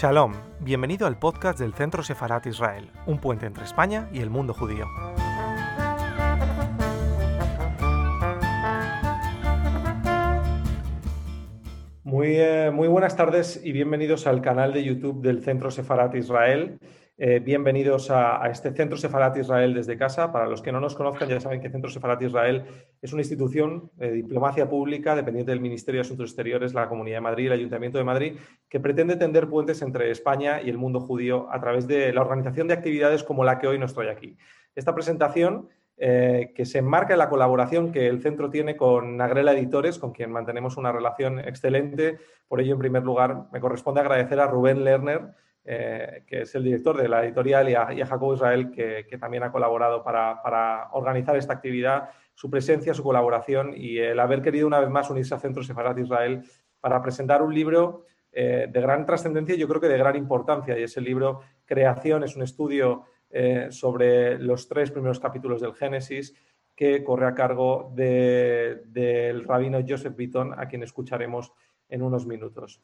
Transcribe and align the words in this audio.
Shalom, 0.00 0.32
bienvenido 0.60 1.08
al 1.08 1.18
podcast 1.18 1.58
del 1.58 1.74
Centro 1.74 2.04
Sefarat 2.04 2.46
Israel, 2.46 2.88
un 3.06 3.18
puente 3.18 3.46
entre 3.46 3.64
España 3.64 4.08
y 4.12 4.20
el 4.20 4.30
mundo 4.30 4.54
judío. 4.54 4.86
Muy, 12.04 12.36
eh, 12.36 12.70
muy 12.72 12.86
buenas 12.86 13.16
tardes 13.16 13.60
y 13.64 13.72
bienvenidos 13.72 14.28
al 14.28 14.40
canal 14.40 14.72
de 14.72 14.84
YouTube 14.84 15.20
del 15.20 15.42
Centro 15.42 15.72
Sefarat 15.72 16.14
Israel. 16.14 16.78
Eh, 17.20 17.40
bienvenidos 17.40 18.12
a, 18.12 18.48
este 18.48 18.70
Centro 18.70 18.96
Sefarat 18.96 19.36
Israel 19.38 19.74
desde 19.74 19.98
casa. 19.98 20.30
Para 20.30 20.46
los 20.46 20.62
que 20.62 20.70
no 20.70 20.78
nos 20.78 20.94
conozcan, 20.94 21.28
ya 21.28 21.40
saben 21.40 21.60
que 21.60 21.68
Centro 21.68 21.90
Sefarat 21.90 22.22
Israel 22.22 22.64
es 23.02 23.12
una 23.12 23.22
institución 23.22 23.90
de 23.96 24.12
diplomacia 24.12 24.68
pública 24.68 25.16
dependiente 25.16 25.50
del 25.50 25.60
Ministerio 25.60 25.98
de 25.98 26.02
Asuntos 26.02 26.30
Exteriores, 26.30 26.74
la 26.74 26.88
Comunidad 26.88 27.16
de 27.16 27.22
Madrid, 27.22 27.46
el 27.46 27.54
Ayuntamiento 27.54 27.98
de 27.98 28.04
Madrid, 28.04 28.36
que 28.68 28.78
pretende 28.78 29.16
tender 29.16 29.48
puentes 29.48 29.82
entre 29.82 30.12
España 30.12 30.62
y 30.62 30.70
el 30.70 30.78
mundo 30.78 31.00
judío 31.00 31.48
a 31.50 31.58
través 31.60 31.88
de 31.88 32.12
la 32.12 32.20
organización 32.20 32.68
de 32.68 32.74
actividades 32.74 33.24
como 33.24 33.42
la 33.42 33.58
que 33.58 33.66
hoy 33.66 33.80
nos 33.80 33.94
trae 33.94 34.10
aquí. 34.10 34.36
Esta 34.76 34.94
presentación 34.94 35.70
eh, 35.96 36.52
que 36.54 36.64
se 36.66 36.78
enmarca 36.78 37.14
en 37.14 37.18
la 37.18 37.28
colaboración 37.28 37.90
que 37.90 38.06
el 38.06 38.22
centro 38.22 38.48
tiene 38.48 38.76
con 38.76 39.16
Nagrela 39.16 39.54
Editores, 39.54 39.98
con 39.98 40.12
quien 40.12 40.30
mantenemos 40.30 40.76
una 40.76 40.92
relación 40.92 41.40
excelente. 41.40 42.18
Por 42.46 42.60
ello, 42.60 42.74
en 42.74 42.78
primer 42.78 43.02
lugar, 43.02 43.48
me 43.52 43.58
corresponde 43.58 44.02
agradecer 44.02 44.38
a 44.38 44.46
Rubén 44.46 44.84
Lerner, 44.84 45.32
eh, 45.70 46.22
que 46.26 46.40
es 46.40 46.54
el 46.54 46.64
director 46.64 46.96
de 46.96 47.10
la 47.10 47.22
editorial, 47.22 47.68
y 47.68 47.74
a, 47.74 48.06
Jacobo 48.06 48.32
Israel, 48.32 48.70
que, 48.70 49.04
también 49.20 49.42
ha 49.42 49.52
colaborado 49.52 50.02
para, 50.02 50.88
organizar 50.92 51.36
esta 51.36 51.52
actividad, 51.52 52.08
su 52.32 52.48
presencia, 52.48 52.94
su 52.94 53.02
colaboración 53.02 53.74
y 53.76 53.98
el 53.98 54.18
haber 54.18 54.40
querido 54.40 54.66
una 54.66 54.80
vez 54.80 54.88
más 54.88 55.10
unirse 55.10 55.34
a 55.34 55.38
Centro 55.38 55.62
Sefarat 55.62 55.98
Israel 55.98 56.42
para 56.80 57.02
presentar 57.02 57.42
un 57.42 57.54
libro 57.54 58.06
eh, 58.32 58.66
de 58.72 58.80
gran 58.80 59.04
trascendencia 59.04 59.54
y 59.54 59.58
yo 59.58 59.68
creo 59.68 59.78
que 59.78 59.88
de 59.88 59.98
gran 59.98 60.16
importancia, 60.16 60.78
y 60.78 60.84
es 60.84 60.96
el 60.96 61.04
libro 61.04 61.42
Creación, 61.66 62.24
es 62.24 62.34
un 62.34 62.44
estudio 62.44 63.04
eh, 63.28 63.66
sobre 63.68 64.38
los 64.38 64.68
tres 64.68 64.90
primeros 64.90 65.20
capítulos 65.20 65.60
del 65.60 65.74
Génesis 65.74 66.34
que 66.74 67.04
corre 67.04 67.26
a 67.26 67.34
cargo 67.34 67.92
del 67.94 69.44
rabino 69.44 69.80
Joseph 69.86 70.16
Bitton, 70.16 70.54
a 70.58 70.66
quien 70.66 70.82
escucharemos 70.82 71.52
en 71.90 72.00
unos 72.00 72.26
minutos. 72.26 72.80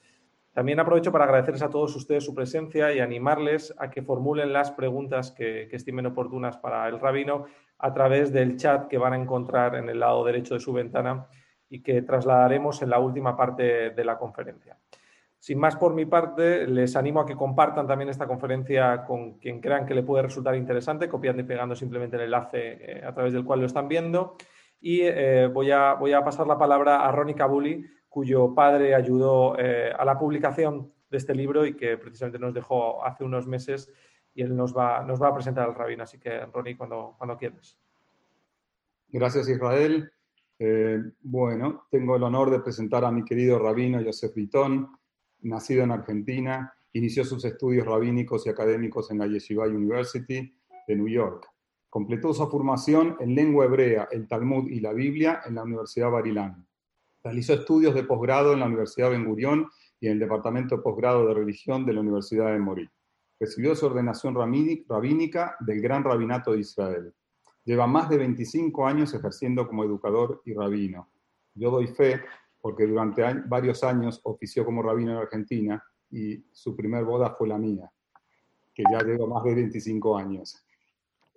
También 0.55 0.78
aprovecho 0.78 1.10
para 1.10 1.24
agradecerles 1.24 1.62
a 1.62 1.69
todos 1.69 1.97
ustedes 1.97 2.24
su 2.24 2.33
presencia 2.33 2.92
y 2.92 3.00
animarles 3.00 3.74
a 3.77 3.91
que 3.91 4.02
formulen 4.02 4.52
las 4.52 4.70
preguntas 4.70 5.33
que, 5.33 5.69
estimen 5.72 6.06
oportunas 6.06 6.56
para 6.58 6.86
el 6.86 7.00
rabino 7.00 7.47
a 7.78 7.92
través 7.92 8.33
del 8.33 8.56
chat 8.56 8.86
que 8.86 8.97
van 8.97 9.14
a 9.14 9.19
encontrar 9.19 9.75
en 9.75 9.88
el 9.88 9.98
lado 9.98 10.25
derecho 10.25 10.55
de 10.55 10.60
su 10.60 10.72
ventana 10.72 11.27
y 11.69 11.82
que 11.82 12.02
trasladaremos 12.02 12.80
en 12.82 12.91
la 12.91 13.00
última 13.00 13.36
parte 13.36 13.91
de 13.91 14.05
la 14.05 14.16
conferencia. 14.16 14.78
Sin 15.41 15.58
más 15.58 15.75
por 15.75 15.92
mi 15.92 16.06
parte, 16.06 16.69
les 16.69 16.94
animo 16.94 17.20
a 17.20 17.27
que 17.27 17.34
compartan 17.34 17.88
también 17.88 18.08
esta 18.08 18.28
conferencia 18.28 19.05
con 19.05 19.38
quien 19.38 19.60
crean 19.60 19.84
que 19.84 19.94
le 19.94 20.05
puede 20.05 20.22
resultar 20.22 20.55
interesante, 20.55 21.08
copiando 21.08 21.42
y 21.42 21.47
pegando 21.47 21.75
simplemente 21.75 22.14
el 22.16 22.22
enlace 22.22 22.78
eh, 22.80 23.05
a 23.05 23.12
través 23.12 23.32
del 23.32 23.44
cual 23.44 23.58
lo 23.58 23.66
están 23.66 23.88
viendo. 23.88 24.36
Y 24.80 25.00
eh, 25.02 25.50
voy, 25.52 25.72
a, 25.72 25.94
voy, 25.94 26.12
a, 26.12 26.22
pasar 26.22 26.47
la 26.47 26.56
palabra 26.56 27.05
a 27.05 27.10
Ronnie 27.10 27.34
Kabuli, 27.34 27.84
cuyo 28.14 28.54
padre 28.54 28.94
ayudó 28.94 29.58
eh, 29.58 29.92
a 29.92 30.04
la 30.04 30.16
publicación 30.16 30.92
de 31.10 31.16
este 31.16 31.34
libro 31.34 31.66
y 31.66 31.74
que 31.74 31.98
precisamente 31.98 32.38
nos 32.38 32.54
dejó 32.54 33.04
hace 33.04 33.24
unos 33.24 33.48
meses 33.48 33.92
y 34.32 34.42
él 34.42 34.54
nos 34.54 34.72
va, 34.72 35.02
nos 35.02 35.20
va 35.20 35.30
a 35.30 35.34
presentar 35.34 35.68
al 35.68 35.74
rabino. 35.74 36.04
Así 36.04 36.20
que, 36.20 36.46
Ronnie, 36.46 36.76
cuando, 36.76 37.16
cuando 37.18 37.36
quieras. 37.36 37.76
Gracias, 39.08 39.48
Israel. 39.48 40.12
Eh, 40.60 41.00
bueno, 41.22 41.88
tengo 41.91 42.14
el 42.14 42.22
honor 42.22 42.50
de 42.50 42.60
presentar 42.60 43.04
a 43.04 43.10
mi 43.10 43.24
querido 43.24 43.58
rabino 43.58 44.00
Joseph 44.04 44.32
Vitón, 44.36 44.97
nacido 45.41 45.82
en 45.82 45.91
Argentina, 45.91 46.72
inició 46.92 47.24
sus 47.24 47.44
estudios 47.44 47.84
rabínicos 47.84 48.47
y 48.47 48.50
académicos 48.50 49.10
en 49.10 49.19
la 49.19 49.26
Yeshiva 49.26 49.66
University 49.66 50.56
de 50.86 50.94
New 50.94 51.08
York. 51.08 51.48
Completó 51.91 52.32
su 52.32 52.47
formación 52.47 53.16
en 53.19 53.34
lengua 53.34 53.64
hebrea, 53.64 54.06
el 54.12 54.28
Talmud 54.28 54.70
y 54.70 54.78
la 54.78 54.92
Biblia 54.92 55.42
en 55.44 55.56
la 55.56 55.64
Universidad 55.64 56.12
Barilán. 56.12 56.64
Realizó 57.24 57.54
estudios 57.54 57.94
de 57.94 58.04
posgrado 58.04 58.52
en 58.52 58.60
la 58.60 58.66
Universidad 58.66 59.08
Ben 59.08 59.24
Gurión 59.24 59.70
y 59.98 60.08
en 60.08 60.12
el 60.12 60.18
Departamento 60.18 60.76
de 60.76 60.82
Posgrado 60.82 61.26
de 61.26 61.32
Religión 61.32 61.86
de 61.86 61.94
la 61.94 62.00
Universidad 62.00 62.52
de 62.52 62.58
Morí. 62.58 62.86
Recibió 63.40 63.74
su 63.74 63.86
ordenación 63.86 64.34
rabínica 64.34 65.56
del 65.60 65.80
Gran 65.80 66.04
Rabinato 66.04 66.52
de 66.52 66.60
Israel. 66.60 67.14
Lleva 67.64 67.86
más 67.86 68.10
de 68.10 68.18
25 68.18 68.86
años 68.86 69.14
ejerciendo 69.14 69.66
como 69.66 69.84
educador 69.84 70.42
y 70.44 70.52
rabino. 70.52 71.08
Yo 71.54 71.70
doy 71.70 71.86
fe 71.86 72.20
porque 72.60 72.86
durante 72.86 73.22
varios 73.46 73.82
años 73.84 74.20
ofició 74.24 74.66
como 74.66 74.82
rabino 74.82 75.12
en 75.12 75.18
Argentina 75.18 75.82
y 76.10 76.44
su 76.52 76.76
primer 76.76 77.04
boda 77.04 77.30
fue 77.30 77.48
la 77.48 77.56
mía, 77.56 77.91
que 78.74 78.82
ya 78.92 79.02
lleva 79.02 79.26
más 79.26 79.42
de 79.44 79.54
25 79.54 80.18
años. 80.18 80.62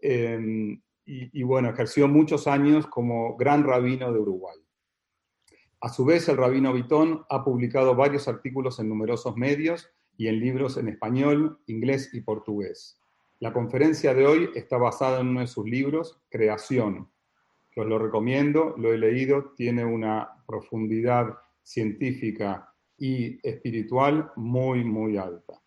Em, 0.02 0.74
y, 1.06 1.40
y 1.40 1.44
bueno, 1.44 1.70
ejerció 1.70 2.10
muchos 2.10 2.46
años 2.46 2.88
como 2.88 3.38
gran 3.38 3.64
rabino 3.64 4.12
de 4.12 4.20
Uruguay. 4.20 4.67
A 5.80 5.90
su 5.90 6.06
vez, 6.06 6.28
el 6.28 6.38
rabino 6.38 6.74
Vitón 6.74 7.24
ha 7.30 7.44
publicado 7.44 7.96
varios 7.96 8.28
artículos 8.28 8.80
en 8.80 8.90
numerosos 8.90 9.38
medios 9.38 9.92
y 10.18 10.28
en 10.28 10.40
libros 10.40 10.76
en 10.78 10.88
español, 10.88 11.60
inglés 11.68 12.10
y 12.14 12.22
portugués. 12.22 13.00
La 13.40 13.54
conferencia 13.54 14.16
de 14.16 14.26
hoy 14.26 14.50
está 14.56 14.78
basada 14.78 15.20
en 15.20 15.28
uno 15.28 15.42
de 15.42 15.48
sus 15.48 15.66
libros, 15.70 16.20
Creación, 16.30 17.12
que 17.70 17.82
os 17.82 17.88
lo 17.88 18.00
recomiendo, 18.00 18.74
lo 18.78 18.92
he 18.92 18.98
leído, 18.98 19.54
tiene 19.56 19.86
una 19.86 20.44
profundidad 20.48 21.38
científica 21.62 22.74
y 22.98 23.40
espiritual 23.48 24.32
muy, 24.36 24.84
muy 24.84 25.18
alta. 25.18 25.62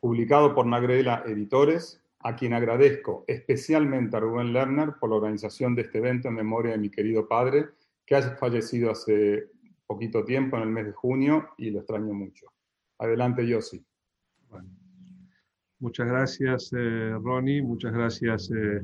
Publicado 0.00 0.56
por 0.56 0.66
Nagrela 0.66 1.22
Editores, 1.24 2.02
a 2.18 2.34
quien 2.34 2.52
agradezco 2.52 3.24
especialmente 3.28 4.16
a 4.16 4.20
Rubén 4.20 4.52
Lerner 4.52 4.94
por 4.98 5.10
la 5.10 5.16
organización 5.16 5.76
de 5.76 5.82
este 5.82 5.98
evento 5.98 6.26
en 6.26 6.34
memoria 6.34 6.72
de 6.72 6.78
mi 6.78 6.90
querido 6.90 7.28
padre, 7.28 7.66
que 8.06 8.14
ha 8.14 8.36
fallecido 8.36 8.90
hace 8.92 9.50
poquito 9.86 10.24
tiempo, 10.24 10.56
en 10.56 10.62
el 10.62 10.68
mes 10.70 10.86
de 10.86 10.92
junio, 10.92 11.50
y 11.58 11.70
lo 11.70 11.80
extraño 11.80 12.14
mucho. 12.14 12.46
Adelante, 12.98 13.46
Yossi. 13.46 13.84
Bueno, 14.48 14.68
muchas 15.80 16.06
gracias, 16.06 16.72
eh, 16.72 17.10
Ronnie. 17.20 17.62
Muchas 17.62 17.92
gracias, 17.92 18.50
eh, 18.50 18.82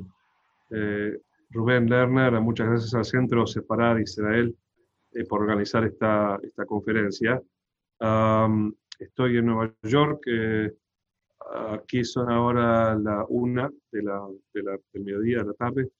eh, 0.71 1.19
Rubén 1.51 1.89
Lerner. 1.89 2.41
Muchas 2.41 2.69
gracias 2.69 2.95
al 2.95 3.05
Centro 3.05 3.47
Separado 3.47 4.01
Israel 4.01 4.57
por 5.29 5.43
organizar 5.43 5.85
esta, 5.85 6.39
esta 6.43 6.65
conferencia. 6.65 7.41
estoy 8.99 9.37
en 9.37 9.47
Nueva 9.47 9.75
York. 9.83 10.23
aquí 11.69 12.03
son 12.03 12.31
ahora 12.31 12.95
la 12.95 13.27
una 13.29 13.71
de 13.91 14.03
la, 14.03 14.27
del 14.55 15.05
mediodía 15.05 15.39
de 15.39 15.45
la 15.45 15.53
tarde 15.53 15.91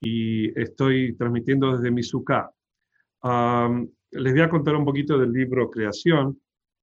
y 0.00 0.58
estoy 0.58 1.14
transmitiendo 1.16 1.76
desde 1.76 1.90
mi 1.90 2.02
les 3.22 4.32
voy 4.32 4.42
a 4.42 4.48
contar 4.48 4.74
un 4.76 4.84
poquito 4.84 5.18
del 5.18 5.32
libro 5.32 5.70
Creación. 5.70 6.40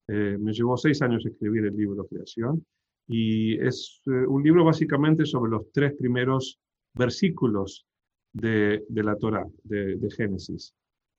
Eh, 0.08 0.38
me 0.40 0.54
llevó 0.54 0.78
seis 0.78 1.02
años 1.02 1.26
escribir 1.26 1.66
el 1.66 1.76
libro 1.76 2.06
Creación 2.08 2.66
y 3.08 3.60
es 3.60 4.02
eh, 4.06 4.26
un 4.26 4.44
libro 4.44 4.64
básicamente 4.64 5.26
sobre 5.26 5.52
los 5.52 5.72
tres 5.74 5.94
primeros 5.98 6.60
versículos 6.94 7.86
de, 8.32 8.86
de 8.88 9.04
la 9.04 9.16
Torah, 9.18 9.46
de, 9.64 9.98
Génesis. 10.16 10.74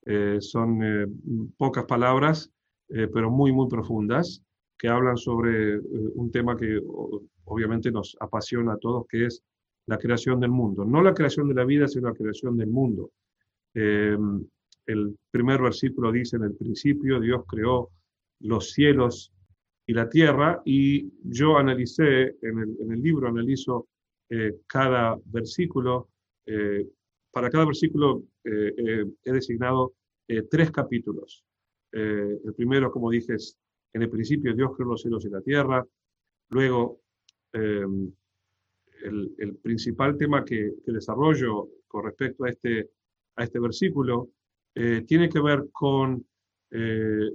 Eh, 0.05 0.37
son 0.39 0.79
pocas 1.57 1.85
palabras, 1.85 2.51
pero 2.87 3.29
muy, 3.29 3.51
muy 3.51 3.67
profundas, 3.67 4.41
que 4.77 4.87
hablan 4.87 5.17
sobre 5.17 5.77
un 5.79 6.31
tema 6.31 6.57
que 6.57 6.81
obviamente 7.43 7.91
nos 7.91 8.17
apasiona 8.19 8.73
a 8.73 8.77
todos, 8.77 9.05
que 9.07 9.25
es 9.25 9.43
la 9.85 9.97
creación 9.97 10.39
del 10.39 10.49
mundo. 10.49 10.85
No 10.85 11.03
la 11.03 11.13
creación 11.13 11.49
de 11.49 11.53
la 11.53 11.65
vida, 11.65 11.87
sino 11.87 12.09
la 12.09 12.15
creación 12.15 12.57
del 12.57 12.69
mundo 12.69 13.11
el 14.89 15.15
primer 15.29 15.61
versículo 15.61 16.11
dice, 16.11 16.37
en 16.37 16.43
el 16.43 16.55
principio 16.55 17.19
Dios 17.19 17.43
creó 17.47 17.91
los 18.39 18.71
cielos 18.71 19.31
y 19.85 19.93
la 19.93 20.09
tierra, 20.09 20.61
y 20.65 21.11
yo 21.23 21.57
analicé, 21.57 22.35
en 22.41 22.91
el, 22.91 23.01
libro 23.01 23.27
analizo 23.27 23.87
eh, 24.29 24.61
cada 24.67 25.15
versículo, 25.25 26.09
eh, 26.45 26.87
para 27.31 27.49
cada 27.49 27.65
versículo 27.65 28.23
eh, 28.43 29.05
he 29.23 29.31
designado 29.31 29.93
tres 30.49 30.69
capítulos. 30.69 31.43
el 31.91 32.53
primero, 32.55 32.91
como 32.91 33.09
dije, 33.09 33.35
en 33.93 34.01
el 34.03 34.09
principio 34.09 34.53
Dios 34.53 34.71
creó 34.75 34.89
los 34.89 35.01
cielos 35.01 35.25
y 35.25 35.29
la 35.29 35.41
tierra, 35.41 35.83
luego 36.49 37.01
el, 37.51 38.13
principal 39.63 40.17
tema 40.17 40.45
que, 40.45 40.73
que, 40.85 40.91
desarrollo 40.91 41.67
con 41.87 42.05
respecto 42.05 42.43
a 42.43 42.49
este, 42.49 42.91
a 43.37 43.43
este 43.43 43.59
versículo 43.59 44.29
eh, 44.81 45.01
tiene 45.05 45.27
que 45.27 45.41
ver 45.41 45.65
con 45.73 46.25
eh, 46.71 47.31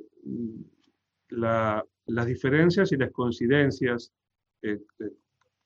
las 1.29 2.27
diferencias 2.27 2.91
y 2.91 2.97
las 2.97 3.11
coincidencias 3.11 4.11
eh, 4.63 4.81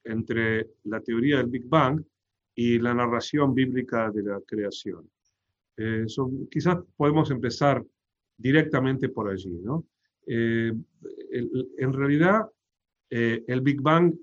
entre 0.03 0.71
la 0.85 1.01
teoría 1.01 1.37
del 1.37 1.47
Big 1.47 1.69
Bang 1.69 2.03
y 2.57 2.81
la 2.81 2.95
narración 2.95 3.55
bíblica 3.55 4.11
de 4.11 4.25
la 4.25 4.41
creación. 4.41 5.09
quizás 6.51 6.79
podemos 6.97 7.31
empezar 7.31 7.85
directamente 8.37 9.09
por 9.09 9.29
allí. 9.31 9.61
¿no? 9.63 9.85
en 10.27 11.93
realidad, 11.93 12.43
el 13.09 13.61
Big 13.61 13.81
Bang 13.81 14.15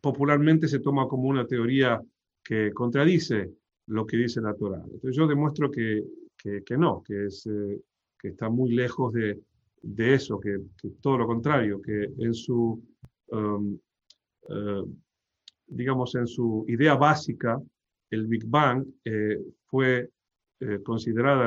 popularmente 0.00 0.66
se 0.66 0.80
toma 0.80 1.06
como 1.08 1.28
una 1.28 1.46
teoría 1.46 2.00
que 2.42 2.72
contradice 2.72 3.52
lo 3.88 4.06
que 4.06 4.16
dice 4.16 4.40
la 4.40 4.54
Torah. 4.54 4.82
Entonces 4.82 5.14
yo 5.14 5.26
demuestro 5.26 5.70
que, 5.70 6.02
que, 6.42 6.76
no, 6.76 7.02
que, 7.02 7.26
es, 7.26 7.48
que 8.18 8.28
está 8.28 8.48
muy 8.48 8.72
lejos 8.72 9.12
de, 9.12 9.40
de 9.82 10.14
eso, 10.14 10.40
que, 10.40 10.58
todo 11.00 11.18
lo 11.18 11.26
contrario, 11.26 11.80
que 11.82 12.10
en 12.18 12.34
su, 12.34 12.82
um, 13.28 13.78
digamos, 15.66 16.14
en 16.14 16.26
su 16.26 16.64
idea 16.68 16.94
básica, 16.94 17.60
el 18.10 18.26
Big 18.26 18.44
Bang 18.46 18.84
eh, 19.04 19.38
fue 19.66 20.10
eh, 20.60 20.80
considerada 20.82 21.46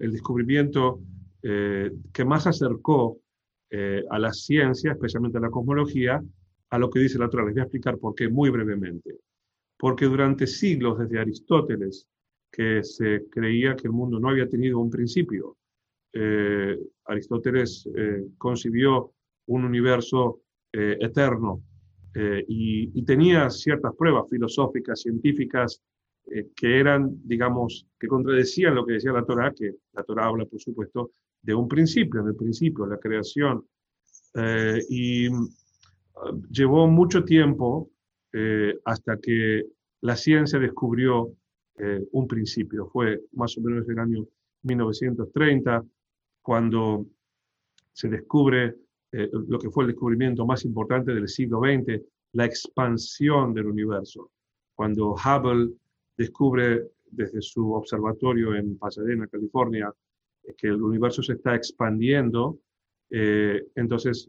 el 0.00 0.12
descubrimiento 0.12 1.00
eh, 1.42 1.90
que 2.12 2.24
más 2.24 2.46
acercó 2.46 3.18
a 4.08 4.20
la 4.20 4.32
ciencia, 4.32 4.92
especialmente 4.92 5.38
a 5.38 5.40
la 5.40 5.50
cosmología, 5.50 6.22
a 6.70 6.78
lo 6.78 6.88
que 6.88 7.00
dice 7.00 7.18
la 7.18 7.28
Torah. 7.28 7.44
Les 7.44 7.54
voy 7.54 7.60
a 7.60 7.64
explicar 7.64 7.98
por 7.98 8.14
qué 8.14 8.28
muy 8.28 8.48
brevemente. 8.48 9.18
Porque 9.76 10.04
durante 10.04 10.46
siglos, 10.46 10.96
desde 10.96 11.18
Aristóteles, 11.18 12.06
que 12.54 12.84
se 12.84 13.24
creía 13.30 13.74
que 13.74 13.88
el 13.88 13.92
mundo 13.92 14.20
no 14.20 14.28
había 14.28 14.48
tenido 14.48 14.78
un 14.78 14.90
principio, 14.90 15.56
Aristóteles 17.06 17.88
concibió 18.38 19.12
un 19.46 19.64
universo 19.64 20.42
eterno 20.72 21.60
eh, 22.14 22.44
y, 22.46 23.02
tenía 23.02 23.50
ciertas 23.50 23.92
pruebas 23.96 24.28
filosóficas, 24.30 25.00
científicas, 25.00 25.82
eh, 26.30 26.48
que 26.54 26.78
eran, 26.78 27.10
digamos, 27.24 27.86
que 27.98 28.06
contradecían 28.06 28.74
lo 28.74 28.86
que 28.86 28.94
decía 28.94 29.12
la 29.12 29.24
Torah, 29.24 29.52
que 29.52 29.72
la 29.92 30.04
Torah 30.04 30.26
habla, 30.26 30.44
por 30.46 30.60
supuesto, 30.60 31.10
de 31.42 31.54
un 31.54 31.66
principio, 31.66 32.22
del 32.22 32.36
principio, 32.36 32.86
la 32.86 32.98
creación. 32.98 33.66
Eh, 34.34 34.80
y 34.88 35.28
llevó 36.50 36.86
mucho 36.86 37.24
tiempo 37.24 37.90
hasta 38.84 39.16
que 39.18 39.62
la 40.00 40.16
ciencia 40.16 40.58
descubrió 40.58 41.36
un 41.76 42.28
principio. 42.28 42.86
Fue 42.86 43.20
más 43.32 43.58
o 43.58 43.60
menos 43.60 43.88
el 43.88 43.98
año 43.98 44.26
1930, 44.62 45.84
cuando 46.40 47.06
se 47.92 48.08
descubre 48.08 48.74
eh, 49.16 49.30
lo 49.32 49.60
que 49.60 49.70
fue 49.70 49.84
el 49.84 49.90
descubrimiento 49.90 50.44
más 50.44 50.64
importante 50.64 51.14
del 51.14 51.28
siglo 51.28 51.60
XX, 51.60 52.02
la 52.32 52.46
expansión 52.46 53.54
del 53.54 53.66
universo. 53.66 54.32
Cuando 54.74 55.12
Hubble 55.12 55.72
descubre 56.16 56.90
desde 57.06 57.40
su 57.40 57.72
observatorio 57.74 58.56
en 58.56 58.76
Pasadena, 58.76 59.28
California, 59.28 59.94
eh, 60.42 60.54
que 60.58 60.66
el 60.66 60.82
universo 60.82 61.22
se 61.22 61.34
está 61.34 61.54
expandiendo, 61.54 62.58
eh, 63.08 63.68
entonces 63.76 64.28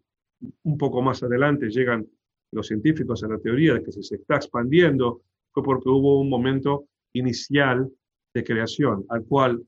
un 0.62 0.78
poco 0.78 1.02
más 1.02 1.24
adelante 1.24 1.70
llegan 1.72 2.06
los 2.52 2.68
científicos 2.68 3.24
a 3.24 3.28
la 3.28 3.40
teoría 3.40 3.74
de 3.74 3.82
que 3.82 3.92
se 3.92 4.16
está 4.16 4.36
expandiendo, 4.36 5.24
fue 5.52 5.64
porque 5.64 5.90
hubo 5.90 6.22
un 6.22 6.30
momento 6.30 6.86
inicial 7.16 7.90
de 8.34 8.44
creación, 8.44 9.06
al 9.10 9.24
cual 9.26 9.64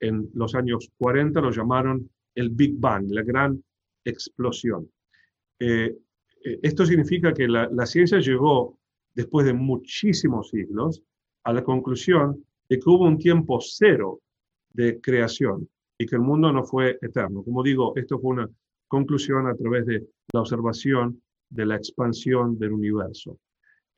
en 0.00 0.30
los 0.34 0.54
años 0.54 0.90
40 0.98 1.40
lo 1.40 1.50
llamaron 1.50 2.10
el 2.34 2.50
Big 2.50 2.74
Bang, 2.78 3.10
la 3.10 3.22
gran 3.22 3.62
explosión. 4.04 4.90
Eh, 5.58 5.94
eh, 6.44 6.58
esto 6.62 6.86
significa 6.86 7.32
que 7.34 7.46
la, 7.46 7.86
ciencia 7.86 8.18
llegó, 8.18 8.78
después 9.14 9.46
de 9.46 9.52
muchísimos 9.52 10.48
siglos, 10.48 11.02
a 11.44 11.52
la 11.52 11.62
conclusión 11.62 12.44
de 12.68 12.78
que 12.78 12.88
hubo 12.88 13.06
un 13.06 13.18
tiempo 13.18 13.58
cero 13.60 14.20
de 14.70 15.00
creación 15.00 15.68
y 15.98 16.06
que 16.06 16.16
el 16.16 16.22
mundo 16.22 16.50
no 16.52 16.64
fue 16.64 16.98
eterno. 17.02 17.42
Como 17.42 17.62
digo, 17.62 17.92
esto 17.96 18.18
fue 18.18 18.30
una 18.30 18.48
conclusión 18.88 19.46
a 19.46 19.54
través 19.54 19.84
de 19.86 20.06
la 20.32 20.40
observación 20.40 21.20
de 21.50 21.66
la 21.66 21.76
expansión 21.76 22.58
del 22.58 22.72
universo. 22.72 23.38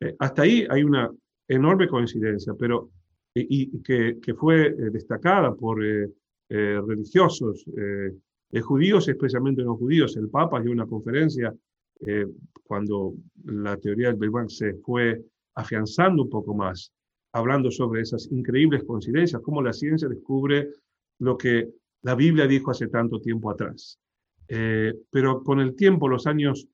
Eh, 0.00 0.16
hasta 0.18 0.42
ahí 0.42 0.66
hay 0.68 0.82
una 0.82 1.10
enorme 1.48 1.88
coincidencia, 1.88 2.54
pero 2.58 2.90
y, 3.34 3.80
que, 3.82 4.34
fue 4.36 4.72
destacada 4.90 5.54
por 5.54 5.82
religiosos 6.48 7.64
de 8.52 8.60
judíos, 8.60 9.08
especialmente 9.08 9.64
no 9.64 9.76
judíos. 9.76 10.16
El 10.16 10.28
Papa 10.28 10.60
dio 10.60 10.70
una 10.70 10.86
conferencia 10.86 11.54
eh, 12.04 12.26
cuando 12.64 13.14
la 13.44 13.76
teoría 13.76 14.08
del 14.08 14.16
Big 14.16 14.30
Bang 14.30 14.50
se 14.50 14.74
fue 14.74 15.22
afianzando 15.54 16.24
un 16.24 16.30
poco 16.30 16.54
más, 16.54 16.92
hablando 17.32 17.70
sobre 17.70 18.02
esas 18.02 18.30
increíbles 18.32 18.84
coincidencias, 18.84 19.40
cómo 19.42 19.62
la 19.62 19.72
ciencia 19.72 20.08
descubre 20.08 20.68
lo 21.20 21.36
que 21.36 21.70
la 22.02 22.14
Biblia 22.16 22.46
dijo 22.46 22.70
hace 22.70 22.88
tanto 22.88 23.20
tiempo 23.20 23.50
atrás. 23.50 23.98
Eh, 24.48 24.92
pero 25.10 25.42
con 25.42 25.60
el 25.60 25.76
tiempo, 25.76 26.08
los 26.08 26.26
años 26.26 26.66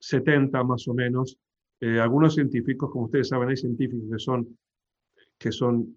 70 0.00 0.62
más 0.64 0.86
o 0.88 0.94
menos, 0.94 1.38
eh, 1.80 2.00
algunos 2.00 2.34
científicos, 2.34 2.90
como 2.90 3.06
ustedes 3.06 3.28
saben, 3.28 3.48
hay 3.48 3.56
científicos 3.56 4.08
que 4.10 4.18
son, 4.18 4.58
que 5.38 5.52
son 5.52 5.96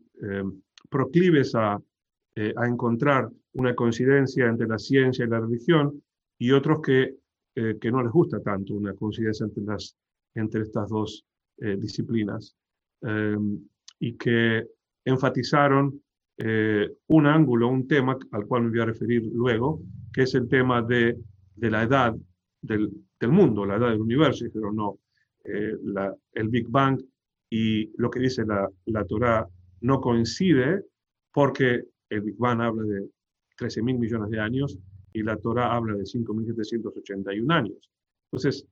proclives 0.89 1.55
a, 1.55 1.75
a 1.75 2.67
encontrar 2.67 3.29
una 3.53 3.73
coincidencia 3.73 4.47
entre 4.47 4.67
la 4.67 4.77
ciencia 4.77 5.25
y 5.25 5.29
la 5.29 5.39
religión, 5.39 6.01
y 6.37 6.51
otros 6.51 6.81
que, 6.81 7.15
eh, 7.55 7.77
que 7.79 7.91
no 7.91 8.01
les 8.01 8.11
gusta 8.11 8.39
tanto 8.41 8.73
una 8.75 8.93
coincidencia 8.93 9.45
entre, 9.45 9.63
las, 9.63 9.95
entre 10.35 10.61
estas 10.61 10.89
dos 10.89 11.25
eh, 11.57 11.75
disciplinas, 11.77 12.55
em, 13.01 13.59
y 13.99 14.15
que 14.15 14.65
enfatizaron 15.03 16.01
eh, 16.37 16.89
un 17.07 17.25
ángulo, 17.25 17.67
un 17.67 17.87
tema 17.87 18.17
al 18.31 18.45
cual 18.45 18.63
me 18.63 18.69
voy 18.69 18.79
a 18.79 18.85
referir 18.85 19.23
luego, 19.33 19.81
que 20.13 20.23
es 20.23 20.35
el 20.35 20.47
tema 20.47 20.81
de, 20.81 21.17
de 21.55 21.69
la 21.69 21.83
edad 21.83 22.15
del, 22.61 22.89
del, 23.19 23.31
mundo, 23.31 23.65
la 23.65 23.75
edad 23.75 23.89
del 23.89 24.01
universo, 24.01 24.45
pero 24.53 24.71
no, 24.71 24.99
la, 25.43 26.13
el 26.33 26.49
Big 26.49 26.67
Bang 26.69 27.01
y 27.49 27.91
lo 27.97 28.09
que 28.09 28.19
dice 28.19 28.45
la, 28.45 28.69
la 28.85 29.05
Torah 29.05 29.47
no 29.81 30.01
coincide 30.01 30.83
porque 31.31 31.83
el 32.09 32.21
Big 32.21 32.37
Bang 32.37 32.61
habla 32.61 32.83
de 32.83 33.09
13 33.57 33.81
mil 33.83 33.97
millones 33.97 34.29
de 34.29 34.39
años 34.39 34.77
y 35.13 35.23
la 35.23 35.37
Torah 35.37 35.73
habla 35.73 35.95
de 35.95 36.03
5.781 36.03 37.51
años. 37.53 37.89
Entonces, 38.31 38.65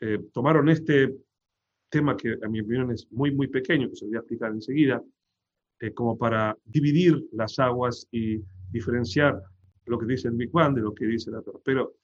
eh, 0.00 0.18
tomaron 0.32 0.68
este 0.68 1.14
tema 1.88 2.16
que 2.16 2.36
a 2.42 2.48
mi 2.48 2.60
opinión 2.60 2.90
es 2.90 3.06
muy, 3.12 3.30
muy 3.30 3.48
pequeño, 3.48 3.88
que 3.88 3.96
se 3.96 4.06
voy 4.06 4.16
a 4.16 4.18
explicar 4.18 4.50
enseguida, 4.52 5.02
eh, 5.80 5.92
como 5.92 6.16
para 6.16 6.56
dividir 6.64 7.26
las 7.32 7.58
aguas 7.58 8.08
y 8.10 8.42
diferenciar 8.70 9.40
lo 9.86 9.98
que 9.98 10.06
dice 10.06 10.28
el 10.28 10.34
Big 10.34 10.50
Bang 10.50 10.74
de 10.74 10.80
lo 10.80 10.94
que 10.94 11.06
dice 11.06 11.30
la 11.30 11.42
Torah. 11.42 11.60
Pero 11.64 11.94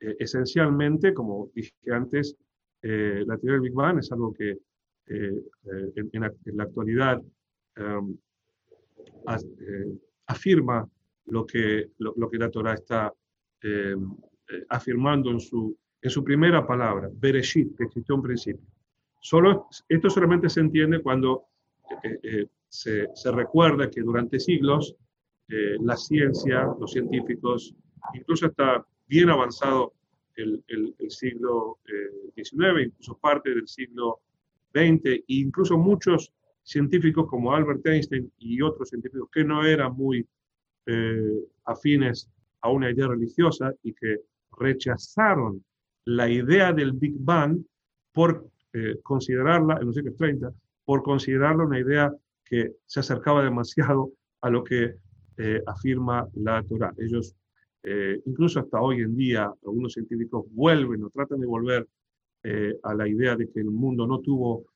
eh, 0.00 0.16
esencialmente, 0.18 1.12
como 1.12 1.50
dije 1.54 1.72
antes, 1.90 2.36
la 2.82 3.36
teoría 3.38 3.52
del 3.52 3.60
Big 3.60 3.74
Bang 3.74 3.98
es 3.98 4.10
algo 4.10 4.32
que 4.32 4.58
en, 5.06 6.20
la, 6.20 6.62
actualidad 6.64 7.22
afirma 10.26 10.88
lo 11.26 11.46
que, 11.46 11.90
lo, 11.98 12.30
que 12.30 12.38
la 12.38 12.50
Torah 12.50 12.74
está 12.74 13.12
eh, 13.62 13.94
eh, 14.50 14.64
afirmando 14.68 15.30
en 15.30 15.40
su, 15.40 15.76
en 16.00 16.10
su 16.10 16.24
primera 16.24 16.66
palabra, 16.66 17.08
Bereshit, 17.12 17.76
que 17.76 17.84
existió 17.84 18.16
un 18.16 18.22
principio. 18.22 18.66
Solo, 19.20 19.68
esto 19.88 20.10
solamente 20.10 20.48
se 20.48 20.60
entiende 20.60 21.00
cuando 21.00 21.44
eh, 22.02 22.46
se, 22.68 23.06
se, 23.14 23.30
recuerda 23.30 23.88
que 23.88 24.00
durante 24.00 24.40
siglos 24.40 24.96
la 25.80 25.96
ciencia, 25.98 26.66
los 26.80 26.92
científicos, 26.92 27.74
incluso 28.14 28.46
hasta 28.46 28.86
bien 29.06 29.28
avanzado 29.28 29.92
el, 30.36 30.64
el, 30.68 31.10
siglo 31.10 31.78
XIX, 32.34 32.86
incluso 32.86 33.18
parte 33.18 33.50
del 33.50 33.68
siglo 33.68 34.20
XX, 34.72 35.04
e 35.06 35.24
incluso 35.28 35.76
muchos 35.76 36.32
científicos 36.62 37.26
como 37.28 37.54
Albert 37.54 37.86
Einstein 37.86 38.32
y 38.38 38.62
otros 38.62 38.88
científicos 38.88 39.28
que 39.32 39.44
no 39.44 39.64
eran 39.64 39.94
muy 39.94 40.26
eh, 40.86 41.44
afines 41.64 42.30
a 42.60 42.70
una 42.70 42.90
idea 42.90 43.08
religiosa 43.08 43.72
y 43.82 43.92
que 43.92 44.18
rechazaron 44.58 45.64
la 46.04 46.28
idea 46.28 46.72
del 46.72 46.92
Big 46.92 47.14
Bang 47.18 47.64
por 48.12 48.48
eh, 48.72 48.98
considerarla, 49.02 49.78
en 49.80 49.86
los 49.86 49.94
siglos 49.94 50.16
30, 50.16 50.52
por 50.84 51.02
considerarla 51.02 51.64
una 51.64 51.80
idea 51.80 52.12
que 52.44 52.72
se 52.86 53.00
acercaba 53.00 53.42
demasiado 53.42 54.10
a 54.40 54.50
lo 54.50 54.64
que 54.64 54.96
eh, 55.38 55.62
afirma 55.66 56.28
la 56.34 56.62
Torah. 56.62 56.92
Ellos, 56.98 57.34
incluso 58.26 58.60
hasta 58.60 58.80
hoy 58.80 59.00
en 59.00 59.16
día, 59.16 59.52
algunos 59.64 59.94
científicos 59.94 60.46
vuelven 60.50 61.02
o 61.04 61.10
tratan 61.10 61.40
de 61.40 61.46
volver 61.46 61.88
a 62.82 62.94
la 62.94 63.08
idea 63.08 63.36
de 63.36 63.48
que 63.50 63.60
el 63.60 63.70
mundo 63.70 64.06
no 64.06 64.20
tuvo 64.20 64.66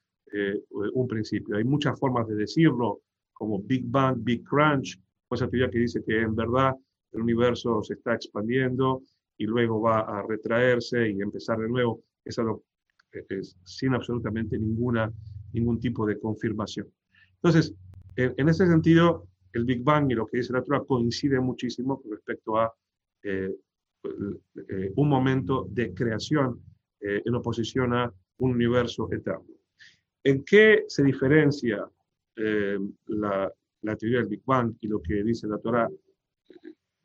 un 0.95 1.07
principio. 1.07 1.57
Hay 1.57 1.65
muchas 1.65 1.99
formas 1.99 2.27
de 2.27 2.35
decirlo, 2.35 3.01
como 3.33 3.61
Big 3.61 3.85
Bang, 3.87 4.17
Big 4.23 4.43
Crunch, 4.45 4.99
esa 5.31 5.49
teoría 5.49 5.71
que 5.71 5.79
dice 5.79 6.03
que 6.05 6.21
en 6.21 6.35
verdad 6.35 6.75
el 7.13 7.23
universo 7.23 7.83
se 7.83 7.95
está 7.95 8.15
expandiendo 8.15 9.03
y 9.39 9.47
luego 9.47 9.81
va 9.81 10.01
a 10.01 10.23
retraerse 10.23 11.11
y 11.11 11.21
empezar 11.21 11.59
de 11.59 11.69
nuevo, 11.69 12.03
es 12.25 12.39
algo 12.39 12.65
es, 13.29 13.57
sin 13.65 13.95
absolutamente 13.95 14.59
ninguna, 14.59 15.13
ningún 15.53 15.81
tipo 15.81 16.07
de 16.07 16.19
confirmación. 16.19 16.87
Entonces, 17.35 17.75
en, 18.17 18.49
ese 18.49 18.67
sentido, 18.67 19.27
el 19.53 19.65
Big 19.65 19.83
Bang 19.83 20.11
y 20.11 20.15
lo 20.15 20.27
que 20.27 20.39
dice 20.39 20.53
la 20.53 20.63
Torah 20.63 20.85
coincide 20.87 21.41
muchísimo 21.41 22.01
con 22.01 22.13
respecto 22.13 22.59
a 22.59 22.73
eh, 23.23 23.55
eh, 24.69 24.93
un 24.97 25.09
momento 25.09 25.67
de 25.71 25.93
creación 25.93 26.63
eh, 27.01 27.23
en 27.25 27.35
oposición 27.35 27.93
a 27.93 28.13
un 28.39 28.53
universo 28.53 29.09
eterno. 29.13 29.55
¿En 30.25 30.45
qué 30.45 30.85
se 30.89 31.03
diferencia 31.03 31.89
eh, 32.37 32.79
la, 33.07 33.53
teoría 33.99 34.19
del 34.19 34.29
Big 34.29 34.43
Bang 34.45 34.75
y 34.81 34.89
lo 34.89 35.01
que 35.01 35.23
dice 35.23 35.47
la 35.47 35.59
Torah? 35.59 35.89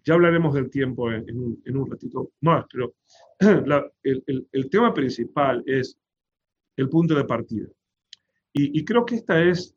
Ya 0.03 0.15
hablaremos 0.15 0.53
del 0.55 0.69
tiempo 0.69 1.11
en, 1.11 1.37
un, 1.37 1.91
ratito 1.91 2.31
más, 2.41 2.65
pero 2.71 2.95
el, 4.03 4.69
tema 4.69 4.93
principal 4.93 5.63
es 5.67 5.95
el 6.75 6.89
punto 6.89 7.13
de 7.13 7.25
partida. 7.25 7.67
Y, 8.53 8.83
creo 8.83 9.05
que 9.05 9.15
esta 9.15 9.41
es 9.41 9.75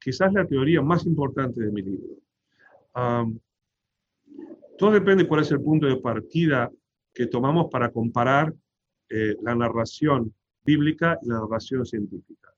quizás 0.00 0.32
la 0.32 0.46
teoría 0.46 0.80
más 0.80 1.04
importante 1.06 1.60
de 1.60 1.70
mi 1.70 1.82
libro. 1.82 2.16
Todo 4.78 4.92
depende 4.92 5.24
de 5.24 5.28
cuál 5.28 5.42
es 5.42 5.50
el 5.50 5.60
punto 5.60 5.86
de 5.86 5.96
partida 5.96 6.70
que 7.12 7.26
tomamos 7.26 7.66
para 7.70 7.90
comparar 7.90 8.54
eh, 9.08 9.36
la 9.42 9.54
narración 9.54 10.32
bíblica 10.64 11.18
y 11.20 11.28
la 11.28 11.40
narración 11.40 11.84
científica. 11.84 12.54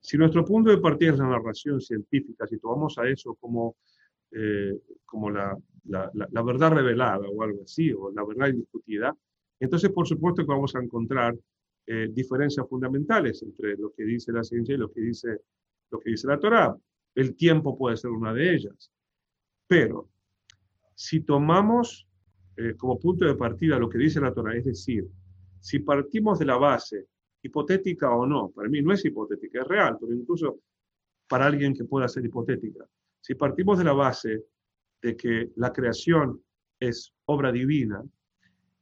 Si 0.00 0.16
nuestro 0.16 0.44
punto 0.44 0.70
de 0.70 0.78
partida 0.78 1.12
es 1.12 1.18
la 1.18 1.28
narración 1.28 1.80
científica, 1.80 2.46
si 2.46 2.58
tomamos 2.58 2.96
a 2.98 3.08
eso 3.08 3.34
como, 3.34 3.76
eh, 4.30 4.78
como 5.04 5.30
la, 5.30 5.58
la, 5.84 6.42
verdad 6.42 6.72
revelada 6.72 7.28
o 7.28 7.42
algo 7.42 7.62
así, 7.64 7.92
o 7.92 8.12
la 8.12 8.24
verdad 8.24 8.48
indiscutida, 8.48 9.16
entonces 9.58 9.90
por 9.90 10.06
supuesto 10.06 10.42
que 10.42 10.52
vamos 10.52 10.74
a 10.76 10.82
encontrar 10.82 11.34
eh, 11.86 12.08
diferencias 12.12 12.68
fundamentales 12.68 13.42
entre 13.42 13.76
lo 13.76 13.92
que 13.92 14.04
dice 14.04 14.32
la 14.32 14.44
ciencia 14.44 14.74
y 14.74 14.78
lo 14.78 14.92
que 14.92 15.00
dice, 15.00 15.40
lo 15.90 15.98
que 15.98 16.10
dice 16.10 16.28
la 16.28 16.38
Torah. 16.38 16.76
El 17.14 17.34
tiempo 17.34 17.76
puede 17.76 17.96
ser 17.96 18.10
una 18.10 18.32
de 18.32 18.54
ellas. 18.54 18.92
Pero 19.66 20.08
si 20.96 21.20
tomamos 21.20 22.08
como 22.78 22.98
punto 22.98 23.26
de 23.26 23.34
partida 23.34 23.78
lo 23.78 23.88
que 23.88 23.98
dice 23.98 24.18
la 24.18 24.32
Torah, 24.32 24.56
es 24.56 24.64
decir, 24.64 25.06
si 25.60 25.80
partimos 25.80 26.38
de 26.38 26.46
la 26.46 26.56
base, 26.56 27.06
hipotética 27.42 28.10
o 28.10 28.26
no, 28.26 28.50
para 28.50 28.68
mí 28.68 28.80
no 28.80 28.92
es 28.92 29.04
hipotética, 29.04 29.60
es 29.60 29.68
real, 29.68 29.98
pero 30.00 30.14
incluso 30.14 30.58
para 31.28 31.46
alguien 31.46 31.74
que 31.74 31.84
pueda 31.84 32.08
ser 32.08 32.24
hipotética, 32.24 32.86
si 33.20 33.34
partimos 33.34 33.78
de 33.78 33.84
la 33.84 33.92
base 33.92 34.44
de 35.02 35.16
que 35.16 35.50
la 35.56 35.72
creación 35.72 36.40
es 36.80 37.12
obra 37.26 37.52
divina, 37.52 38.02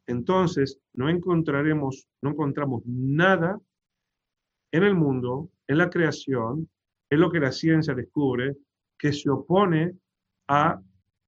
entonces 0.07 0.79
no 0.93 1.09
encontraremos, 1.09 2.09
no 2.23 2.31
encontramos 2.31 2.83
nada 2.87 3.59
en 4.71 4.83
el 4.83 4.95
mundo, 4.95 5.51
en 5.67 5.79
la 5.79 5.91
creación, 5.91 6.69
en 7.11 7.21
lo 7.21 7.31
que 7.31 7.41
la 7.41 7.53
ciencia 7.53 7.95
descubre, 7.95 8.57
que 8.99 9.13
se 9.13 9.31
opone 9.31 9.97
a, 10.49 10.81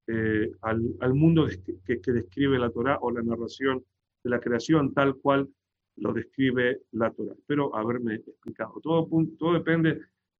eh, 0.09 0.49
al, 0.61 1.13
mundo 1.13 1.47
que, 1.83 1.99
que, 1.99 2.11
describe 2.13 2.57
la 2.57 2.69
Torah 2.69 2.97
o 3.01 3.11
la 3.11 3.21
narración 3.21 3.83
de 4.23 4.29
la 4.29 4.39
creación 4.39 4.93
tal 4.93 5.17
cual 5.17 5.49
lo 5.97 6.13
describe 6.13 6.83
la 6.91 7.11
Torah. 7.11 7.35
Pero 7.45 7.75
haberme 7.75 8.15
explicado. 8.15 8.79
Todo, 8.81 9.09
todo 9.37 9.53
depende 9.53 9.99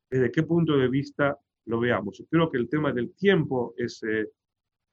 de 0.09 0.31
qué 0.31 0.43
punto 0.43 0.77
de 0.77 0.87
vista 0.87 1.37
lo 1.65 1.81
veamos. 1.81 2.23
Creo 2.29 2.49
que 2.49 2.57
el 2.57 2.69
tema 2.69 2.93
del 2.93 3.13
tiempo 3.15 3.73
es, 3.75 4.01
eh, 4.03 4.29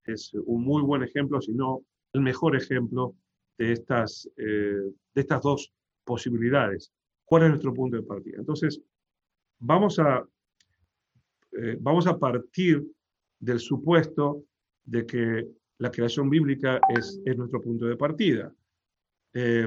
es 0.07 0.35
un 0.35 0.65
muy 0.65 0.83
buen 0.83 1.05
ejemplo, 1.05 1.41
si 1.41 1.53
no 1.53 1.85
el 2.13 2.23
mejor 2.23 2.57
ejemplo 2.57 3.15
de 3.57 3.73
estas, 3.73 4.29
eh, 4.37 4.91
de 5.15 5.21
estas 5.21 5.41
dos 5.41 5.73
posibilidades. 6.03 6.93
¿Cuál 7.25 7.45
es 7.45 7.49
nuestro 7.51 7.73
punto 7.73 7.97
de 7.97 8.03
partida? 8.03 8.39
Entonces, 8.39 8.83
vamos 9.61 10.01
a, 10.01 10.27
vamos 11.79 12.09
a 12.09 12.19
partir 12.19 12.85
del 13.39 13.61
supuesto 13.61 14.45
de 14.85 15.07
que 15.07 15.49
la 15.79 15.91
creación 15.91 16.31
bíblica 16.31 16.81
es, 16.97 17.21
es 17.25 17.37
nuestro 17.37 17.61
punto 17.61 17.87
de 17.87 17.97
partida. 17.97 18.53
Eh, 19.35 19.67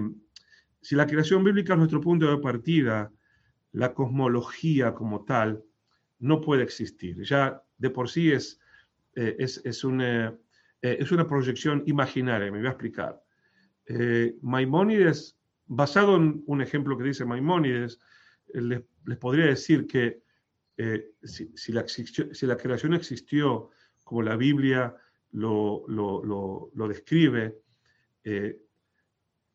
si 0.81 0.95
la 0.95 1.05
creación 1.05 1.43
bíblica 1.43 1.73
es 1.73 1.79
nuestro 1.79 2.01
punto 2.01 2.29
de 2.29 2.37
partida, 2.37 3.11
la 3.73 3.93
cosmología 3.93 4.93
como 4.93 5.25
tal 5.25 5.63
no 6.19 6.41
puede 6.41 6.63
existir. 6.63 7.21
Ya 7.23 7.61
de 7.77 7.89
por 7.89 8.09
sí 8.09 8.31
es, 8.31 8.59
eh, 9.15 9.35
es, 9.37 9.83
una, 9.83 10.29
eh, 10.81 10.97
es, 10.99 11.11
una, 11.11 11.27
proyección 11.27 11.83
imaginaria, 11.85 12.51
me 12.51 12.59
voy 12.59 12.67
a 12.67 12.71
explicar. 12.71 13.21
Maimónides, 14.41 15.37
basado 15.65 16.17
en 16.17 16.43
un 16.45 16.61
ejemplo 16.61 16.97
que 16.97 17.05
dice 17.05 17.25
Maimónides, 17.25 17.99
les, 18.53 18.81
podría 19.19 19.45
decir 19.45 19.87
que 19.87 20.21
si, 21.23 21.71
la, 21.71 21.87
si, 21.87 22.45
la, 22.45 22.57
creación 22.57 22.93
existió 22.93 23.69
como 24.03 24.23
la 24.23 24.35
Biblia 24.35 24.95
lo, 25.39 25.85
lo, 25.87 26.71
lo 26.73 26.87
describe, 26.87 27.61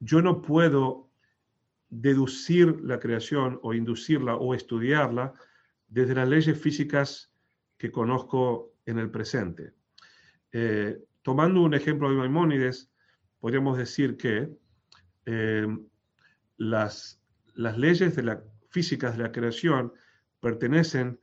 yo 0.00 0.22
no 0.22 0.42
puedo 0.42 1.10
deducir 1.92 2.80
la 2.82 2.98
creación 2.98 3.60
o 3.62 3.74
inducirla 3.74 4.36
o 4.36 4.54
estudiarla 4.54 5.34
desde 5.88 6.14
las 6.14 6.26
leyes 6.26 6.58
físicas 6.58 7.30
que 7.76 7.92
conozco 7.92 8.72
en 8.86 8.98
el 8.98 9.10
presente. 9.10 9.74
Eh, 10.50 10.98
tomando 11.20 11.60
un 11.60 11.74
ejemplo 11.74 12.08
de 12.08 12.16
Maimónides, 12.16 12.90
podríamos 13.40 13.76
decir 13.76 14.16
que 14.16 14.50
eh, 15.26 15.66
las, 16.56 17.20
las 17.54 17.76
leyes 17.76 18.16
de 18.16 18.22
la, 18.22 18.42
físicas 18.70 19.16
de 19.16 19.24
la 19.24 19.32
creación 19.32 19.92
pertenecen 20.40 21.20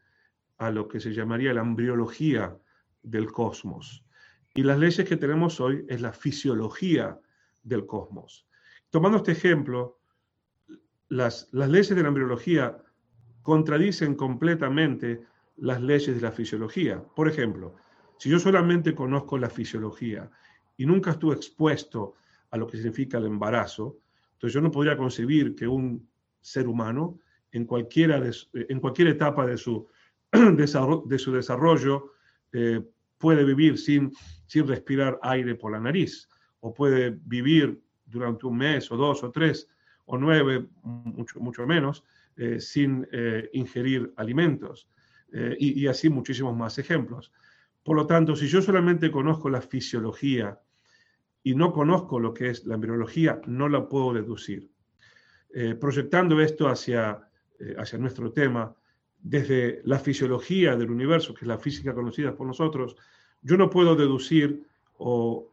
a 0.57 0.69
lo 0.69 0.87
que 0.87 0.99
se 0.99 1.13
llamaría 1.13 1.53
la 1.53 1.61
embriología 1.61 2.55
del 3.01 3.31
cosmos. 3.31 4.05
Y 4.55 4.63
las 4.63 4.79
leyes 4.79 5.07
que 5.07 5.17
tenemos 5.17 5.59
hoy 5.59 5.85
es 5.87 6.01
la 6.01 6.13
fisiología 6.13 7.19
del 7.63 7.85
cosmos. 7.85 8.47
Tomando 8.89 9.17
este 9.17 9.33
ejemplo, 9.33 9.99
las, 11.09 11.49
las 11.51 11.69
leyes 11.69 11.89
de 11.89 12.01
la 12.01 12.07
embriología 12.07 12.77
contradicen 13.41 14.15
completamente 14.15 15.25
las 15.57 15.81
leyes 15.81 16.15
de 16.15 16.21
la 16.21 16.31
fisiología. 16.31 17.03
Por 17.15 17.27
ejemplo, 17.27 17.75
si 18.17 18.29
yo 18.29 18.39
solamente 18.39 18.93
conozco 18.95 19.37
la 19.37 19.49
fisiología 19.49 20.29
y 20.77 20.85
nunca 20.85 21.11
estuve 21.11 21.35
expuesto 21.35 22.15
a 22.51 22.57
lo 22.57 22.67
que 22.67 22.77
significa 22.77 23.17
el 23.17 23.25
embarazo, 23.25 23.99
entonces 24.33 24.53
yo 24.53 24.61
no 24.61 24.71
podría 24.71 24.97
concebir 24.97 25.55
que 25.55 25.67
un 25.67 26.09
ser 26.41 26.67
humano 26.67 27.19
en, 27.51 27.65
cualquiera 27.65 28.21
en 28.53 28.79
cualquier 28.79 29.09
etapa 29.09 29.45
de 29.45 29.57
su, 29.57 29.87
de 30.31 31.19
su 31.19 31.31
desarrollo 31.31 32.13
eh, 32.51 32.81
puede 33.19 33.43
vivir 33.43 33.77
sin, 33.77 34.11
sin 34.47 34.67
respirar 34.67 35.19
aire 35.21 35.53
por 35.53 35.71
la 35.71 35.79
nariz 35.79 36.27
o 36.61 36.73
puede 36.73 37.11
vivir 37.25 37.79
durante 38.05 38.47
un 38.47 38.57
mes 38.57 38.91
o 38.91 38.97
dos 38.97 39.23
o 39.23 39.29
tres 39.31 39.69
o 40.05 40.17
nueve, 40.17 40.67
mucho, 40.81 41.39
mucho 41.39 41.67
menos, 41.67 42.03
eh, 42.35 42.59
sin 42.59 43.07
eh, 43.11 43.49
ingerir 43.53 44.11
alimentos. 44.15 44.89
Eh, 45.31 45.55
y, 45.59 45.85
así 45.85 46.09
muchísimos 46.09 46.57
más 46.57 46.79
ejemplos. 46.79 47.31
Por 47.83 47.95
lo 47.95 48.07
tanto, 48.07 48.35
si 48.35 48.47
yo 48.47 48.61
solamente 48.63 49.11
conozco 49.11 49.49
la 49.49 49.61
fisiología 49.61 50.59
y 51.43 51.53
no 51.53 51.71
conozco 51.71 52.19
lo 52.19 52.33
que 52.33 52.49
es 52.49 52.65
la 52.65 52.75
embriología, 52.75 53.39
no 53.45 53.69
la 53.69 53.87
puedo 53.87 54.13
deducir. 54.13 54.71
proyectando 55.79 56.39
esto 56.41 56.67
hacia, 56.67 57.27
hacia 57.77 57.97
nuestro 57.97 58.31
tema, 58.31 58.75
desde 59.21 59.81
la 59.85 59.99
fisiología 59.99 60.75
del 60.75 60.91
universo, 60.91 61.33
que 61.33 61.41
es 61.41 61.47
la 61.47 61.57
física 61.57 61.93
conocida 61.93 62.35
por 62.35 62.47
nosotros, 62.47 62.95
yo 63.41 63.57
no 63.57 63.69
puedo 63.69 63.95
deducir 63.95 64.63
o 64.97 65.49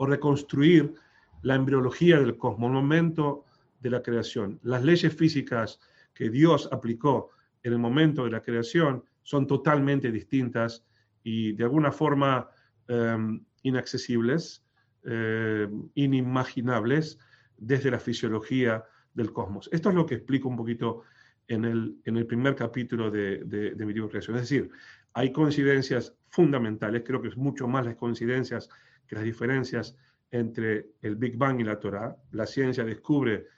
o 0.00 0.06
reconstruir 0.06 0.94
la 1.42 1.56
embriología 1.56 2.18
del 2.18 2.38
cosmos, 2.38 2.70
momento 2.70 3.44
de 3.80 3.90
la 3.90 4.02
creación. 4.02 4.58
Las 4.62 4.82
leyes 4.82 5.14
físicas 5.14 5.78
que 6.14 6.30
Dios 6.30 6.70
aplicó 6.72 7.32
en 7.62 7.74
el 7.74 7.78
momento 7.78 8.24
de 8.24 8.30
la 8.30 8.42
creación 8.42 9.04
son 9.22 9.46
totalmente 9.46 10.10
distintas 10.10 10.86
y 11.22 11.52
de 11.52 11.64
alguna 11.64 11.92
forma 11.92 12.48
em, 12.88 13.44
inaccesibles, 13.62 14.64
em, 15.04 15.90
inimaginables 15.94 17.18
desde 17.58 17.90
la 17.90 17.98
fisiología 17.98 18.82
del 19.12 19.34
cosmos. 19.34 19.68
Esto 19.70 19.90
es 19.90 19.94
lo 19.94 20.06
que 20.06 20.14
explico 20.14 20.48
un 20.48 20.56
poquito 20.56 21.02
en 21.50 21.64
el, 21.64 21.96
en 22.04 22.16
el 22.16 22.26
primer 22.26 22.54
capítulo 22.54 23.10
de, 23.10 23.44
de 23.44 23.86
mi 23.86 23.92
libro 23.92 24.08
Creación. 24.08 24.36
Es 24.36 24.42
decir, 24.42 24.70
hay 25.12 25.32
coincidencias 25.32 26.14
fundamentales, 26.28 27.02
creo 27.04 27.20
que 27.20 27.28
es 27.28 27.36
mucho 27.36 27.66
más 27.66 27.84
las 27.84 27.96
coincidencias 27.96 28.70
que 29.06 29.16
las 29.16 29.24
diferencias 29.24 29.96
entre 30.30 30.92
el 31.02 31.16
Big 31.16 31.36
Bang 31.36 31.60
y 31.60 31.64
la 31.64 31.80
Torah. 31.80 32.16
La 32.30 32.46
ciencia 32.46 32.84
descubre 32.84 33.48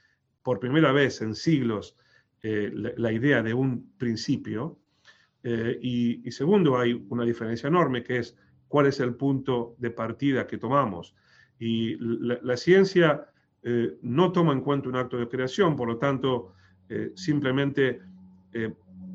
por 0.42 0.58
primera 0.58 0.90
vez 0.92 1.20
en 1.20 1.34
siglos 1.34 1.96
eh, 2.42 2.72
la, 2.72 3.12
idea 3.12 3.42
de 3.42 3.52
un 3.52 3.92
principio. 3.98 4.78
Eh, 5.42 5.78
y, 5.82 6.30
segundo, 6.30 6.78
hay 6.78 6.94
una 7.10 7.24
diferencia 7.24 7.68
enorme 7.68 8.02
que 8.02 8.18
es 8.18 8.36
cuál 8.68 8.86
es 8.86 9.00
el 9.00 9.14
punto 9.14 9.76
de 9.78 9.90
partida 9.90 10.46
que 10.46 10.56
tomamos. 10.56 11.14
Y 11.58 11.96
la, 11.98 12.56
ciencia 12.56 13.26
eh, 13.62 13.98
no 14.00 14.32
toma 14.32 14.54
en 14.54 14.62
cuenta 14.62 14.88
un 14.88 14.96
acto 14.96 15.18
de 15.18 15.28
creación, 15.28 15.76
por 15.76 15.88
lo 15.88 15.98
tanto, 15.98 16.54
simplemente 17.14 18.00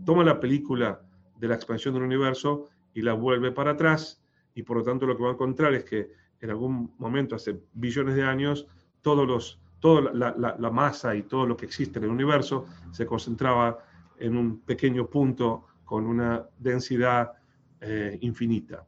toma 0.06 0.24
la 0.24 0.40
película 0.40 1.02
de 1.38 1.48
la 1.48 1.56
expansión 1.56 1.94
del 1.94 2.04
universo 2.04 2.70
y 2.94 3.02
la 3.02 3.14
vuelve 3.14 3.52
para 3.52 3.72
atrás, 3.72 4.22
y 4.56 4.64
por 4.64 4.78
lo 4.78 4.84
tanto 4.84 5.06
lo 5.06 5.16
que 5.16 5.24
va 5.24 5.30
a 5.30 5.34
encontrar 5.34 5.74
es 5.74 5.84
que 5.84 6.12
en 6.40 6.50
algún 6.50 6.94
momento, 6.98 7.36
hace 7.36 7.60
billones 7.74 8.16
de 8.16 8.24
años, 8.24 8.68
todos 9.02 9.28
los 9.28 9.60
toda 9.80 10.12
la, 10.12 10.72
masa 10.72 11.16
y 11.16 11.24
todo 11.24 11.46
lo 11.46 11.56
que 11.56 11.66
existe 11.66 12.00
en 12.00 12.06
el 12.06 12.12
universo 12.12 12.66
se 12.92 13.06
concentraba 13.06 13.78
en 14.18 14.36
un 14.36 14.62
pequeño 14.62 15.08
punto 15.08 15.68
con 15.86 16.06
una 16.06 16.46
densidad 16.58 17.34
eh, 17.80 18.18
infinita. 18.22 18.86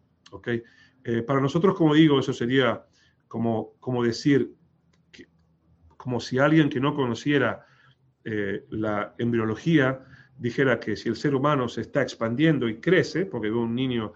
Eh, 1.03 1.21
para 1.21 1.39
nosotros, 1.39 1.75
como 1.75 1.93
digo, 1.93 2.19
eso 2.19 2.33
sería 2.33 2.83
como, 3.27 3.73
como 3.79 4.03
decir, 4.03 4.55
como 5.95 6.19
si 6.19 6.39
alguien 6.39 6.69
que 6.69 6.79
no 6.79 6.95
conociera 6.95 7.65
eh, 8.25 8.65
la 8.69 9.15
embriología 9.17 10.03
dijera 10.37 10.79
que 10.79 10.95
si 10.95 11.09
el 11.09 11.15
ser 11.15 11.35
humano 11.35 11.69
se 11.69 11.81
está 11.81 12.01
expandiendo 12.01 12.67
y 12.67 12.79
crece, 12.79 13.25
porque 13.25 13.49
ve 13.49 13.55
un 13.55 13.75
niño 13.75 14.13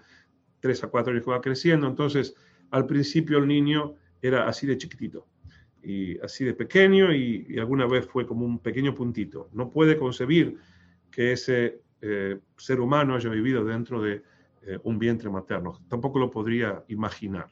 tres 0.59 0.83
a 0.83 0.87
cuatro 0.87 1.11
años 1.11 1.23
que 1.23 1.31
va 1.31 1.41
creciendo, 1.41 1.87
entonces 1.87 2.35
al 2.71 2.85
principio 2.85 3.37
el 3.37 3.47
niño 3.47 3.95
era 4.21 4.47
así 4.47 4.65
de 4.67 4.77
chiquitito 4.77 5.27
y 5.81 6.17
así 6.19 6.45
de 6.45 6.53
pequeño 6.53 7.13
y, 7.13 7.57
alguna 7.59 7.85
vez 7.85 8.05
fue 8.05 8.25
como 8.25 8.45
un 8.45 8.59
pequeño 8.59 8.95
puntito. 8.95 9.49
No 9.51 9.69
puede 9.69 9.97
concebir 9.97 10.57
que 11.11 11.33
ese 11.33 11.81
eh, 12.01 12.39
ser 12.57 12.79
humano 12.79 13.15
haya 13.15 13.29
vivido 13.29 13.65
dentro 13.65 14.01
de 14.01 14.23
eh, 14.61 14.79
un 14.83 14.97
vientre 14.97 15.29
materno. 15.29 15.81
Tampoco 15.89 16.19
lo 16.19 16.31
podría 16.31 16.83
imaginar. 16.87 17.47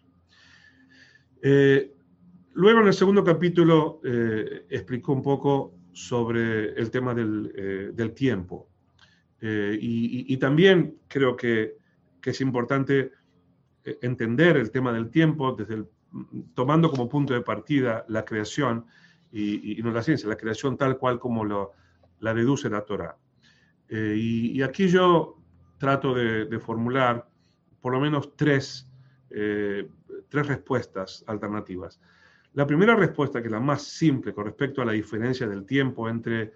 Luego 2.54 2.82
en 2.82 2.88
el 2.88 2.94
segundo 2.94 3.24
capítulo 3.24 4.00
explicó 4.70 5.14
un 5.14 5.24
poco 5.24 5.81
sobre 5.94 6.74
el 6.74 6.92
tema 6.92 7.14
del, 7.14 8.14
tiempo. 8.16 8.70
Y, 9.42 10.38
también 10.38 10.98
creo 11.08 11.36
que, 11.36 11.78
que 12.22 12.30
es 12.30 12.42
importante 12.42 13.12
entender 13.84 14.58
el 14.58 14.72
tema 14.72 14.94
del 14.94 15.10
tiempo 15.10 15.54
desde 15.54 15.76
el 15.76 15.88
tomando 16.54 16.90
como 16.90 17.10
punto 17.10 17.34
de 17.34 17.42
partida 17.42 18.06
la 18.08 18.26
creación 18.26 18.86
y, 19.32 19.80
no 19.82 19.92
la 19.92 20.04
ciencia, 20.04 20.28
la 20.28 20.36
creación 20.36 20.78
tal 20.78 20.98
cual 20.98 21.20
como 21.20 21.46
lo, 21.46 21.72
la 22.20 22.34
deduce 22.34 22.70
la 22.70 22.82
Torah. 22.82 23.18
Eh, 23.88 24.16
y, 24.18 24.62
aquí 24.62 24.88
yo 24.88 25.38
trato 25.78 26.14
de, 26.14 26.60
formular 26.60 27.28
por 27.80 27.94
lo 27.94 28.00
menos 28.00 28.36
tres, 28.36 28.88
eh, 29.30 29.90
tres 30.30 30.48
respuestas 30.48 31.24
alternativas. 31.28 32.00
La 32.54 32.68
primera 32.68 32.96
respuesta, 32.96 33.42
que 33.42 33.48
es 33.48 33.52
la 33.52 33.60
más 33.60 33.84
simple 33.84 34.34
con 34.34 34.46
respecto 34.46 34.82
a 34.82 34.86
la 34.86 34.92
diferencia 34.92 35.48
del 35.48 35.66
tiempo 35.66 36.10
entre 36.10 36.52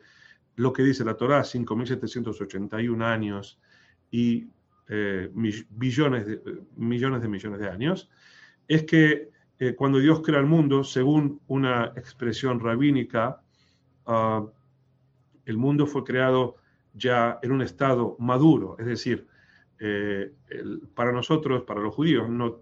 lo 0.57 0.73
que 0.73 0.83
dice 0.83 1.05
la 1.05 1.15
Torah, 1.15 1.41
5.781 1.41 3.03
años 3.03 3.59
y 4.11 4.47
eh, 4.87 5.29
billones, 5.69 6.27
de, 6.27 6.41
millones 6.75 7.21
de 7.21 7.27
millones 7.27 7.59
de 7.59 7.69
años, 7.69 8.09
es 8.67 8.83
que 8.83 9.29
eh, 9.59 9.73
cuando 9.73 9.99
Dios 9.99 10.21
crea 10.21 10.39
el 10.39 10.45
mundo, 10.45 10.83
según 10.83 11.39
una 11.47 11.93
expresión 11.95 12.59
rabínica, 12.59 13.41
ah, 14.05 14.45
el 15.45 15.57
mundo 15.57 15.87
fue 15.87 16.03
creado 16.03 16.57
ya 16.93 17.39
en 17.41 17.51
un 17.51 17.61
estado 17.61 18.15
maduro, 18.19 18.75
es 18.79 18.85
decir, 18.85 19.27
eh, 19.79 20.33
para 20.93 21.11
nosotros, 21.11 21.63
para 21.63 21.81
los 21.81 21.93
judíos, 21.93 22.29
no 22.29 22.61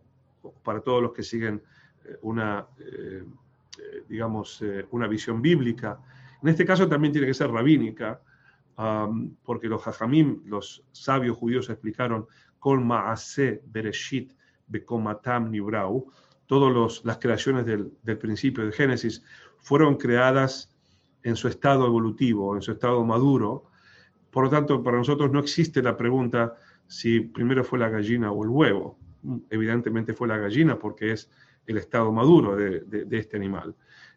para 0.63 0.81
todos 0.81 1.01
los 1.01 1.13
que 1.13 1.23
siguen 1.23 1.61
eh, 2.05 2.17
una, 2.21 2.67
digamos, 4.07 4.63
una 4.91 5.07
visión 5.07 5.41
bíblica. 5.41 5.99
En 6.41 6.49
este 6.49 6.65
caso 6.65 6.87
también 6.87 7.11
tiene 7.11 7.27
que 7.27 7.33
ser 7.33 7.49
rabínica, 7.49 8.21
porque 9.43 9.67
los 9.67 9.87
hajamim, 9.87 10.41
los 10.45 10.83
sabios 10.91 11.37
judíos 11.37 11.69
explicaron, 11.69 12.27
Kol 12.59 12.81
Maase 12.81 13.61
Bereshit 13.65 14.31
Bekomatam 14.67 15.51
Nibrau, 15.51 16.07
todas 16.47 17.03
las 17.03 17.17
creaciones 17.17 17.65
del, 17.65 18.17
principio 18.17 18.65
de 18.65 18.71
Génesis 18.71 19.23
fueron 19.57 19.97
creadas 19.97 20.71
en 21.23 21.35
su 21.35 21.47
estado 21.47 21.85
evolutivo, 21.85 22.55
en 22.55 22.61
su 22.61 22.71
estado 22.71 23.03
maduro. 23.03 23.65
Por 24.29 24.45
lo 24.45 24.49
tanto, 24.49 24.83
para 24.83 24.97
nosotros 24.97 25.31
no 25.31 25.39
existe 25.39 25.81
la 25.81 25.95
pregunta 25.95 26.55
si 26.87 27.21
primero 27.21 27.63
fue 27.63 27.79
la 27.79 27.89
gallina 27.89 28.31
o 28.31 28.43
el 28.43 28.49
huevo. 28.49 28.97
Evidentemente 29.49 30.13
fue 30.13 30.27
la 30.27 30.37
gallina 30.37 30.77
porque 30.77 31.13
es 31.13 31.29
el 31.67 31.77
estado 31.77 32.11
maduro 32.11 32.55
de, 32.55 33.07
este 33.11 33.37
animal. 33.37 33.75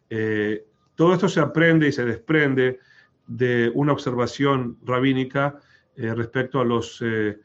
Eh, 0.09 0.65
todo 0.95 1.13
esto 1.13 1.29
se 1.29 1.39
aprende 1.39 1.87
y 1.87 1.91
se 1.91 2.05
desprende 2.05 2.79
de 3.27 3.71
una 3.73 3.93
observación 3.93 4.77
rabínica 4.83 5.59
eh, 5.95 6.13
respecto 6.13 6.59
a 6.59 6.65
los 6.65 7.01
eh, 7.01 7.37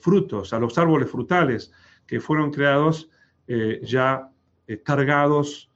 frutos, 0.00 0.52
a 0.52 0.58
los 0.58 0.78
árboles 0.78 1.10
frutales 1.10 1.72
que 2.06 2.20
fueron 2.20 2.50
creados 2.50 3.08
ya 3.82 4.30
cargados 4.84 5.68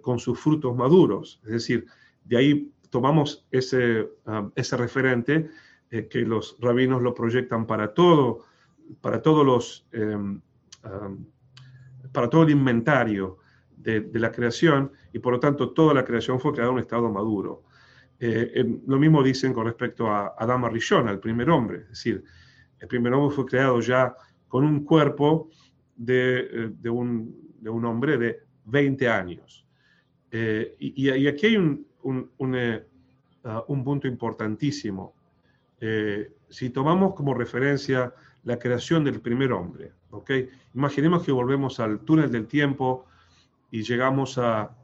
con 0.00 0.18
sus 0.18 0.38
frutos 0.38 0.74
maduros. 0.74 1.40
Es 1.44 1.50
decir, 1.50 1.86
de 2.24 2.36
ahí 2.36 2.72
tomamos 2.88 3.46
ese, 3.50 4.08
um, 4.24 4.50
ese 4.54 4.76
referente 4.76 5.50
que 5.90 6.20
los 6.20 6.56
rabinos 6.60 7.02
lo 7.02 7.14
proyectan 7.14 7.66
para 7.66 7.92
todo, 7.92 8.44
para 9.00 9.20
todos 9.20 9.44
los, 9.44 9.86
em, 9.92 10.40
um, 10.84 11.26
para 12.12 12.28
todo 12.28 12.42
el 12.42 12.50
inventario 12.50 13.38
de, 13.76 14.10
la 14.14 14.30
creación 14.32 14.92
y 15.12 15.18
por 15.18 15.32
lo 15.32 15.40
tanto 15.40 15.70
toda 15.70 15.94
la 15.94 16.04
creación 16.04 16.40
fue 16.40 16.52
creada 16.52 16.70
en 16.70 16.74
un 16.74 16.80
estado 16.80 17.10
maduro. 17.10 17.64
lo 18.20 18.98
mismo 18.98 19.22
dicen 19.22 19.52
con 19.52 19.66
respecto 19.66 20.08
a 20.08 20.34
Adama 20.38 20.68
Rishon, 20.68 21.08
al 21.08 21.20
primer 21.20 21.48
hombre, 21.50 21.82
es 21.82 21.88
decir, 21.90 22.24
el 22.80 22.88
primer 22.88 23.12
hombre 23.12 23.34
fue 23.34 23.46
creado 23.46 23.80
ya 23.80 24.14
con 24.48 24.64
un 24.64 24.84
cuerpo 24.84 25.50
de, 25.96 26.72
de 26.80 26.90
un, 26.90 27.84
hombre 27.84 28.16
de 28.18 28.40
20 28.64 29.08
años. 29.08 29.66
Eh, 30.30 30.76
y, 30.78 31.26
aquí 31.26 31.46
hay 31.46 31.56
un, 31.56 32.54
eh, 32.54 32.86
ah, 33.44 33.64
punto 33.66 34.06
importantísimo. 34.06 35.14
Eh, 35.80 36.32
si 36.48 36.70
tomamos 36.70 37.14
como 37.14 37.34
referencia 37.34 38.12
la 38.44 38.58
creación 38.58 39.04
del 39.04 39.20
primer 39.20 39.52
hombre, 39.52 39.92
¿ok? 40.10 40.30
Imaginemos 40.74 41.24
que 41.24 41.32
volvemos 41.32 41.80
al 41.80 42.00
túnel 42.00 42.30
del 42.30 42.46
tiempo 42.46 43.06
y 43.70 43.82
llegamos 43.82 44.38
a 44.38 44.74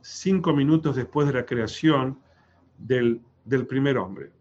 cinco 0.00 0.52
minutos 0.52 0.96
después 0.96 1.26
de 1.26 1.34
la 1.34 1.46
creación 1.46 2.18
del, 2.78 3.20
del 3.44 3.66
primer 3.66 3.98
hombre. 3.98 4.32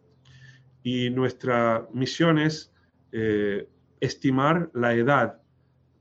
Y 0.83 1.09
nuestra 1.11 1.87
misión 1.93 2.39
es 2.39 2.71
estimar 3.99 4.69
la 4.73 4.93
edad 4.93 5.41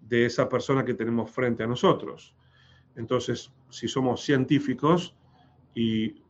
de 0.01 0.27
esa 0.27 0.49
persona 0.49 0.85
que 0.85 0.95
tenemos 0.95 1.31
frente 1.31 1.63
a 1.63 1.67
nosotros. 1.67 2.35
Entonces, 2.97 3.53
si 3.69 3.89
somos 3.89 4.23
científicos 4.23 5.15
y 5.75 6.23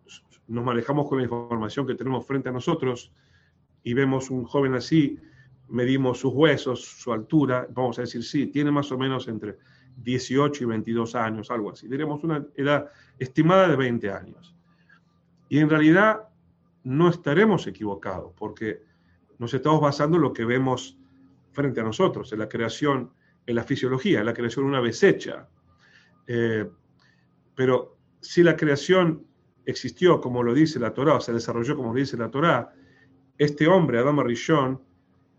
nos 0.48 0.64
manejamos 0.64 1.08
con 1.08 1.18
la 1.18 1.24
información 1.24 1.86
que 1.86 1.94
tenemos 1.94 2.26
frente 2.26 2.48
a 2.48 2.52
nosotros 2.52 3.12
y 3.82 3.94
vemos 3.94 4.30
un 4.30 4.44
joven 4.44 4.74
así, 4.74 5.18
medimos 5.70 6.18
sus 6.18 6.32
huesos, 6.32 6.84
su 6.84 7.12
altura, 7.12 7.66
vamos 7.70 7.98
a 7.98 8.02
decir, 8.02 8.22
sí, 8.22 8.46
tiene 8.46 8.70
más 8.70 8.90
o 8.92 8.98
menos 8.98 9.28
entre 9.28 9.58
18 9.96 10.64
y 10.64 10.66
22 10.66 11.14
años, 11.14 11.50
algo 11.50 11.70
así. 11.70 11.88
Diremos 11.88 12.22
una 12.24 12.46
edad 12.56 12.86
estimada 13.18 13.68
de 13.68 13.76
20 13.76 14.10
años. 14.10 14.54
Y 15.48 15.58
en 15.58 15.68
realidad 15.68 16.28
no 16.84 17.08
estaremos 17.08 17.66
equivocados 17.66 18.32
porque 18.36 18.82
nos 19.38 19.52
estamos 19.54 19.80
basando 19.80 20.16
en 20.16 20.22
lo 20.22 20.32
que 20.32 20.44
vemos 20.44 20.98
frente 21.52 21.80
a 21.80 21.84
nosotros, 21.84 22.32
en 22.32 22.38
la 22.38 22.48
creación 22.48 23.10
en 23.46 23.56
la 23.56 23.64
fisiología, 23.64 24.22
la 24.22 24.34
creación 24.34 24.64
una 24.64 24.80
vez 24.80 25.02
hecha. 25.02 25.48
Eh, 26.26 26.68
pero 27.54 27.98
si 28.20 28.42
la 28.42 28.56
creación 28.56 29.26
existió 29.64 30.20
como 30.20 30.42
lo 30.42 30.54
dice 30.54 30.78
la 30.78 30.94
Torá, 30.94 31.20
se 31.20 31.32
desarrolló 31.32 31.76
como 31.76 31.92
lo 31.92 31.98
dice 31.98 32.16
la 32.16 32.30
Torá, 32.30 32.72
este 33.38 33.66
hombre, 33.66 33.98
Adama 33.98 34.22
Rishon, 34.22 34.80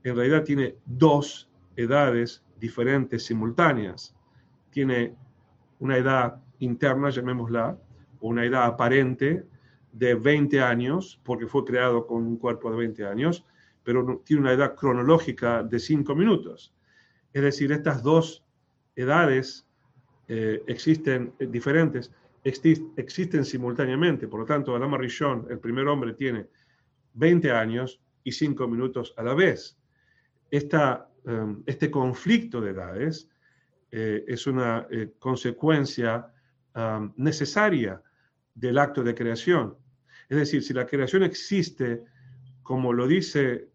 en 0.04 0.16
realidad 0.16 0.44
tiene 0.44 0.76
dos 0.86 1.50
edades 1.76 2.44
diferentes, 2.60 3.26
simultáneas. 3.26 4.16
Tiene 4.70 5.16
una 5.80 5.98
edad 5.98 6.42
interna, 6.60 7.10
llamémosla, 7.10 7.78
una 8.22 8.46
edad 8.46 8.66
aparente 8.66 9.46
de 9.92 10.16
20 10.16 10.62
años, 10.62 11.20
porque 11.24 11.48
fue 11.48 11.66
creado 11.66 12.08
con 12.08 12.24
un 12.24 12.38
cuerpo 12.38 12.72
de 12.72 12.78
20 12.78 13.06
años, 13.06 13.46
pero 13.84 14.22
tiene 14.24 14.44
una 14.44 14.54
edad 14.54 14.76
cronológica 14.76 15.64
de 15.64 15.80
5 15.80 16.16
minutos. 16.16 16.74
Es 17.34 17.42
decir, 17.42 17.72
estas 17.72 18.04
dos 18.04 18.46
edades 18.96 19.68
eh, 20.28 20.64
existen 20.68 21.34
eh, 21.40 21.48
diferentes, 21.48 22.12
existen 22.44 23.46
simultáneamente. 23.46 24.28
Por 24.28 24.42
lo 24.42 24.46
tanto, 24.46 24.76
Adama 24.76 24.98
Rishon, 24.98 25.48
el 25.50 25.60
primer 25.60 25.88
hombre, 25.88 26.14
tiene 26.14 26.48
20 27.14 27.52
años 27.52 28.02
y 28.24 28.32
5 28.32 28.68
minutos 28.68 29.14
a 29.18 29.24
la 29.24 29.34
vez. 29.34 29.78
Esta, 30.52 31.10
em, 31.26 31.64
este 31.66 31.90
conflicto 31.90 32.62
de 32.62 32.72
edades 32.72 33.30
eh, 33.90 34.24
es 34.28 34.46
una 34.48 34.88
consecuencia 35.20 36.32
necesaria 37.18 38.02
del 38.56 38.78
acto 38.78 39.04
de 39.04 39.14
creación. 39.14 39.76
Es 40.30 40.38
decir, 40.38 40.64
si 40.64 40.74
la 40.74 40.86
creación 40.86 41.24
existe 41.24 42.06
como 42.64 42.94
lo 42.94 43.08
dice, 43.08 43.72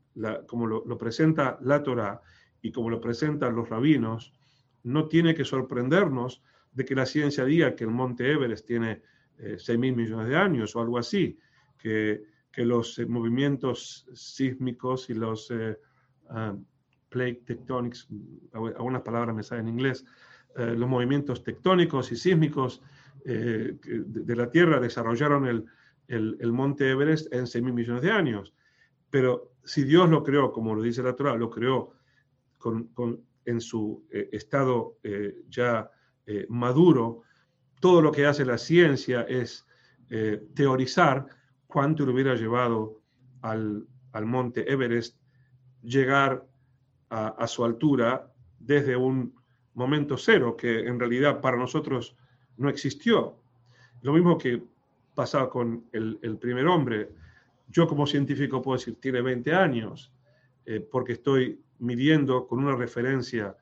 como 0.46 0.66
lo, 0.66 0.82
lo 0.86 0.96
presenta 0.96 1.58
la 1.60 1.82
Torah, 1.82 2.22
y 2.66 2.72
como 2.72 2.90
lo 2.90 3.00
presentan 3.00 3.54
los 3.54 3.68
rabinos, 3.68 4.32
no 4.82 5.06
tiene 5.06 5.34
que 5.34 5.44
sorprendernos 5.44 6.42
de 6.72 6.84
que 6.84 6.96
la 6.96 7.06
ciencia 7.06 7.44
diga 7.44 7.76
que 7.76 7.84
el 7.84 7.90
monte 7.90 8.30
Everest 8.30 8.66
tiene 8.66 9.02
6 9.38 9.78
mil 9.78 9.94
millones 9.94 10.28
de 10.28 10.36
años 10.36 10.74
o 10.74 10.80
algo 10.80 10.98
así, 10.98 11.38
que, 11.78 12.24
que 12.50 12.64
los 12.64 12.98
movimientos 13.06 14.08
sísmicos 14.14 15.10
y 15.10 15.14
los 15.14 15.52
plate 17.08 17.42
tectonics, 17.46 18.08
algunas 18.52 19.02
palabras 19.02 19.34
me 19.34 19.42
salen 19.42 19.68
en 19.68 19.74
inglés, 19.74 20.04
los 20.56 20.88
movimientos 20.88 21.42
tectónicos 21.42 22.10
y 22.12 22.16
sísmicos 22.16 22.82
de, 23.24 24.36
la 24.36 24.50
Tierra 24.50 24.80
desarrollaron 24.80 25.46
el, 25.46 25.66
el, 26.08 26.36
el 26.40 26.52
monte 26.52 26.90
Everest 26.90 27.32
en 27.32 27.46
6 27.46 27.64
mil 27.64 27.74
millones 27.74 28.02
de 28.02 28.10
años. 28.10 28.54
Pero 29.10 29.52
si 29.64 29.84
Dios 29.84 30.08
lo 30.08 30.22
creó, 30.22 30.52
como 30.52 30.74
lo 30.74 30.82
dice 30.82 31.02
la 31.02 31.14
Torah, 31.14 31.36
lo 31.36 31.50
creó 31.50 31.92
con, 32.58 33.24
en 33.44 33.60
su 33.60 34.06
eh, 34.10 34.28
estado 34.32 34.98
eh, 35.02 35.42
ya 35.48 35.90
eh, 36.26 36.46
maduro, 36.48 37.22
todo 37.80 38.02
lo 38.02 38.10
que 38.10 38.26
hace 38.26 38.44
la 38.44 38.58
ciencia 38.58 39.22
es 39.22 39.64
teorizar 40.54 41.26
cuánto 41.66 42.06
le 42.06 42.12
hubiera 42.12 42.36
llevado 42.36 43.02
al, 43.42 43.88
monte 44.24 44.70
Everest 44.72 45.18
llegar 45.86 46.46
a, 47.08 47.46
su 47.46 47.64
altura 47.64 48.32
desde 48.58 48.96
un 48.96 49.34
momento 49.74 50.16
cero, 50.18 50.56
que 50.56 50.80
en 50.80 50.98
realidad 50.98 51.40
para 51.40 51.56
nosotros 51.56 52.16
no 52.56 52.68
existió. 52.68 53.36
Lo 54.02 54.12
mismo 54.12 54.36
que 54.36 54.62
pasaba 55.14 55.48
con 55.48 55.84
el, 55.92 56.18
el 56.22 56.36
primer 56.36 56.66
hombre 56.66 57.10
yo 57.68 57.86
como 57.86 58.06
científico 58.06 58.62
puedo 58.62 58.78
decir, 58.78 58.96
tiene 59.00 59.20
20 59.20 59.52
años, 59.54 60.12
eh, 60.64 60.80
porque 60.80 61.14
estoy 61.14 61.60
midiendo 61.78 62.46
con 62.46 62.60
una 62.60 62.76
referencia, 62.76 63.56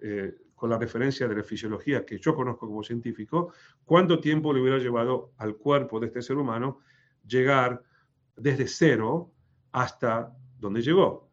eh, 0.00 0.34
con 0.54 0.70
la 0.70 0.78
referencia 0.78 1.28
de 1.28 1.36
la 1.36 1.42
fisiología 1.42 2.04
que 2.04 2.18
yo 2.18 2.34
conozco 2.34 2.66
como 2.66 2.82
científico, 2.82 3.52
cuánto 3.84 4.20
tiempo 4.20 4.52
le 4.52 4.60
hubiera 4.60 4.78
llevado 4.78 5.32
al 5.38 5.56
cuerpo 5.56 6.00
de 6.00 6.06
este 6.06 6.22
ser 6.22 6.36
humano 6.36 6.80
llegar 7.26 7.82
desde 8.36 8.66
cero 8.66 9.30
hasta 9.72 10.32
donde 10.58 10.82
llegó. 10.82 11.27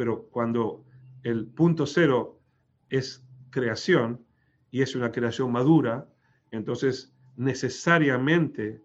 Pero 0.00 0.30
cuando 0.30 0.82
el 1.24 1.46
punto 1.46 1.84
cero 1.84 2.40
es 2.88 3.22
creación 3.50 4.24
y 4.70 4.80
es 4.80 4.94
una 4.96 5.12
creación 5.12 5.52
madura, 5.52 6.08
entonces 6.50 7.12
necesariamente 7.36 8.80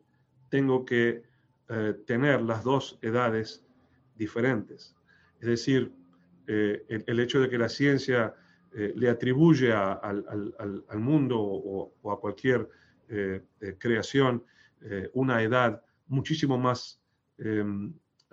tengo 0.49 0.83
que 0.83 1.23
eh, 1.69 1.93
tener 2.05 2.41
las 2.41 2.65
dos 2.65 2.99
edades 3.01 3.63
diferentes. 4.17 4.93
Es 5.39 5.47
decir, 5.47 5.93
eh, 6.47 6.83
el, 7.07 7.19
hecho 7.21 7.39
de 7.39 7.49
que 7.49 7.59
la 7.59 7.69
ciencia 7.69 8.35
eh, 8.73 8.91
le 8.93 9.09
atribuye 9.09 9.71
al, 9.71 10.85
mundo 10.95 11.39
o, 11.39 12.11
a 12.11 12.19
cualquier 12.19 12.67
creación 13.77 14.43
una 15.13 15.41
edad 15.41 15.81
muchísimo 16.07 16.57
más, 16.57 16.99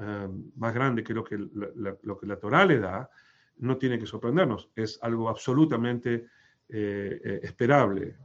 em, 0.02 0.50
más 0.56 0.74
grande 0.74 1.04
que 1.04 1.14
lo 1.14 1.24
que 1.24 1.38
la, 1.38 1.96
lo 2.02 2.18
que 2.18 2.26
la 2.26 2.36
Torah 2.36 2.64
le 2.66 2.78
da, 2.80 3.08
no 3.58 3.76
tiene 3.76 3.98
que 3.98 4.06
sorprendernos. 4.06 4.70
Es 4.74 4.98
algo 5.02 5.28
absolutamente 5.28 6.26
esperable. 6.68 8.16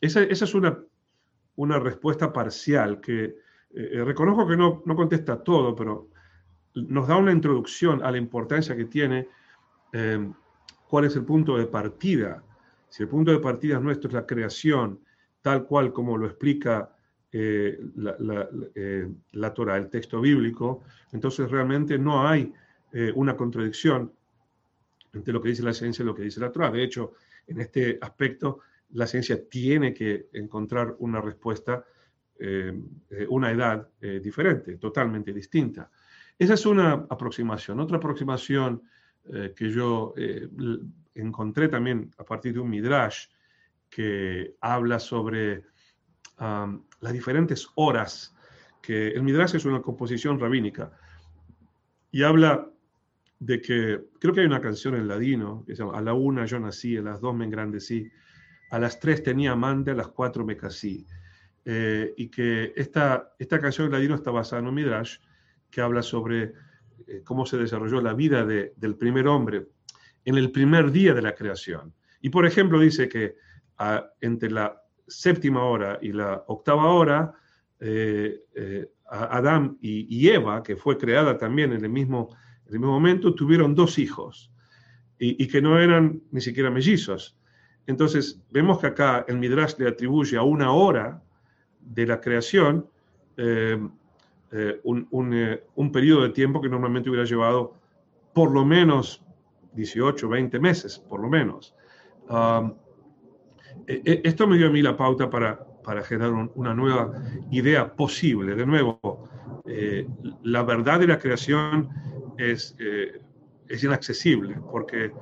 esa, 0.00 0.22
esa, 0.22 0.44
es 0.44 0.54
una 0.54 0.78
una 1.56 1.78
respuesta 1.78 2.32
parcial 2.32 3.00
que 3.00 3.24
eh, 3.24 3.34
eh, 3.70 4.04
reconozco 4.04 4.46
que 4.46 4.56
no, 4.56 4.82
no, 4.84 4.94
contesta 4.94 5.42
todo, 5.42 5.74
pero 5.74 6.08
nos 6.74 7.08
da 7.08 7.16
una 7.16 7.32
introducción 7.32 8.02
a 8.02 8.10
la 8.10 8.18
importancia 8.18 8.76
que 8.76 8.84
tiene 8.84 9.28
eh, 9.92 10.30
cuál 10.88 11.06
es 11.06 11.16
el 11.16 11.24
punto 11.24 11.56
de 11.56 11.66
partida. 11.66 12.42
Si 12.88 13.02
el 13.02 13.08
punto 13.08 13.32
de 13.32 13.38
partida 13.38 13.80
nuestro 13.80 14.08
es 14.08 14.14
la 14.14 14.26
creación, 14.26 15.00
tal 15.42 15.64
cual 15.64 15.92
como 15.92 16.16
lo 16.16 16.26
explica 16.26 16.95
la, 17.32 18.48
la, 19.32 19.54
Torah, 19.54 19.76
el 19.76 19.90
texto 19.90 20.20
bíblico, 20.20 20.82
entonces 21.12 21.50
realmente 21.50 21.98
no 21.98 22.26
hay 22.26 22.52
una 23.14 23.36
contradicción 23.36 24.12
entre 25.12 25.32
lo 25.32 25.40
que 25.40 25.48
dice 25.48 25.62
la 25.62 25.72
ciencia 25.72 26.02
y 26.02 26.06
lo 26.06 26.14
que 26.14 26.22
dice 26.22 26.40
la 26.40 26.52
Torah. 26.52 26.70
De 26.70 26.82
hecho, 26.82 27.14
en 27.46 27.60
este 27.60 27.98
aspecto, 28.00 28.60
la 28.92 29.06
ciencia 29.06 29.48
tiene 29.48 29.92
que 29.92 30.28
encontrar 30.32 30.94
una 30.98 31.20
respuesta, 31.20 31.84
eh, 32.38 32.72
eh, 33.10 33.26
una 33.28 33.50
edad 33.50 33.88
eh, 34.00 34.20
diferente, 34.22 34.76
totalmente 34.76 35.32
distinta. 35.32 35.90
Esa 36.38 36.54
es 36.54 36.66
una 36.66 36.92
aproximación. 37.08 37.80
Otra 37.80 37.96
aproximación 37.96 38.82
que 39.56 39.72
yo 39.72 40.14
encontré 41.16 41.66
también 41.66 42.12
a 42.16 42.22
partir 42.22 42.52
de 42.52 42.60
un 42.60 42.70
midrash 42.70 43.26
que 43.90 44.54
habla 44.60 45.00
sobre 45.00 45.64
las 46.38 47.12
diferentes 47.12 47.68
horas, 47.74 48.34
que 48.82 49.08
el 49.08 49.22
midrash 49.22 49.56
es 49.56 49.64
una 49.64 49.82
composición 49.82 50.38
rabínica 50.38 50.92
y 52.10 52.22
habla 52.22 52.68
de 53.38 53.60
que, 53.60 54.00
creo 54.18 54.32
que 54.32 54.40
hay 54.40 54.46
una 54.46 54.60
canción 54.60 54.94
en 54.94 55.08
ladino 55.08 55.64
que 55.66 55.76
se 55.76 55.82
A 55.82 56.00
la 56.00 56.14
una 56.14 56.46
yo 56.46 56.58
nací, 56.58 56.96
a 56.96 57.02
las 57.02 57.20
dos 57.20 57.34
me 57.34 57.44
engrandecí, 57.44 58.10
a 58.70 58.78
las 58.78 58.98
tres 58.98 59.22
tenía 59.22 59.52
amante, 59.52 59.90
a 59.90 59.94
las 59.94 60.08
cuatro 60.08 60.44
me 60.44 60.56
casé. 60.56 61.04
Eh, 61.64 62.14
y 62.16 62.28
que 62.28 62.72
esta, 62.76 63.34
esta 63.38 63.60
canción 63.60 63.88
de 63.88 63.96
ladino 63.96 64.14
está 64.14 64.30
basada 64.30 64.62
en 64.62 64.68
un 64.68 64.74
midrash 64.74 65.18
que 65.70 65.80
habla 65.80 66.02
sobre 66.02 66.52
eh, 67.06 67.22
cómo 67.24 67.44
se 67.44 67.58
desarrolló 67.58 68.00
la 68.00 68.14
vida 68.14 68.46
del 68.46 68.96
primer 68.96 69.26
hombre 69.26 69.66
en 70.24 70.36
el 70.36 70.50
primer 70.50 70.92
día 70.92 71.12
de 71.12 71.22
la 71.22 71.34
creación. 71.34 71.92
Y 72.20 72.30
por 72.30 72.46
ejemplo 72.46 72.80
dice 72.80 73.08
que 73.08 73.36
entre 74.20 74.50
la 74.50 74.80
séptima 75.06 75.64
hora 75.64 75.98
y 76.02 76.12
la 76.12 76.44
octava 76.46 76.86
hora, 76.86 77.32
eh, 77.80 78.40
Adán 79.08 79.78
y, 79.80 80.28
Eva, 80.28 80.62
que 80.62 80.76
fue 80.76 80.98
creada 80.98 81.38
también 81.38 81.72
en 81.72 81.84
el 81.84 81.90
mismo, 81.90 82.28
en 82.66 82.74
el 82.74 82.80
mismo 82.80 82.92
momento, 82.92 83.34
tuvieron 83.34 83.74
dos 83.74 83.98
hijos 83.98 84.50
y, 85.18 85.46
que 85.46 85.62
no 85.62 85.78
eran 85.78 86.22
ni 86.30 86.40
siquiera 86.40 86.70
mellizos. 86.70 87.38
Entonces, 87.86 88.42
vemos 88.50 88.80
que 88.80 88.88
acá 88.88 89.24
el 89.28 89.38
Midrash 89.38 89.74
le 89.78 89.88
atribuye 89.88 90.36
a 90.36 90.42
una 90.42 90.72
hora 90.72 91.22
de 91.80 92.06
la 92.06 92.20
creación 92.20 92.88
eh, 93.36 93.78
eh, 94.52 94.80
eh, 94.84 95.64
un, 95.74 95.92
periodo 95.92 96.22
de 96.22 96.30
tiempo 96.30 96.60
que 96.60 96.68
normalmente 96.68 97.08
hubiera 97.08 97.26
llevado 97.26 97.74
por 98.32 98.50
lo 98.50 98.64
menos 98.64 99.22
18, 99.74 100.28
20 100.28 100.58
meses, 100.58 100.98
por 100.98 101.20
lo 101.20 101.28
menos. 101.28 101.74
Um, 102.28 102.74
esto 103.86 104.46
me 104.46 104.56
dio 104.56 104.68
a 104.68 104.70
mí 104.70 104.82
la 104.82 104.96
pauta 104.96 105.30
para, 105.30 105.58
para 105.82 106.02
generar 106.02 106.32
una 106.54 106.74
nueva 106.74 107.12
idea 107.50 107.94
posible. 107.94 108.54
De 108.54 108.66
nuevo, 108.66 109.28
la 110.42 110.62
verdad 110.62 111.00
de 111.00 111.06
la 111.06 111.18
creación 111.18 111.88
es, 112.36 112.76
es 113.68 113.84
inaccesible 113.84 114.58
porque 114.70 115.12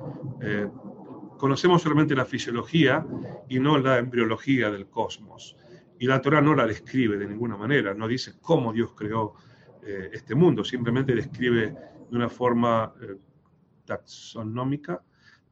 conocemos 1.37 1.81
solamente 1.81 2.15
la 2.15 2.25
fisiología 2.25 3.05
y 3.49 3.59
no 3.59 3.77
la 3.77 3.97
embriología 3.99 4.71
del 4.71 4.87
cosmos. 4.87 5.55
Y 5.99 6.07
la 6.07 6.21
Torah 6.21 6.41
no 6.41 6.55
la 6.55 6.65
describe 6.65 7.17
de 7.17 7.27
ninguna 7.27 7.57
manera, 7.57 7.93
no 7.93 8.07
dice 8.07 8.33
cómo 8.41 8.73
Dios 8.73 8.91
creó 8.95 9.35
eh, 9.83 10.09
este 10.13 10.35
mundo, 10.35 10.63
simplemente 10.63 11.15
describe 11.15 11.75
de 12.09 12.15
una 12.15 12.29
forma 12.29 12.93
eh, 13.01 13.15
taxonómica, 13.85 15.01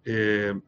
eh, 0.03 0.59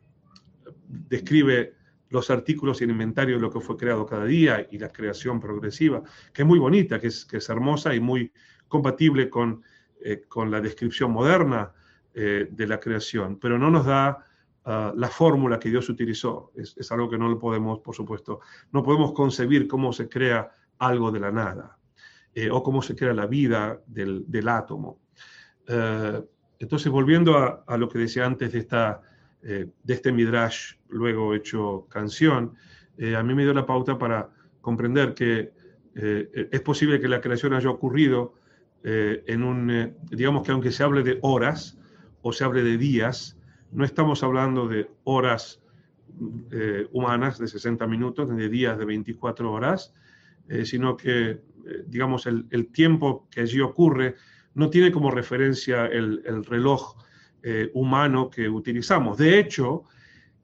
describe 0.87 1.73
los 2.09 2.29
artículos 2.29 2.81
y 2.81 2.83
el 2.83 2.91
inventario 2.91 3.35
de 3.35 3.41
lo 3.41 3.51
que 3.51 3.59
fue 3.59 3.77
creado 3.77 4.05
cada 4.05 4.25
día 4.25 4.67
y 4.71 4.77
la 4.77 4.89
creación 4.89 5.39
progresiva, 5.39 6.03
que 6.33 6.43
es 6.43 6.47
muy 6.47 6.59
bonita, 6.59 6.99
que 6.99 7.07
es, 7.07 7.25
que 7.25 7.37
es 7.37 7.49
hermosa 7.49 7.93
y 7.95 7.99
muy 7.99 8.31
compatible 8.67 9.29
con, 9.29 9.63
con 10.27 10.51
la 10.51 10.61
descripción 10.61 11.11
moderna 11.11 11.71
de 12.13 12.67
la 12.67 12.79
creación, 12.79 13.37
pero 13.39 13.59
no 13.59 13.69
nos 13.69 13.85
da 13.85 14.25
Ah, 14.67 14.91
la 14.97 15.09
fórmula 15.09 15.59
que 15.59 15.69
Dios 15.69 15.87
utilizó. 15.89 16.51
Es, 16.55 16.91
algo 16.91 17.07
que 17.07 17.19
no 17.19 17.29
lo 17.29 17.37
podemos, 17.37 17.79
por 17.79 17.93
supuesto, 17.93 18.39
no 18.71 18.81
podemos 18.81 19.13
concebir 19.13 19.67
cómo 19.67 19.93
se 19.93 20.09
crea 20.09 20.49
algo 20.79 21.11
de 21.11 21.19
la 21.19 21.31
nada 21.31 21.77
eh, 22.33 22.49
o 22.49 22.63
cómo 22.63 22.81
se 22.81 22.95
crea 22.95 23.13
la 23.13 23.27
vida 23.27 23.79
del, 23.85 24.47
átomo. 24.47 24.99
Eh, 25.67 26.19
entonces, 26.57 26.91
volviendo 26.91 27.37
a, 27.37 27.77
lo 27.77 27.87
que 27.87 27.99
decía 27.99 28.25
antes 28.25 28.53
de, 28.53 28.59
esta, 28.59 29.01
eh, 29.45 29.67
de 29.83 29.93
este 29.93 30.11
midrash, 30.11 30.73
luego 30.89 31.33
hecho 31.33 31.87
canción, 31.89 32.55
a 33.17 33.23
mí 33.23 33.35
me 33.35 33.43
dio 33.43 33.53
la 33.53 33.65
pauta 33.65 33.97
para 33.97 34.29
comprender 34.61 35.13
que 35.13 35.51
es 35.93 36.61
posible 36.61 37.01
que 37.01 37.09
la 37.09 37.19
creación 37.19 37.51
haya 37.51 37.69
ocurrido 37.69 38.35
en 38.83 39.43
un, 39.43 39.97
digamos 40.09 40.45
que 40.45 40.53
aunque 40.53 40.71
se 40.71 40.81
hable 40.81 41.03
de 41.03 41.19
horas 41.21 41.77
o 42.21 42.31
se 42.31 42.45
hable 42.45 42.63
de 42.63 42.77
días, 42.77 43.37
no 43.71 43.83
estamos 43.83 44.23
hablando 44.23 44.69
de 44.69 44.89
horas 45.03 45.61
eh, 46.51 46.87
humanas 46.93 47.37
de 47.37 47.47
60 47.47 47.85
minutos, 47.87 48.29
ni 48.29 48.41
de 48.41 48.49
días 48.49 48.77
de 48.77 48.85
24 48.85 49.51
horas, 49.51 49.93
eh, 50.47 50.65
sino 50.65 50.95
que, 50.95 51.31
eh, 51.31 51.39
digamos, 51.85 52.25
el, 52.25 52.67
tiempo 52.71 53.27
que 53.29 53.41
allí 53.41 53.59
ocurre 53.59 54.15
no 54.53 54.69
tiene 54.69 54.93
como 54.93 55.11
referencia 55.11 55.85
el, 55.87 56.45
reloj 56.45 56.95
humano 57.73 58.29
que 58.29 58.49
utilizamos. 58.49 59.17
De 59.17 59.37
hecho, 59.37 59.83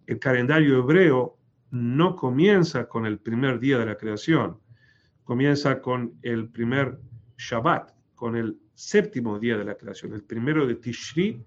el 0.06 0.20
calendario 0.20 0.78
hebreo 0.80 1.38
no 1.72 2.16
comienza 2.16 2.88
con 2.88 3.06
el 3.06 3.20
primer 3.20 3.60
día 3.60 3.80
de 3.80 3.86
la 3.86 3.98
creación, 3.98 4.60
comienza 5.24 5.82
con 5.82 6.20
el 6.22 6.50
primer 6.50 7.00
Shabbat, 7.38 7.92
con 8.14 8.36
el 8.36 8.60
séptimo 8.76 9.40
día 9.40 9.58
de 9.58 9.66
la 9.66 9.76
creación. 9.76 10.14
El 10.14 10.24
primero 10.24 10.68
de 10.68 10.76
Tishri 10.76 11.44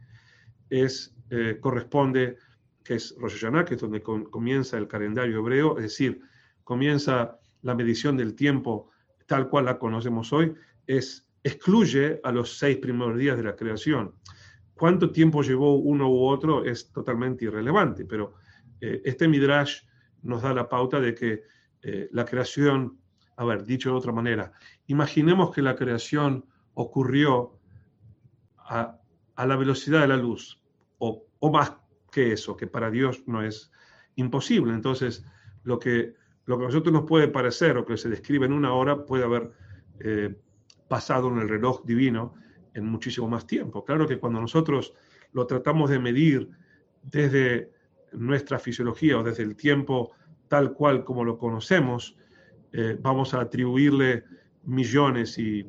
es, 0.70 1.14
eh, 1.30 1.58
corresponde, 1.60 2.38
que 2.82 2.94
es 2.94 3.14
Rosh 3.18 3.34
Hashanah, 3.34 3.64
que 3.64 3.74
es 3.74 3.80
donde 3.80 4.02
comienza 4.02 4.78
el 4.78 4.88
calendario 4.88 5.38
hebreo, 5.38 5.76
es 5.76 5.84
decir, 5.84 6.20
comienza 6.64 7.38
la 7.62 7.74
medición 7.74 8.16
del 8.16 8.34
tiempo 8.34 8.90
tal 9.26 9.48
cual 9.48 9.66
la 9.66 9.78
conocemos 9.78 10.32
hoy, 10.32 10.54
es, 10.86 11.28
excluye 11.42 12.20
a 12.24 12.32
los 12.32 12.58
seis 12.58 12.76
primeros 12.78 13.18
días 13.18 13.36
de 13.36 13.42
la 13.42 13.56
creación. 13.56 14.14
Cuánto 14.74 15.10
tiempo 15.10 15.42
llevó 15.42 15.76
uno 15.76 16.10
u 16.10 16.26
otro 16.26 16.64
es 16.64 16.90
totalmente 16.90 17.44
irrelevante, 17.44 18.04
pero 18.04 18.34
eh, 18.80 19.02
este 19.04 19.28
Midrash 19.28 19.82
nos 20.22 20.42
da 20.42 20.52
la 20.52 20.68
pauta 20.68 21.00
de 21.00 21.14
que 21.14 21.42
eh, 21.82 22.08
la 22.12 22.24
creación, 22.24 22.98
a 23.37 23.44
ver, 23.44 23.64
dicho 23.64 23.90
de 23.90 23.96
otra 23.96 24.12
manera, 24.12 24.52
imaginemos 24.87 25.54
que 25.54 25.62
la 25.62 25.76
creación 25.76 26.44
ocurrió 26.74 27.58
a, 28.58 28.98
la 29.37 29.56
velocidad 29.56 30.00
de 30.00 30.08
la 30.08 30.16
luz, 30.16 30.60
o, 30.98 31.26
más 31.52 31.74
que 32.10 32.32
eso, 32.32 32.56
que 32.56 32.66
para 32.66 32.90
Dios 32.90 33.22
no 33.26 33.42
es 33.42 33.70
imposible. 34.16 34.72
Entonces, 34.72 35.24
lo 35.62 35.78
que, 35.78 36.14
lo 36.46 36.56
que 36.56 36.64
a 36.64 36.66
nosotros 36.68 36.92
nos 36.92 37.04
puede 37.04 37.28
parecer 37.28 37.76
o 37.76 37.84
que 37.84 37.96
se 37.96 38.08
describe 38.08 38.46
en 38.46 38.52
una 38.52 38.72
hora 38.72 39.04
puede 39.04 39.24
haber 39.24 39.52
eh, 40.00 40.34
pasado 40.88 41.28
en 41.28 41.38
el 41.38 41.48
reloj 41.48 41.84
divino 41.84 42.34
en 42.74 42.84
muchísimo 42.84 43.28
más 43.28 43.46
tiempo. 43.46 43.84
Claro 43.84 44.06
que 44.06 44.18
cuando 44.18 44.40
nosotros 44.40 44.92
lo 45.32 45.46
tratamos 45.46 45.90
de 45.90 45.98
medir 45.98 46.50
desde 47.02 47.70
nuestra 48.12 48.58
fisiología 48.58 49.18
o 49.18 49.22
desde 49.22 49.42
el 49.42 49.56
tiempo 49.56 50.12
tal 50.48 50.72
cual 50.72 51.04
como 51.04 51.24
lo 51.24 51.38
conocemos, 51.38 52.16
eh, 52.72 52.96
vamos 53.00 53.34
a 53.34 53.40
atribuirle 53.40 54.24
millones 54.64 55.38
y, 55.38 55.66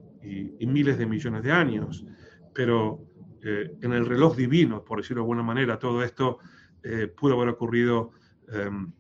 miles 0.60 0.98
de 0.98 1.06
millones 1.06 1.44
de 1.44 1.52
años. 1.52 2.06
Pero 2.54 3.06
eh, 3.44 3.72
en 3.82 3.94
el 3.94 4.06
reloj 4.06 4.36
divino, 4.36 4.84
por 4.84 5.00
decirlo 5.00 5.22
de 5.22 5.26
alguna 5.26 5.44
manera, 5.44 5.78
todo 5.78 6.04
esto 6.04 6.40
eh, 6.84 7.08
pudo 7.08 7.36
haber 7.36 7.50
ocurrido 7.50 8.12
em, 8.52 8.92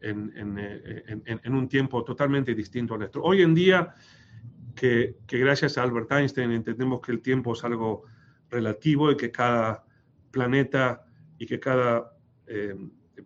en, 0.00 1.54
un 1.54 1.68
tiempo 1.68 2.02
totalmente 2.02 2.54
distinto 2.54 2.94
al 2.94 3.00
nuestro. 3.00 3.22
Hoy 3.22 3.42
en 3.42 3.54
día, 3.54 3.94
que, 4.74 5.16
que 5.26 5.38
gracias 5.38 5.78
a 5.78 5.82
Albert 5.82 6.10
Einstein 6.12 6.52
entendemos 6.52 7.00
que 7.00 7.12
el 7.12 7.20
tiempo 7.20 7.52
es 7.52 7.64
algo 7.64 8.04
relativo 8.50 9.10
y 9.10 9.16
que 9.16 9.30
cada 9.30 9.84
planeta 10.30 11.04
y 11.38 11.46
que 11.46 11.58
cada 11.58 12.12
eh, 12.46 12.76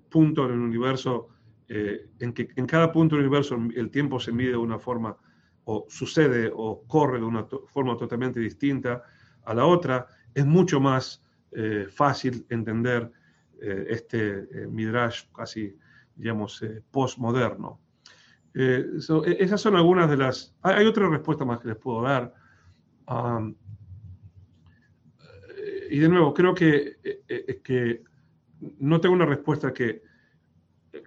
punto 0.08 0.46
en 0.46 0.52
el 0.52 0.60
universo, 0.60 1.28
eh, 1.68 2.08
en 2.20 2.32
que 2.32 2.48
en 2.56 2.66
cada 2.66 2.92
punto 2.92 3.16
del 3.16 3.26
universo 3.26 3.58
el 3.74 3.90
tiempo 3.90 4.20
se 4.20 4.32
mide 4.32 4.50
de 4.50 4.56
una 4.56 4.78
forma, 4.78 5.16
o 5.64 5.86
sucede 5.88 6.50
o 6.54 6.84
corre 6.86 7.18
de 7.18 7.24
una 7.24 7.46
forma 7.66 7.96
totalmente 7.96 8.38
distinta 8.40 9.02
a 9.44 9.54
la 9.54 9.66
otra, 9.66 10.06
es 10.32 10.46
mucho 10.46 10.80
más 10.80 11.24
eh, 11.52 11.86
fácil 11.90 12.46
entender 12.50 13.10
este 13.58 14.66
midrash 14.68 15.24
casi, 15.34 15.74
digamos, 16.14 16.62
postmoderno. 16.90 17.80
E, 18.56 18.86
esas 19.38 19.60
son 19.60 19.76
algunas 19.76 20.08
de 20.08 20.16
las... 20.16 20.56
Hay, 20.62 20.86
otra 20.86 21.08
respuesta 21.08 21.44
más 21.44 21.60
que 21.60 21.68
les 21.68 21.76
puedo 21.76 22.02
dar. 22.02 22.32
y 25.90 25.98
de 25.98 26.08
nuevo, 26.08 26.32
creo 26.32 26.54
que, 26.54 26.96
que 27.62 28.02
no 28.78 29.00
tengo 29.00 29.14
una 29.14 29.26
respuesta 29.26 29.72
que, 29.72 30.02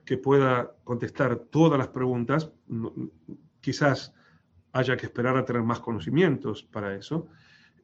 que 0.06 0.18
pueda 0.18 0.72
contestar 0.84 1.38
todas 1.38 1.78
las 1.78 1.88
preguntas. 1.88 2.52
quizás 3.62 4.14
haya 4.72 4.98
que 4.98 5.08
esperar 5.08 5.36
a 5.38 5.46
tener 5.46 5.64
más 5.64 5.80
conocimientos 5.80 6.64
para 6.64 6.96
eso, 6.96 7.28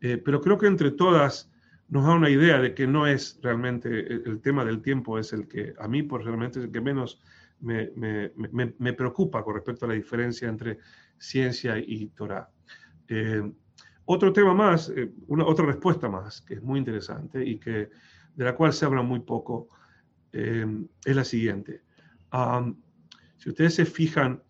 eh, 0.01 0.17
pero 0.17 0.41
creo 0.41 0.57
que 0.57 0.67
entre 0.67 0.91
todas 0.91 1.51
nos 1.87 2.05
da 2.05 2.13
una 2.13 2.29
idea 2.29 2.59
de 2.59 2.73
que 2.73 2.87
no 2.87 3.07
es 3.07 3.39
realmente 3.41 3.89
el, 3.89 4.41
tema 4.41 4.65
del 4.65 4.81
tiempo, 4.81 5.19
es 5.19 5.33
el 5.33 5.47
que 5.47 5.73
a 5.79 5.87
mí 5.87 6.03
por 6.03 6.23
realmente 6.23 6.59
es 6.59 6.65
el 6.65 6.71
que 6.71 6.81
menos 6.81 7.21
me, 7.61 8.93
preocupa 8.93 9.43
con 9.43 9.55
respecto 9.55 9.85
a 9.85 9.89
la 9.89 9.95
diferencia 9.95 10.47
entre 10.47 10.79
ciencia 11.17 11.77
y 11.77 12.07
Torah. 12.07 12.49
Eh, 13.07 13.41
otro 14.05 14.31
tema 14.33 14.53
más, 14.53 14.89
eh, 14.89 15.11
una, 15.27 15.45
otra 15.45 15.65
respuesta 15.65 16.09
más, 16.09 16.41
que 16.41 16.55
es 16.55 16.61
muy 16.61 16.79
interesante 16.79 17.43
y 17.45 17.59
que 17.59 17.89
de 18.35 18.43
la 18.43 18.55
cual 18.55 18.73
se 18.73 18.85
habla 18.85 19.01
muy 19.01 19.21
poco, 19.21 19.69
eh, 20.31 20.65
es 21.05 21.15
la 21.15 21.23
siguiente. 21.23 21.83
si 23.37 23.49
ustedes 23.49 23.75
se 23.75 23.85
fijan 23.85 24.43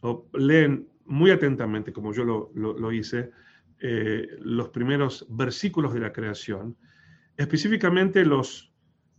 o 0.00 0.28
leen 0.34 0.88
muy 1.04 1.30
atentamente, 1.30 1.92
como 1.92 2.12
yo 2.12 2.24
lo, 2.24 2.92
hice, 2.92 3.30
los 4.40 4.68
primeros 4.70 5.26
versículos 5.30 5.94
de 5.94 6.00
la 6.00 6.12
creación, 6.12 6.76
específicamente 7.36 8.24
los, 8.24 8.72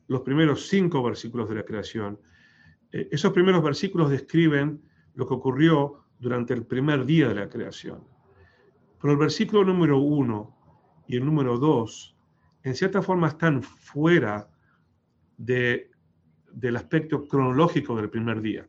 los 0.07 0.21
primeros 0.21 0.67
cinco 0.67 1.01
versículos 1.03 1.47
de 1.49 1.55
la 1.55 1.63
creación, 1.63 2.19
eh, 2.93 3.10
esos 3.12 3.34
primeros 3.34 3.62
versículos 3.63 4.10
describen 4.10 4.82
lo 5.15 5.27
que 5.27 5.34
ocurrió 5.34 6.06
durante 6.19 6.53
el 6.53 6.65
primer 6.65 7.06
día 7.06 7.27
de 7.27 7.36
la 7.36 7.49
creación. 7.49 8.08
Pero 9.01 9.13
el 9.13 9.19
versículo 9.19 9.65
número 9.65 9.99
uno 9.99 10.56
y 11.08 11.17
el 11.17 11.25
número 11.25 11.58
dos 11.58 12.15
en 12.63 12.75
cierta 12.75 13.01
forma 13.01 13.27
están 13.27 13.62
fuera 13.62 14.49
de, 15.38 15.91
del 16.53 16.77
aspecto 16.77 17.27
cronológico 17.27 17.95
del 17.97 18.10
primer 18.10 18.41
día. 18.41 18.65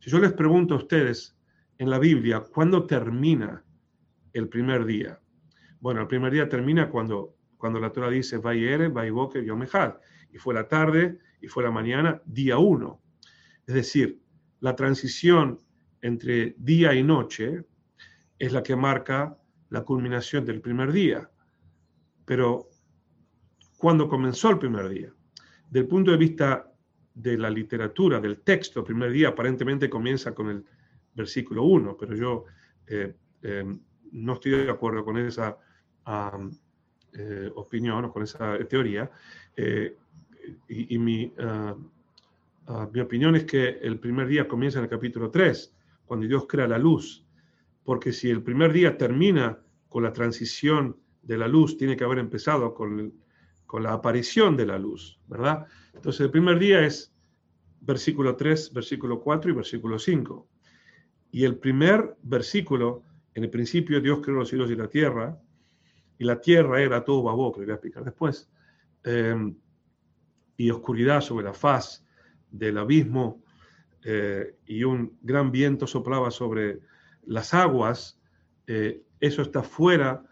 Si 0.00 0.10
yo 0.10 0.18
les 0.18 0.32
pregunto 0.32 0.74
a 0.74 0.78
ustedes 0.78 1.38
en 1.78 1.90
la 1.90 1.98
Biblia, 1.98 2.42
¿cuándo 2.52 2.86
termina 2.86 3.64
el 4.32 4.48
primer 4.48 4.84
día? 4.84 5.20
Bueno, 5.78 6.00
el 6.00 6.08
primer 6.08 6.32
día 6.32 6.48
termina 6.48 6.90
cuando, 6.90 7.36
cuando 7.56 7.78
la 7.78 7.92
Torah 7.92 8.10
dice, 8.10 8.38
Vayere, 8.38 8.88
Vayboke, 8.88 9.44
Yomejad, 9.44 9.94
y 10.32 10.38
fue 10.38 10.54
la 10.54 10.66
tarde 10.66 11.18
y 11.40 11.46
fue 11.46 11.62
la 11.62 11.70
mañana, 11.70 12.20
día 12.24 12.58
uno. 12.58 13.00
Es 13.66 13.74
decir, 13.74 14.20
la 14.60 14.76
transición 14.76 15.58
entre 16.02 16.54
día 16.58 16.94
y 16.94 17.02
noche 17.02 17.64
es 18.38 18.52
la 18.52 18.62
que 18.62 18.76
marca 18.76 19.38
la 19.68 19.82
culminación 19.82 20.44
del 20.44 20.60
primer 20.60 20.92
día. 20.92 21.30
Pero 22.24 22.68
cuando 23.80 24.08
comenzó 24.08 24.50
el 24.50 24.58
primer 24.58 24.88
día. 24.88 25.12
Del 25.70 25.86
punto 25.86 26.10
de 26.10 26.16
vista 26.16 26.70
de 27.14 27.38
la 27.38 27.48
literatura, 27.48 28.20
del 28.20 28.40
texto, 28.40 28.84
primer 28.84 29.10
día 29.10 29.28
aparentemente 29.28 29.88
comienza 29.88 30.34
con 30.34 30.50
el 30.50 30.64
versículo 31.14 31.64
1, 31.64 31.96
pero 31.98 32.14
yo 32.14 32.44
eh, 32.86 33.14
eh, 33.42 33.64
no 34.12 34.32
estoy 34.34 34.52
de 34.52 34.70
acuerdo 34.70 35.04
con 35.04 35.16
esa 35.16 35.56
eh, 37.12 37.50
opinión 37.54 38.04
o 38.04 38.12
con 38.12 38.22
esa 38.22 38.58
teoría. 38.68 39.10
y, 40.68 40.98
mi, 40.98 41.32
ah, 41.38 41.74
ah, 42.70 42.88
mi 42.92 43.00
opinión 43.00 43.36
es 43.36 43.44
que 43.44 43.78
el 43.82 43.98
primer 43.98 44.26
día 44.26 44.48
comienza 44.48 44.78
en 44.78 44.84
el 44.84 44.90
capítulo 44.90 45.30
3, 45.30 45.74
cuando 46.04 46.26
Dios 46.26 46.46
crea 46.48 46.66
la 46.66 46.78
luz, 46.78 47.26
porque 47.84 48.12
si 48.12 48.30
el 48.30 48.42
primer 48.42 48.72
día 48.72 48.96
termina 48.96 49.58
con 49.88 50.02
la 50.02 50.12
transición 50.12 50.96
de 51.22 51.38
la 51.38 51.48
luz, 51.48 51.76
tiene 51.76 51.96
que 51.96 52.04
haber 52.04 52.18
empezado 52.18 52.74
con 52.74 53.12
con 53.70 53.84
la 53.84 53.92
aparición 53.92 54.56
de 54.56 54.66
la 54.66 54.80
luz, 54.80 55.20
¿verdad? 55.28 55.64
Entonces 55.94 56.22
el 56.22 56.32
primer 56.32 56.58
día 56.58 56.84
es 56.84 57.14
versículo 57.80 58.34
3, 58.34 58.72
versículo 58.72 59.20
4 59.20 59.52
y 59.52 59.54
versículo 59.54 59.96
5. 59.96 60.48
Y 61.30 61.44
el 61.44 61.56
primer 61.56 62.16
versículo, 62.20 63.04
en 63.32 63.44
el 63.44 63.50
principio 63.50 64.00
Dios 64.00 64.22
creó 64.24 64.38
los 64.38 64.48
cielos 64.48 64.72
y 64.72 64.74
la 64.74 64.88
tierra, 64.88 65.40
y 66.18 66.24
la 66.24 66.40
tierra 66.40 66.82
era 66.82 67.04
todo 67.04 67.22
babó, 67.22 67.52
que 67.52 67.60
voy 67.60 67.70
a 67.70 67.74
explicar 67.74 68.02
después, 68.02 68.50
em, 69.04 69.54
y 70.56 70.68
oscuridad 70.72 71.20
sobre 71.20 71.44
la 71.44 71.54
faz 71.54 72.04
del 72.50 72.78
abismo, 72.78 73.42
eh, 74.04 74.54
y 74.66 74.84
un 74.84 75.18
gran 75.22 75.50
viento 75.50 75.86
soplaba 75.86 76.30
sobre 76.30 76.80
las 77.26 77.52
aguas, 77.54 78.18
eh, 78.66 79.02
eso 79.20 79.42
está 79.42 79.62
fuera 79.62 80.24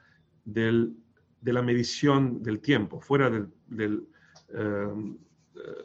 del 0.45 0.95
de 1.41 1.53
la 1.53 1.63
medición 1.63 2.43
del 2.43 2.61
tiempo, 2.61 3.01
fuera 3.01 3.31
del, 3.31 4.07
eh, 4.55 4.89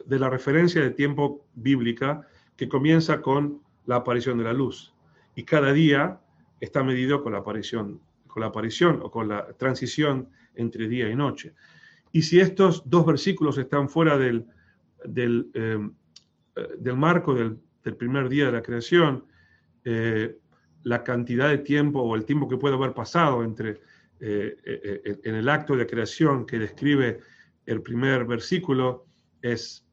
de 0.04 0.18
la 0.18 0.30
referencia 0.30 0.82
de 0.82 0.90
tiempo 0.90 1.46
bíblica 1.54 2.26
que 2.56 2.68
comienza 2.68 3.20
con 3.20 3.60
la 3.86 3.96
aparición 3.96 4.38
de 4.38 4.44
la 4.44 4.52
luz. 4.52 4.92
Y 5.34 5.44
cada 5.44 5.72
día 5.72 6.20
está 6.60 6.82
medido 6.82 7.22
con 7.22 7.32
la 7.32 7.38
aparición, 7.38 8.00
con 8.26 8.40
la 8.40 8.48
aparición 8.48 9.00
o 9.02 9.10
con 9.10 9.28
la 9.28 9.52
transición 9.54 10.28
entre 10.54 10.88
día 10.88 11.08
y 11.08 11.16
noche. 11.16 11.54
Y 12.12 12.22
si 12.22 12.40
estos 12.40 12.88
dos 12.88 13.06
versículos 13.06 13.58
están 13.58 13.88
fuera 13.88 14.16
del, 14.16 14.46
del, 15.04 15.50
del 16.78 16.96
marco 16.96 17.34
del, 17.34 17.58
del, 17.82 17.96
primer 17.96 18.28
día 18.28 18.46
de 18.46 18.52
la 18.52 18.62
creación, 18.62 19.24
eh, 19.84 20.38
la 20.82 21.02
cantidad 21.02 21.48
de 21.48 21.58
tiempo 21.58 22.00
o 22.00 22.14
el 22.14 22.24
tiempo 22.24 22.48
que 22.48 22.56
puede 22.56 22.74
haber 22.74 22.94
pasado 22.94 23.42
entre 23.42 23.80
eh, 24.20 24.56
eh, 24.64 25.02
eh, 25.04 25.20
en 25.24 25.34
el 25.34 25.48
acto 25.48 25.76
de 25.76 25.86
creación 25.86 26.46
que 26.46 26.58
describe 26.58 27.20
el 27.66 27.82
primer 27.82 28.24
versículo 28.24 29.06
es 29.42 29.86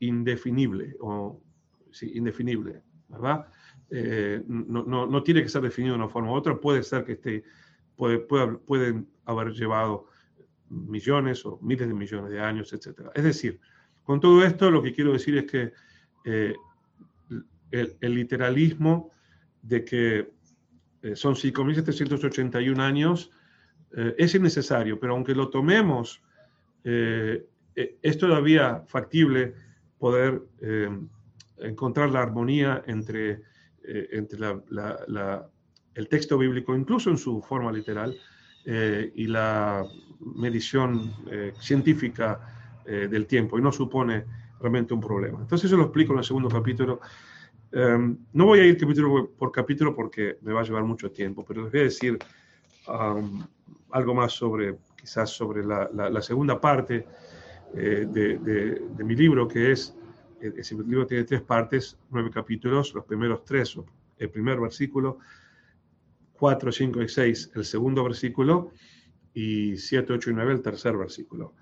indefinible 0.00 0.96
o 1.00 1.40
indefinible, 2.02 2.82
¿verdad? 3.08 3.46
Eh, 3.90 4.42
no, 4.46 4.82
no, 4.84 5.06
no, 5.06 5.22
tiene 5.22 5.42
que 5.42 5.48
ser 5.48 5.62
definido 5.62 5.94
de 5.94 6.02
una 6.02 6.08
forma 6.08 6.32
u 6.32 6.34
otra, 6.34 6.58
puede 6.58 6.82
ser 6.82 7.04
que 7.04 7.12
esté, 7.12 7.44
puede, 7.94 8.18
puede, 8.18 8.54
pueden 8.58 9.08
haber 9.24 9.52
llevado 9.52 10.06
millones 10.68 11.46
o 11.46 11.58
miles 11.62 11.86
de 11.86 11.94
millones 11.94 12.30
de 12.30 12.40
años, 12.40 12.72
etc. 12.72 13.10
Es 13.14 13.24
decir, 13.24 13.60
con 14.02 14.20
todo 14.20 14.44
esto 14.44 14.70
lo 14.70 14.82
que 14.82 14.92
quiero 14.92 15.12
decir 15.12 15.38
es 15.38 15.44
que 15.44 15.72
eh, 16.26 16.56
el, 17.70 17.96
el, 18.00 18.14
literalismo 18.14 19.12
de 19.62 19.84
que 19.84 20.28
eh, 21.02 21.14
son 21.14 21.36
5.781 21.36 22.80
años 22.80 23.30
eh, 23.96 24.14
es 24.18 24.34
innecesario, 24.34 24.98
pero 24.98 25.14
aunque 25.14 25.34
lo 25.34 25.48
tomemos, 25.50 26.20
es 26.84 28.18
todavía 28.18 28.84
factible 28.86 29.54
poder 29.98 30.40
encontrar 31.58 32.10
la 32.10 32.22
armonía 32.22 32.84
entre, 32.86 33.42
entre 33.82 34.38
la, 34.38 34.62
la, 35.08 35.50
el 35.94 36.08
texto 36.08 36.38
bíblico, 36.38 36.76
incluso 36.76 37.10
en 37.10 37.18
su 37.18 37.42
forma 37.42 37.72
literal, 37.72 38.16
y 38.64 39.26
la 39.26 39.84
medición 40.20 41.12
científica 41.58 42.38
del 42.86 43.26
tiempo, 43.26 43.58
y 43.58 43.62
no 43.62 43.72
supone 43.72 44.26
realmente 44.60 44.94
un 44.94 45.00
problema. 45.00 45.40
Entonces 45.40 45.66
eso 45.66 45.76
lo 45.76 45.84
explico 45.84 46.12
en 46.12 46.18
el 46.18 46.24
segundo 46.24 46.48
capítulo. 46.48 47.00
Em, 47.72 48.16
no 48.32 48.46
voy 48.46 48.60
a 48.60 48.64
ir 48.64 48.78
capítulo 48.78 49.30
por 49.36 49.52
capítulo 49.52 49.94
porque 49.94 50.38
me 50.42 50.52
va 50.52 50.60
a 50.60 50.64
llevar 50.64 50.84
mucho 50.84 51.10
tiempo, 51.10 51.44
pero 51.44 51.62
les 51.62 51.72
voy 51.72 51.80
a 51.80 51.84
decir 51.84 52.18
algo 53.90 54.14
más 54.14 54.32
sobre, 54.32 54.76
quizás 54.96 55.30
sobre 55.30 55.64
la, 55.64 55.90
la, 55.92 56.22
segunda 56.22 56.60
parte 56.60 57.06
eh, 57.74 58.06
de, 58.08 58.38
de, 58.38 59.04
mi 59.04 59.16
libro, 59.16 59.48
que 59.48 59.72
es, 59.72 59.96
eh, 60.40 60.52
ese 60.56 60.74
libro 60.76 61.06
tiene 61.06 61.24
tres 61.24 61.42
partes, 61.42 61.98
nueve 62.10 62.30
capítulos, 62.32 62.94
los 62.94 63.04
primeros 63.04 63.44
tres, 63.44 63.76
el 64.18 64.30
primer 64.30 64.60
versículo, 64.60 65.18
cuatro, 66.38 66.70
cinco 66.70 67.02
y 67.02 67.08
seis, 67.08 67.50
el 67.54 67.64
segundo 67.64 68.04
versículo, 68.04 68.70
y 69.34 69.76
siete, 69.76 70.12
ocho 70.12 70.30
y 70.30 70.34
nueve, 70.34 70.52
el 70.52 70.62
tercer 70.62 70.96
versículo. 70.96 71.54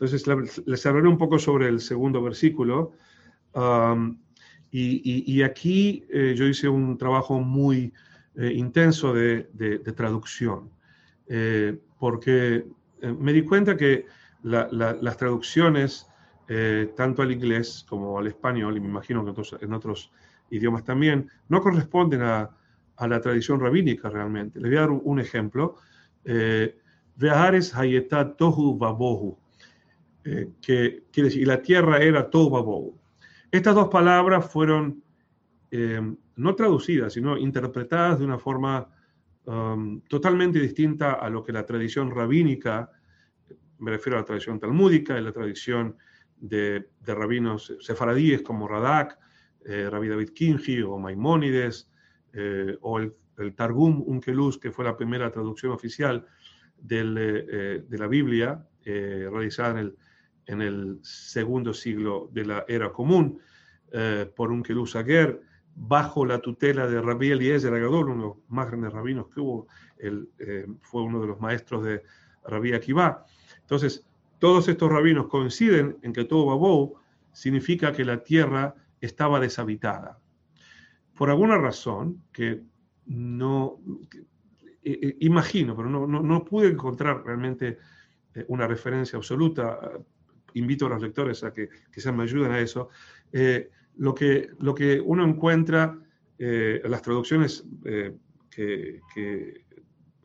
Entonces, 0.00 0.24
les 0.64 0.86
hablaré 0.86 1.08
un 1.08 1.18
poco 1.18 1.40
sobre 1.40 1.66
el 1.66 1.80
segundo 1.80 2.22
versículo. 2.22 2.92
y, 4.70 5.42
aquí 5.42 6.04
eh, 6.08 6.34
yo 6.36 6.46
hice 6.46 6.68
un 6.68 6.96
trabajo 6.96 7.40
muy 7.40 7.92
eh, 8.36 8.52
intenso 8.52 9.12
de, 9.12 9.48
traducción, 9.96 10.70
eh, 11.26 11.76
porque 11.98 12.64
me 13.00 13.32
di 13.32 13.42
cuenta 13.42 13.76
que 13.76 14.06
las 14.44 15.16
traducciones, 15.16 16.06
tanto 16.96 17.22
al 17.22 17.32
inglés 17.32 17.84
como 17.88 18.20
al 18.20 18.28
español, 18.28 18.76
y 18.76 18.80
me 18.80 18.88
imagino 18.88 19.24
que 19.24 19.42
en 19.60 19.72
otros 19.72 20.12
idiomas 20.50 20.84
también, 20.84 21.28
no 21.48 21.60
corresponden 21.60 22.22
a, 22.22 22.50
la 23.00 23.20
tradición 23.20 23.58
rabínica 23.58 24.10
realmente. 24.10 24.60
Les 24.60 24.70
voy 24.70 24.78
a 24.78 24.80
dar 24.82 24.90
un, 24.90 25.18
ejemplo. 25.18 25.76
Vehares 27.16 27.74
hayetat 27.74 28.36
tohu 28.36 28.78
babohu 28.78 29.38
eh, 30.30 30.50
que 30.60 31.04
quiere 31.10 31.30
decir, 31.30 31.40
y 31.40 31.46
la 31.46 31.62
tierra 31.62 32.02
era 32.02 32.28
Tobabou. 32.28 33.00
Estas 33.50 33.74
dos 33.74 33.88
palabras 33.88 34.50
fueron 34.52 35.02
eh, 35.70 36.02
no 36.36 36.54
traducidas, 36.54 37.14
sino 37.14 37.38
interpretadas 37.38 38.18
de 38.18 38.26
una 38.26 38.38
forma 38.38 38.90
um, 39.46 40.02
totalmente 40.02 40.58
distinta 40.60 41.14
a 41.14 41.30
lo 41.30 41.42
que 41.42 41.52
la 41.52 41.64
tradición 41.64 42.10
rabínica, 42.10 42.92
me 43.78 43.90
refiero 43.90 44.18
a 44.18 44.20
la 44.20 44.26
tradición 44.26 44.60
talmúdica 44.60 45.18
y 45.18 45.22
la 45.22 45.32
tradición 45.32 45.96
de, 46.36 46.90
de 47.00 47.14
rabinos 47.14 47.74
sefaradíes 47.80 48.42
como 48.42 48.68
Radak, 48.68 49.18
eh, 49.64 49.88
Rabbi 49.88 50.08
David 50.08 50.30
Kinji 50.34 50.82
o 50.82 50.98
Maimónides, 50.98 51.90
o 52.82 52.98
el, 52.98 53.14
Targum 53.56 54.04
Unkelus, 54.06 54.58
que 54.58 54.70
fue 54.70 54.84
la 54.84 54.96
primera 54.96 55.30
traducción 55.30 55.72
oficial 55.72 56.26
de 56.76 57.82
la 57.88 58.06
Biblia, 58.06 58.66
realizada 58.84 59.70
en 59.70 59.78
el 59.78 59.96
en 60.48 60.62
el 60.62 60.98
segundo 61.02 61.72
siglo 61.74 62.30
de 62.32 62.44
la 62.46 62.64
era 62.66 62.90
común 62.90 63.38
eh, 63.92 64.28
por 64.34 64.50
un 64.50 64.62
Kelus 64.62 64.96
Aguer, 64.96 65.40
bajo 65.74 66.24
la 66.24 66.40
tutela 66.40 66.86
de 66.86 67.00
Rabbi 67.00 67.30
Eliezer 67.30 67.72
Agadol, 67.72 68.08
uno 68.08 68.22
de 68.22 68.28
los 68.28 68.36
más 68.48 68.66
grandes 68.66 68.92
rabinos 68.92 69.28
que 69.28 69.40
hubo, 69.40 69.68
él, 69.98 70.28
eh, 70.38 70.66
fue 70.80 71.02
uno 71.02 71.20
de 71.20 71.26
los 71.26 71.38
maestros 71.38 71.84
de 71.84 72.02
Rabbi 72.44 72.72
Akiva. 72.72 73.26
Entonces, 73.60 74.06
todos 74.38 74.68
estos 74.68 74.90
rabinos 74.90 75.28
coinciden 75.28 75.98
en 76.02 76.14
que 76.14 76.24
todo 76.24 76.46
Babou 76.46 76.96
significa 77.32 77.92
que 77.92 78.04
la 78.04 78.24
tierra 78.24 78.74
estaba 79.02 79.40
deshabitada. 79.40 80.18
Por 81.14 81.28
alguna 81.28 81.58
razón 81.58 82.22
que 82.32 82.62
no 83.04 83.80
eh, 84.82 85.16
imagino, 85.20 85.76
pero 85.76 85.90
no, 85.90 86.06
no, 86.06 86.22
no, 86.22 86.44
pude 86.44 86.68
encontrar 86.68 87.22
realmente 87.24 87.78
una 88.46 88.66
referencia 88.66 89.16
absoluta 89.16 89.98
invito 90.58 90.86
a 90.86 90.90
los 90.90 91.02
lectores 91.02 91.42
a 91.44 91.52
que 91.52 91.68
quizás 91.92 92.14
me 92.14 92.24
ayuden 92.24 92.52
a 92.52 92.60
eso, 92.60 92.88
eh, 93.32 93.70
lo, 93.96 94.14
que, 94.14 94.50
lo 94.58 94.74
que 94.74 95.00
uno 95.00 95.24
encuentra, 95.24 95.98
eh, 96.38 96.80
las 96.84 97.02
traducciones 97.02 97.64
eh, 97.84 98.14
que, 98.50 99.64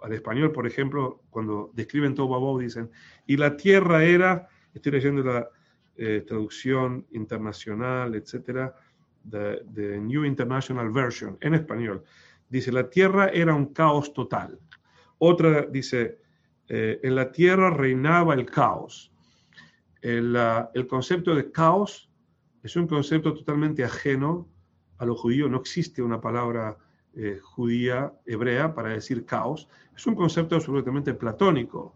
al 0.01 0.13
español, 0.13 0.51
por 0.51 0.67
ejemplo, 0.67 1.23
cuando 1.29 1.71
describen 1.73 2.13
todo 2.13 2.27
Babou, 2.27 2.59
dicen, 2.59 2.89
y 3.25 3.37
la 3.37 3.55
tierra 3.55 4.03
era, 4.03 4.47
estoy 4.73 4.91
leyendo 4.91 5.23
la 5.23 5.47
traducción 6.25 7.05
internacional, 7.11 8.15
etcétera, 8.15 8.75
de 9.23 10.01
New 10.01 10.25
International 10.25 10.89
Version, 10.89 11.37
en 11.39 11.53
español, 11.53 12.03
dice, 12.49 12.71
la 12.71 12.89
tierra 12.89 13.27
era 13.27 13.53
un 13.53 13.67
caos 13.67 14.11
total. 14.11 14.59
Otra 15.19 15.67
dice, 15.67 16.17
en 16.67 17.15
la 17.15 17.31
tierra 17.31 17.69
reinaba 17.69 18.33
el 18.33 18.47
caos 18.47 19.12
el, 20.03 20.87
concepto 20.87 21.33
de 21.33 21.49
caos 21.49 22.09
es 22.61 22.75
un 22.75 22.87
concepto 22.87 23.33
totalmente 23.33 23.85
ajeno 23.85 24.49
a 24.97 25.05
lo 25.05 25.15
judío. 25.15 25.47
No 25.47 25.59
existe 25.59 26.01
una 26.01 26.19
palabra 26.19 26.77
eh, 27.15 27.39
judía, 27.41 28.13
hebrea, 28.25 28.73
para 28.75 28.89
decir 28.89 29.25
caos. 29.25 29.69
Es 29.95 30.05
un 30.05 30.15
concepto 30.15 30.55
absolutamente 30.55 31.13
platónico. 31.13 31.95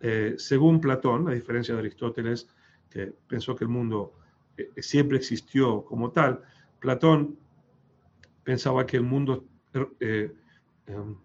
Eh, 0.00 0.34
según 0.36 0.80
Platón, 0.80 1.26
a 1.28 1.32
diferencia 1.32 1.74
de 1.74 1.80
Aristóteles, 1.80 2.48
que 2.90 3.14
pensó 3.26 3.56
que 3.56 3.64
el 3.64 3.70
mundo 3.70 4.12
eh, 4.58 4.70
siempre 4.82 5.16
existió 5.16 5.84
como 5.84 6.10
tal, 6.10 6.42
Platón 6.80 7.38
pensaba 8.44 8.84
que 8.84 8.98
el 8.98 9.04
mundo 9.04 9.46
em, 10.00 11.16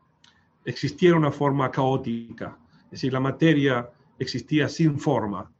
existiera 0.63 1.17
una 1.17 1.31
forma 1.31 1.69
caótica, 1.71 2.57
es 2.85 2.91
decir, 2.91 3.11
la 3.11 3.19
materia 3.19 3.89
existía 4.19 4.69
sin 4.69 4.99
forma. 4.99 5.51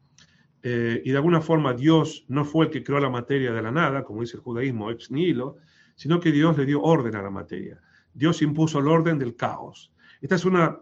Eh, 0.69 1.01
y 1.06 1.12
de 1.12 1.15
alguna 1.15 1.39
forma 1.39 1.73
Dios 1.73 2.25
no 2.27 2.43
fue 2.43 2.65
el 2.65 2.71
que 2.71 2.84
creó 2.84 2.99
la 2.99 3.10
materia 3.10 3.53
de 3.53 3.62
la 3.62 3.71
nada, 3.71 4.03
como 4.03 4.19
dice 4.19 4.36
el 4.36 4.43
judaísmo 4.43 4.91
ex 4.91 5.10
nihilo, 5.10 5.56
sino 5.95 6.19
que 6.19 6.30
Dios 6.30 6.58
le 6.58 6.65
dio 6.65 6.82
orden 6.82 7.15
a 7.15 7.21
la 7.21 7.30
materia. 7.30 7.80
Dios 8.13 8.41
impuso 8.41 8.80
el 8.80 8.89
orden 8.89 9.17
del 9.17 9.38
caos. 9.38 9.93
Esta 10.19 10.36
es 10.36 10.43
una, 10.43 10.77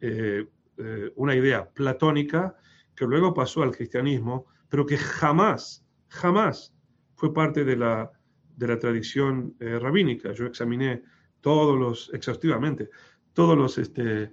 eh, 0.00 0.46
eh, 0.78 1.12
una 1.16 1.34
idea 1.34 1.68
platónica 1.68 2.56
que 2.94 3.04
luego 3.04 3.34
pasó 3.34 3.62
al 3.62 3.76
cristianismo, 3.76 4.46
pero 4.70 4.86
que 4.86 4.96
jamás, 4.96 5.84
jamás 6.08 6.74
fue 7.14 7.34
parte 7.34 7.62
de 7.62 7.76
la, 7.76 8.10
de 8.56 8.68
la 8.68 8.78
tradición 8.78 9.54
rabínica. 9.60 10.32
Yo 10.32 10.46
examiné 10.46 11.02
todos 11.42 11.78
los, 11.78 12.10
exhaustivamente, 12.14 12.88
todos 13.34 13.54
los 13.58 13.76
este, 13.76 14.32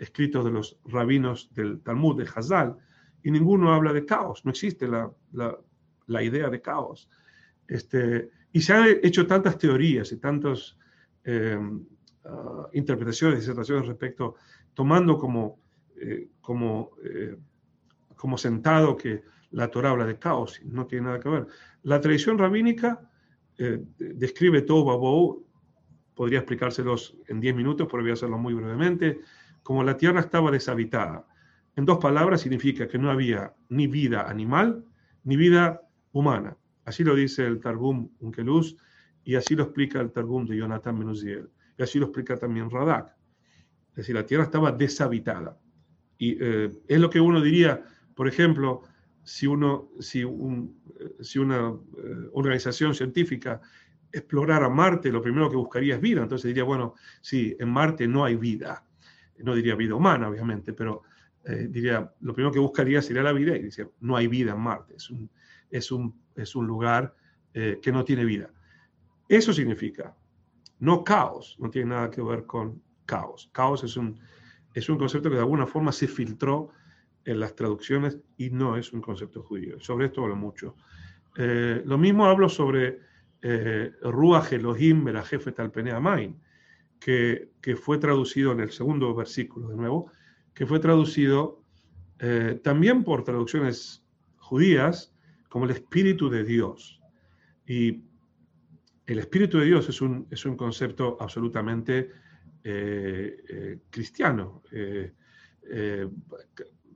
escritos 0.00 0.44
de 0.44 0.50
los 0.50 0.80
rabinos 0.86 1.54
del 1.54 1.80
Talmud, 1.82 2.16
de 2.20 2.28
Hazal, 2.34 2.76
y 3.22 3.30
ninguno 3.30 3.72
habla 3.72 3.92
de 3.92 4.04
caos, 4.04 4.44
no 4.44 4.50
existe 4.50 4.86
la, 4.86 5.10
la, 6.06 6.22
idea 6.22 6.48
de 6.48 6.60
caos. 6.60 7.08
Este, 7.66 8.30
y 8.52 8.60
se 8.60 8.72
han 8.72 8.86
hecho 9.02 9.26
tantas 9.26 9.58
teorías 9.58 10.10
y 10.12 10.16
tantas 10.18 10.76
em, 11.24 11.84
ah, 12.24 12.68
interpretaciones, 12.72 13.40
disertaciones 13.40 13.86
respecto, 13.86 14.36
tomando 14.74 15.18
como, 15.18 15.58
eh, 15.96 16.28
como, 16.40 16.92
eh, 17.04 17.36
como 18.16 18.38
sentado 18.38 18.96
que 18.96 19.22
la 19.50 19.68
Torah 19.68 19.90
habla 19.90 20.06
de 20.06 20.18
caos, 20.18 20.60
no 20.64 20.86
tiene 20.86 21.06
nada 21.06 21.20
que 21.20 21.28
ver. 21.28 21.46
La 21.82 22.00
tradición 22.00 22.38
rabínica 22.38 23.10
eh, 23.58 23.82
describe 23.98 24.62
todo 24.62 24.84
Babou, 24.84 25.44
podría 26.14 26.38
explicárselos 26.38 27.16
en 27.26 27.40
10 27.40 27.56
minutos, 27.56 27.88
pero 27.90 28.02
voy 28.02 28.10
a 28.10 28.14
hacerlo 28.14 28.38
muy 28.38 28.54
brevemente, 28.54 29.20
como 29.62 29.84
la 29.84 29.96
tierra 29.96 30.20
estaba 30.20 30.50
deshabitada 30.50 31.26
en 31.78 31.84
dos 31.84 31.98
palabras 31.98 32.40
significa 32.40 32.88
que 32.88 32.98
no 32.98 33.08
había 33.08 33.54
ni 33.68 33.86
vida 33.86 34.28
animal 34.28 34.84
ni 35.22 35.36
vida 35.36 35.80
humana. 36.10 36.56
Así 36.84 37.04
lo 37.04 37.14
dice 37.14 37.46
el 37.46 37.60
Targum 37.60 38.10
Unkeluz 38.18 38.76
y 39.22 39.36
así 39.36 39.54
lo 39.54 39.62
explica 39.62 40.00
el 40.00 40.10
Targum 40.10 40.44
de 40.44 40.56
Jonathan 40.56 40.98
Menuziel. 40.98 41.48
Y 41.78 41.82
así 41.84 42.00
lo 42.00 42.06
explica 42.06 42.36
también 42.36 42.68
Radak. 42.68 43.14
Es 43.90 43.94
decir, 43.94 44.16
la 44.16 44.26
tierra 44.26 44.42
estaba 44.42 44.72
deshabitada. 44.72 45.56
Y 46.18 46.36
eh, 46.40 46.72
es 46.88 46.98
lo 46.98 47.08
que 47.10 47.20
uno 47.20 47.40
diría, 47.40 47.80
por 48.16 48.26
ejemplo, 48.26 48.82
si, 49.22 49.46
uno, 49.46 49.90
si, 50.00 50.24
un, 50.24 50.82
si 51.20 51.38
una 51.38 51.72
organización 52.32 52.92
científica 52.92 53.60
explorara 54.10 54.68
Marte, 54.68 55.12
lo 55.12 55.22
primero 55.22 55.48
que 55.48 55.54
buscaría 55.54 55.94
es 55.94 56.00
vida. 56.00 56.22
Entonces 56.24 56.48
diría, 56.48 56.64
bueno, 56.64 56.94
sí, 57.20 57.56
en 57.60 57.68
Marte 57.68 58.08
no 58.08 58.24
hay 58.24 58.34
vida. 58.34 58.84
No 59.44 59.54
diría 59.54 59.76
vida 59.76 59.94
humana, 59.94 60.28
obviamente, 60.28 60.72
pero 60.72 61.04
diría, 61.68 62.12
lo 62.20 62.34
primero 62.34 62.52
que 62.52 62.58
buscaría 62.58 63.00
sería 63.02 63.22
la 63.22 63.32
vida 63.32 63.56
y 63.56 63.62
diría, 63.62 63.88
no 64.00 64.16
hay 64.16 64.26
vida 64.26 64.52
en 64.52 64.60
Marte. 64.60 64.96
Es 64.96 65.10
un, 65.10 65.30
es 65.70 65.90
un, 65.90 66.20
es 66.36 66.54
un 66.54 66.66
lugar 66.66 67.14
que 67.52 67.90
no 67.90 68.04
tiene 68.04 68.24
vida. 68.24 68.50
Eso 69.28 69.52
significa, 69.52 70.16
no 70.78 71.02
caos, 71.02 71.56
no 71.58 71.70
tiene 71.70 71.90
nada 71.90 72.10
que 72.10 72.22
ver 72.22 72.46
con 72.46 72.80
caos. 73.04 73.50
Caos 73.52 73.82
es 73.84 73.96
un, 73.96 74.20
es 74.74 74.88
un 74.88 74.98
concepto 74.98 75.28
que 75.28 75.36
de 75.36 75.42
alguna 75.42 75.66
forma 75.66 75.92
se 75.92 76.06
filtró 76.06 76.70
en 77.24 77.40
las 77.40 77.54
traducciones 77.54 78.18
y 78.36 78.50
no 78.50 78.76
es 78.76 78.92
un 78.92 79.00
concepto 79.00 79.42
judío. 79.42 79.80
Sobre 79.80 80.06
esto 80.06 80.22
hablo 80.22 80.36
mucho. 80.36 80.76
Eh, 81.36 81.82
lo 81.84 81.98
mismo 81.98 82.26
hablo 82.26 82.48
sobre 82.48 83.00
eh, 83.42 83.92
Ruach 84.02 84.52
Elohim 84.52 85.02
Merajef 85.02 85.52
Talpenea 85.54 86.00
Main, 86.00 86.40
que, 86.98 87.50
que 87.60 87.76
fue 87.76 87.98
traducido 87.98 88.52
en 88.52 88.60
el 88.60 88.70
segundo 88.70 89.14
versículo 89.14 89.68
de 89.68 89.76
nuevo, 89.76 90.10
que 90.58 90.66
fue 90.66 90.80
traducido 90.80 91.62
eh, 92.18 92.60
también 92.64 93.04
por 93.04 93.22
traducciones 93.22 94.04
judías 94.38 95.14
como 95.48 95.66
el 95.66 95.70
Espíritu 95.70 96.28
de 96.28 96.42
Dios. 96.42 97.00
Y 97.64 98.02
el 99.06 99.20
Espíritu 99.20 99.60
de 99.60 99.66
Dios 99.66 99.88
es 99.88 100.00
un, 100.00 100.26
es 100.28 100.44
un 100.44 100.56
concepto 100.56 101.16
absolutamente 101.20 102.10
eh, 102.64 103.36
eh, 103.48 103.78
cristiano, 103.88 104.64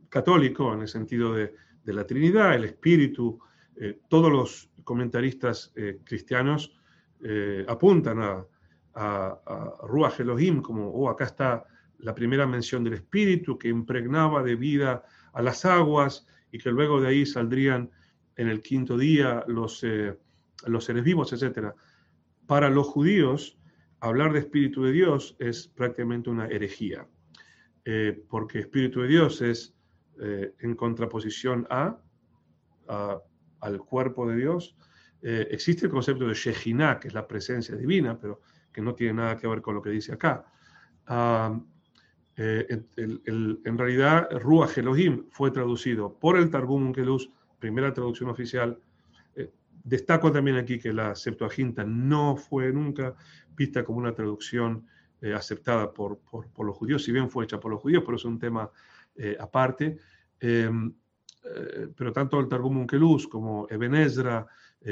católico 0.09 0.75
en 0.75 0.81
el 0.81 0.89
sentido 0.89 1.33
de, 1.33 1.55
la 1.85 2.05
Trinidad, 2.05 2.57
el 2.57 2.65
Espíritu. 2.65 3.39
todos 4.09 4.33
los 4.33 4.71
comentaristas 4.83 5.73
cristianos 6.03 6.75
apuntan 7.69 8.19
a, 8.23 8.45
a, 8.95 9.75
Ruach 9.85 10.19
Elohim 10.19 10.63
como, 10.63 10.89
oh, 10.89 11.09
acá 11.09 11.27
está 11.27 11.65
la 12.03 12.15
primera 12.15 12.47
mención 12.47 12.85
del 12.85 12.95
Espíritu 12.95 13.59
que 13.59 13.69
impregnaba 13.69 14.43
de 14.43 14.57
vida 14.57 15.05
a 15.33 15.43
las 15.43 15.65
aguas 15.65 16.27
y 16.51 16.59
que 16.59 16.71
luego 16.71 17.01
de 17.01 17.09
ahí 17.09 17.27
saldrían 17.27 17.91
en 18.37 18.49
el 18.49 18.61
quinto 18.61 18.99
día 18.99 19.45
los, 19.47 19.85
los 20.67 20.85
seres 20.85 21.05
vivos, 21.05 21.33
etc. 21.33 21.75
Para 22.47 22.71
los 22.71 22.87
judíos, 22.87 23.59
hablar 24.01 24.33
de 24.33 24.41
Espíritu 24.41 24.83
de 24.83 24.93
Dios 24.93 25.37
es 25.39 25.69
prácticamente 25.69 26.29
una 26.29 26.47
herejía, 26.47 27.07
eh, 27.85 28.25
porque 28.29 28.59
Espíritu 28.59 29.03
de 29.03 29.09
Dios 29.09 29.41
es 29.41 29.75
eh, 30.21 30.55
en 30.59 30.75
contraposición 30.75 31.67
a, 31.71 31.99
al 33.61 33.79
cuerpo 33.79 34.29
de 34.29 34.37
Dios. 34.37 34.77
Eh, 35.23 35.49
existe 35.51 35.87
el 35.87 35.93
concepto 35.93 36.27
de 36.27 36.35
Shejinah, 36.35 36.99
que 36.99 37.09
es 37.09 37.15
la 37.15 37.27
presencia 37.27 37.77
divina, 37.77 38.19
pero 38.19 38.41
que 38.73 38.83
no 38.83 38.95
tiene 38.95 39.15
nada 39.15 39.37
que 39.37 39.47
ver 39.47 39.63
con 39.63 39.77
lo 39.77 39.83
que 39.83 39.91
dice 39.91 40.13
acá. 40.13 40.45
Ah, 42.39 42.62
en 42.97 43.78
realidad, 43.78 44.28
Ruach 44.41 44.78
Elohim 44.78 45.26
fue 45.30 45.51
traducido 45.51 46.18
por 46.18 46.39
el 46.39 46.51
Targum 46.51 46.87
Unkelus, 46.87 47.30
primera 47.59 47.93
traducción 47.93 48.30
oficial, 48.30 48.78
Destaco 49.85 50.30
también 50.30 50.57
aquí 50.57 50.78
que 50.78 50.93
la 50.93 51.14
Septuaginta 51.14 51.85
no 51.85 52.37
fue 52.37 52.72
nunca 52.72 53.14
vista 53.57 53.85
como 53.85 53.99
una 53.99 54.14
traducción 54.14 54.87
eh, 55.20 55.35
aceptada 55.35 55.93
por, 55.93 56.20
los 56.59 56.76
judíos, 56.76 57.03
si 57.03 57.12
bien 57.12 57.28
fue 57.28 57.45
hecha 57.45 57.59
por 57.59 57.72
los 57.72 57.80
judíos, 57.80 58.03
pero 58.05 58.16
es 58.16 58.24
un 58.24 58.39
tema 58.39 58.70
eh, 59.16 59.37
aparte. 59.39 59.99
Em, 60.39 60.95
eh, 61.45 61.89
pero 61.97 62.12
tanto 62.12 62.39
el 62.39 62.49
Targum 62.49 62.78
Unkelus 62.78 63.26
como 63.26 63.66
Eben 63.70 63.95
Ezra, 63.95 64.47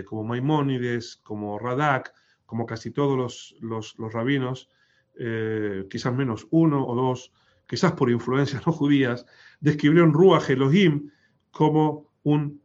como 0.04 0.22
Maimónides, 0.22 1.16
como 1.16 1.58
Radak, 1.58 2.14
como 2.46 2.64
casi 2.64 2.92
todos 2.92 3.56
los 3.60 4.12
rabinos, 4.12 4.68
quizás 5.14 6.14
menos 6.14 6.46
uno 6.50 6.86
o 6.86 6.94
dos, 6.94 7.32
quizás 7.66 7.92
por 7.92 8.10
influencias 8.10 8.62
no 8.66 8.72
judías, 8.72 9.26
describieron 9.60 10.12
Ruach 10.12 10.50
Elohim 10.50 11.10
como 11.50 12.10
un 12.22 12.60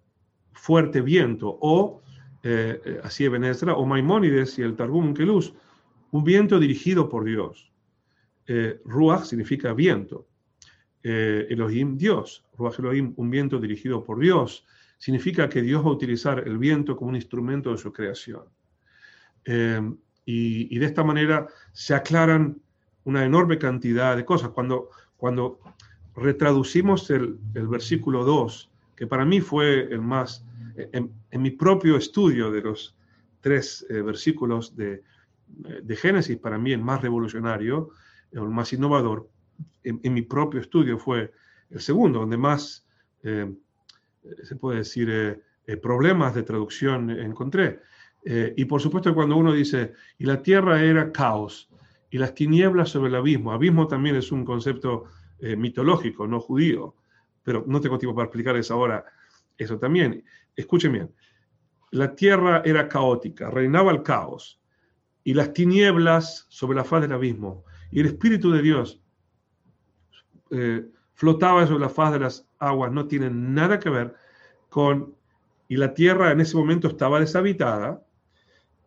fuerte 0.54 1.02
viento 1.02 1.58
o 1.62 2.02
eh, 2.48 2.80
eh, 2.86 3.00
así 3.04 3.26
Ezra, 3.26 3.74
o 3.74 3.86
Maimónides 3.88 4.60
y 4.60 4.62
el 4.62 4.76
Targum 4.76 5.16
un 6.12 6.24
viento 6.24 6.60
dirigido 6.60 7.10
por 7.10 7.24
Dios. 7.26 7.72
Eh, 8.46 8.80
Ruach 8.86 9.24
significa 9.24 9.74
viento. 9.74 10.28
Elohim, 11.02 11.98
Dios. 11.98 12.44
Ruach 12.58 12.80
Elohim, 12.80 13.14
un 13.18 13.30
viento 13.30 13.60
dirigido 13.60 14.04
por 14.04 14.20
Dios. 14.20 14.66
Significa 14.98 15.50
que 15.50 15.62
Dios 15.62 15.84
va 15.84 15.90
a 15.90 15.94
utilizar 15.94 16.48
el 16.48 16.58
viento 16.58 16.96
como 16.96 17.10
un 17.10 17.16
instrumento 17.16 17.72
de 17.72 17.78
su 17.78 17.92
creación. 17.92 18.44
Y, 20.26 20.78
de 20.80 20.86
esta 20.86 21.04
manera 21.04 21.48
se 21.72 21.94
aclaran 21.94 22.58
una 23.04 23.24
enorme 23.24 23.60
cantidad 23.60 24.16
de 24.16 24.26
cosas. 24.26 24.50
Cuando, 24.50 24.90
cuando 25.18 25.60
retraducimos 26.16 27.10
el, 27.12 27.38
el 27.54 27.68
versículo 27.68 28.24
2, 28.26 28.72
que 28.96 29.06
para 29.06 29.26
mí 29.26 29.42
fue 29.42 29.82
el 29.82 30.02
más 30.02 30.44
en, 30.76 31.42
mi 31.42 31.52
propio 31.52 31.98
estudio 31.98 32.52
de 32.52 32.62
los 32.62 32.96
tres 33.42 33.86
eh, 33.90 34.02
versículos 34.02 34.76
de, 34.76 35.04
de, 35.48 35.96
Génesis, 35.96 36.38
para 36.38 36.58
mí 36.58 36.72
el 36.72 36.82
más 36.82 37.02
revolucionario, 37.02 37.92
el 38.32 38.42
más 38.50 38.74
innovador, 38.74 39.30
en, 39.84 40.14
mi 40.14 40.24
propio 40.24 40.60
estudio 40.60 40.98
fue 40.98 41.32
el 41.70 41.80
segundo, 41.80 42.20
donde 42.20 42.38
más, 42.38 42.86
eh, 43.24 43.54
se 44.44 44.56
puede 44.56 44.80
decir, 44.80 45.10
eh, 45.68 45.78
problemas 45.78 46.34
de 46.36 46.44
traducción 46.44 47.10
encontré. 47.10 47.80
Y 48.28 48.66
por 48.66 48.82
supuesto 48.82 49.14
cuando 49.14 49.38
uno 49.38 49.54
dice, 49.54 49.94
y 50.18 50.26
la 50.26 50.42
tierra 50.42 50.82
era 50.82 51.12
caos, 51.12 51.70
y 52.10 52.18
las 52.18 52.34
tinieblas 52.34 52.90
sobre 52.90 53.10
el 53.10 53.16
abismo, 53.16 53.52
abismo 53.52 53.88
también 53.88 54.16
es 54.16 54.32
un 54.32 54.44
concepto 54.44 55.06
mitológico, 55.40 56.26
no 56.26 56.40
judío, 56.40 56.96
pero 57.44 57.64
no 57.68 57.80
tengo 57.80 58.00
tiempo 58.00 58.16
para 58.16 58.26
explicar 58.26 58.58
eso 58.58 58.74
ahora, 58.74 59.06
eso 59.58 59.78
también. 59.78 60.24
Escuchen 60.56 60.92
bien, 60.92 61.12
la 61.92 62.16
tierra 62.16 62.62
era 62.66 62.90
caótica, 62.90 63.50
reinaba 63.50 63.92
el 63.92 64.04
caos 64.04 64.60
y 65.24 65.34
las 65.34 65.54
tinieblas 65.54 66.46
sobre 66.50 66.76
la 66.76 66.84
faz 66.84 67.02
del 67.02 67.14
abismo. 67.14 67.66
Y 67.92 68.00
el 68.00 68.08
Espíritu 68.08 68.52
de 68.52 68.62
Dios 68.62 69.02
eh, 70.52 70.86
flotaba 71.14 71.66
sobre 71.66 71.82
la 71.82 71.90
faz 71.90 72.14
de 72.14 72.20
las 72.20 72.48
aguas, 72.60 72.92
no 72.92 73.08
tiene 73.08 73.30
nada 73.30 73.80
que 73.80 73.90
ver 73.90 74.14
con... 74.70 75.16
Y 75.68 75.78
la 75.78 75.96
tierra 75.96 76.32
en 76.32 76.42
ese 76.42 76.56
momento 76.56 76.88
estaba 76.88 77.20
deshabitada 77.20 78.05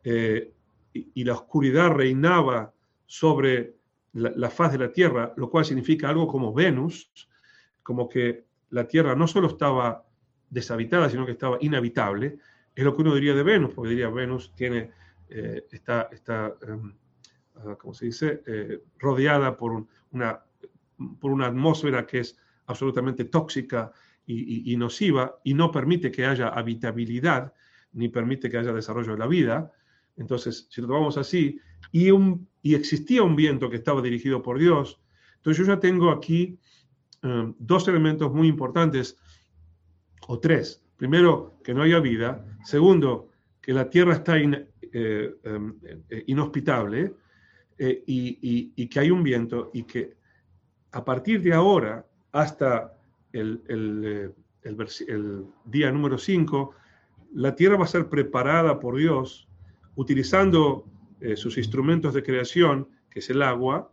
eh, 0.04 0.52
y, 0.92 1.24
la 1.24 1.34
oscuridad 1.34 1.90
reinaba 1.90 2.72
sobre 3.06 3.74
la, 4.14 4.32
la, 4.34 4.50
faz 4.50 4.72
de 4.72 4.78
la 4.78 4.92
tierra, 4.92 5.32
lo 5.36 5.48
cual 5.50 5.64
significa 5.64 6.08
algo 6.08 6.26
como 6.26 6.52
Venus, 6.52 7.10
como 7.82 8.08
que 8.08 8.44
la 8.70 8.86
tierra 8.86 9.14
no 9.14 9.26
solo 9.26 9.48
estaba 9.48 10.04
deshabitada, 10.50 11.08
sino 11.08 11.26
que 11.26 11.32
estaba 11.32 11.58
inhabitable, 11.60 12.38
es 12.74 12.84
lo 12.84 12.94
que 12.94 13.02
uno 13.02 13.14
diría 13.14 13.34
de 13.34 13.42
Venus, 13.42 13.74
porque 13.74 13.90
diría 13.90 14.08
Venus 14.08 14.54
tiene, 14.54 14.92
eh, 15.28 15.66
está, 15.70 16.08
está 16.12 16.54
em, 16.62 16.94
ah, 17.56 17.76
¿cómo 17.76 17.92
se 17.92 18.06
dice?, 18.06 18.42
eh, 18.46 18.82
rodeada 18.98 19.56
por, 19.56 19.84
una, 20.12 20.40
por 21.20 21.32
una 21.32 21.46
atmósfera 21.46 22.06
que 22.06 22.20
es 22.20 22.38
absolutamente 22.66 23.24
tóxica 23.24 23.92
y, 24.30 24.76
nociva 24.76 25.40
y 25.42 25.54
no 25.54 25.72
permite 25.72 26.12
que 26.12 26.26
haya 26.26 26.48
habitabilidad, 26.48 27.54
ni 27.94 28.10
permite 28.10 28.50
que 28.50 28.58
haya 28.58 28.74
desarrollo 28.74 29.12
de 29.12 29.18
la 29.18 29.26
vida. 29.26 29.72
Entonces, 30.18 30.66
si 30.70 30.80
lo 30.80 30.88
tomamos 30.88 31.16
así, 31.16 31.60
y, 31.92 32.10
existía 32.74 33.22
un 33.22 33.36
viento 33.36 33.70
que 33.70 33.76
estaba 33.76 34.02
dirigido 34.02 34.42
por 34.42 34.58
Dios, 34.58 35.00
entonces 35.36 35.64
yo 35.64 35.72
ya 35.72 35.80
tengo 35.80 36.10
aquí 36.10 36.58
em, 37.22 37.54
dos 37.58 37.88
elementos 37.88 38.32
muy 38.32 38.48
importantes 38.48 39.16
o 40.26 40.38
tres. 40.38 40.84
Primero, 40.96 41.58
que 41.64 41.72
no 41.72 41.82
haya 41.82 42.00
vida. 42.00 42.44
Segundo, 42.64 43.30
que 43.60 43.72
la 43.72 43.88
tierra 43.88 44.14
está 44.14 44.36
eh, 44.38 44.50
em, 45.44 45.74
eh, 46.10 46.24
inhospitable 46.26 47.14
eh, 47.78 48.02
y, 48.06 48.86
que 48.88 49.00
hay 49.00 49.10
un 49.10 49.22
viento 49.22 49.70
y 49.72 49.84
que 49.84 50.16
a 50.92 51.04
partir 51.04 51.40
de 51.42 51.54
ahora 51.54 52.04
hasta 52.32 52.98
el, 53.32 53.62
el 54.62 55.46
día 55.64 55.92
número 55.92 56.18
5, 56.18 56.74
la 57.34 57.54
tierra 57.54 57.76
va 57.76 57.84
a 57.84 57.88
ser 57.88 58.08
preparada 58.08 58.80
por 58.80 58.96
Dios 58.96 59.47
utilizando 59.98 60.86
sus 61.34 61.58
instrumentos 61.58 62.14
de 62.14 62.22
creación, 62.22 62.88
que 63.10 63.18
es 63.18 63.28
el 63.30 63.42
agua, 63.42 63.90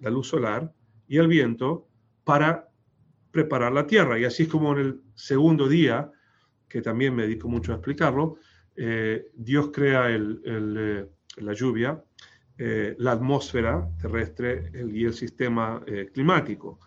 la 0.00 0.10
luz 0.10 0.28
solar 0.28 0.72
y 1.08 1.16
el 1.16 1.26
viento, 1.26 1.88
para 2.22 2.68
preparar 3.32 3.72
la 3.72 3.86
tierra. 3.86 4.18
Y 4.18 4.24
así 4.24 4.44
es 4.44 4.48
como 4.48 4.72
en 4.72 4.78
el 4.78 5.00
segundo 5.14 5.68
día, 5.68 6.12
que 6.68 6.80
también 6.80 7.14
me 7.14 7.24
dedico 7.24 7.48
mucho 7.48 7.72
a 7.72 7.76
explicarlo, 7.76 8.36
eh, 8.76 9.30
Dios 9.34 9.70
crea 9.72 10.08
el, 10.08 10.40
eh, 10.44 11.06
la 11.38 11.52
lluvia, 11.52 12.00
eh, 12.56 12.94
la 12.98 13.12
atmósfera 13.12 13.88
terrestre 14.00 14.70
y 14.92 15.04
el 15.04 15.14
sistema 15.14 15.82
climático. 16.12 16.78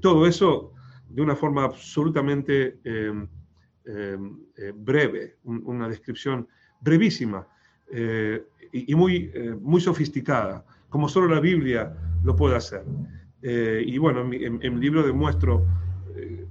todo 0.00 0.26
eso 0.26 0.72
de 1.08 1.22
una 1.22 1.36
forma 1.36 1.64
absolutamente 1.64 2.80
breve, 4.74 5.36
una 5.44 5.88
descripción 5.88 6.48
brevísima 6.80 7.46
y, 7.92 8.94
muy, 8.94 9.32
muy 9.60 9.80
sofisticada, 9.80 10.64
como 10.88 11.08
solo 11.08 11.32
la 11.34 11.40
Biblia 11.40 11.96
lo 12.24 12.34
puede 12.34 12.56
hacer. 12.56 12.84
y 13.42 13.96
bueno, 13.98 14.20
en, 14.32 14.58
en, 14.62 14.74
mi 14.74 14.80
libro 14.80 15.02
demuestro 15.02 15.64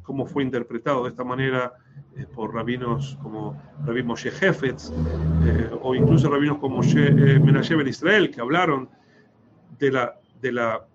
cómo 0.06 0.26
fue 0.26 0.44
interpretado 0.44 1.04
de 1.04 1.10
esta 1.10 1.24
manera 1.24 1.74
eh, 2.16 2.26
por 2.34 2.54
rabinos 2.54 3.18
como 3.22 3.62
Rabbi 3.86 4.04
Moshe 4.04 4.30
Hefetz 4.30 4.92
eh, 5.46 5.70
o 5.82 5.96
incluso 5.96 6.30
rabinos 6.30 6.60
como 6.60 6.78
Moshe, 6.78 7.08
eh, 7.08 7.40
Menashe 7.40 7.76
Ben 7.76 7.88
Israel 7.88 8.32
que 8.32 8.40
hablaron 8.40 8.90
de 9.80 9.92
la, 9.92 10.18
de 10.42 10.52
la, 10.52 10.88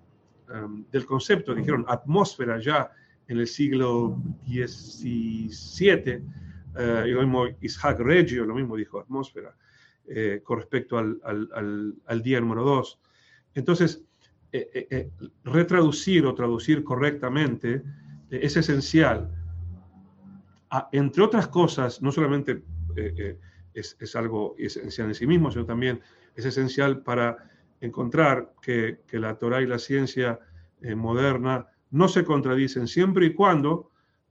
um, 0.48 0.84
del 0.90 1.04
concepto, 1.04 1.54
dijeron 1.54 1.84
atmósfera 1.88 2.58
ya 2.58 2.90
en 3.28 3.38
el 3.38 3.46
siglo 3.46 4.18
XVII, 4.46 6.22
y 7.06 7.10
lo 7.10 7.20
mismo 7.20 7.46
Isaac 7.60 8.00
Reggio, 8.00 8.44
lo 8.44 8.54
mismo 8.54 8.74
dijo 8.76 8.98
atmósfera, 8.98 9.54
con 10.42 10.58
respecto 10.58 10.98
al, 10.98 11.20
al, 11.24 11.94
al, 12.06 12.22
día 12.22 12.40
número 12.40 12.64
2. 12.64 12.98
Entonces, 13.54 14.04
retraducir 15.44 16.26
o 16.26 16.34
traducir 16.34 16.82
correctamente 16.82 17.82
es 18.30 18.56
esencial 18.56 19.30
entre 20.92 21.22
otras 21.22 21.48
cosas, 21.48 22.00
no 22.00 22.12
solamente 22.12 22.62
eh, 22.96 23.14
eh, 23.16 23.38
es, 23.74 24.16
algo 24.16 24.54
esencial 24.58 25.08
en 25.08 25.14
sí 25.14 25.26
mismo, 25.26 25.50
sino 25.50 25.64
también 25.64 26.00
es 26.34 26.44
esencial 26.44 27.02
para 27.02 27.50
encontrar 27.80 28.54
que, 28.62 29.00
la 29.12 29.36
Torah 29.36 29.62
y 29.62 29.66
la 29.66 29.78
ciencia 29.78 30.38
eh, 30.80 30.94
moderna 30.94 31.66
no 31.90 32.08
se 32.08 32.24
contradicen 32.24 32.86
siempre 32.86 33.26
y 33.26 33.34
cuando 33.34 33.90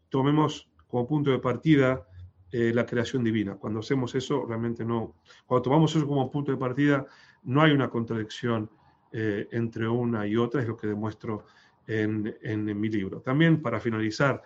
tomemos 0.09 0.69
como 0.87 1.07
punto 1.07 1.31
de 1.31 1.39
partida 1.39 2.07
la 2.51 2.85
creación 2.85 3.23
divina. 3.23 3.55
Cuando 3.55 3.79
hacemos 3.79 4.15
eso, 4.15 4.45
realmente 4.45 4.83
no, 4.83 5.15
cuando 5.45 5.61
tomamos 5.63 5.95
eso 5.95 6.07
como 6.07 6.31
punto 6.31 6.51
de 6.51 6.57
partida, 6.57 7.05
no 7.43 7.61
hay 7.61 7.71
una 7.71 7.89
contradicción 7.89 8.69
entre 9.11 9.87
una 9.87 10.25
y 10.27 10.35
otra, 10.35 10.61
es 10.61 10.67
lo 10.67 10.75
que 10.77 10.87
demuestro 10.87 11.45
en, 11.87 12.35
en 12.41 12.79
mi 12.79 12.89
libro. 12.89 13.21
También 13.21 13.61
para 13.61 13.79
finalizar, 13.79 14.43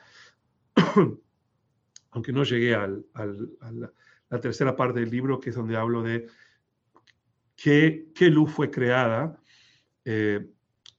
aunque 2.11 2.31
no 2.31 2.43
llegué 2.43 2.75
a 2.75 2.87
la, 2.87 4.39
tercera 4.41 4.75
parte 4.75 5.01
del 5.01 5.11
libro, 5.11 5.39
que 5.39 5.51
es 5.51 5.55
donde 5.55 5.77
hablo 5.77 6.01
de 6.01 6.27
qué, 7.55 8.07
qué 8.15 8.29
luz 8.29 8.51
fue 8.51 8.71
creada 8.71 9.39
eh, 10.05 10.49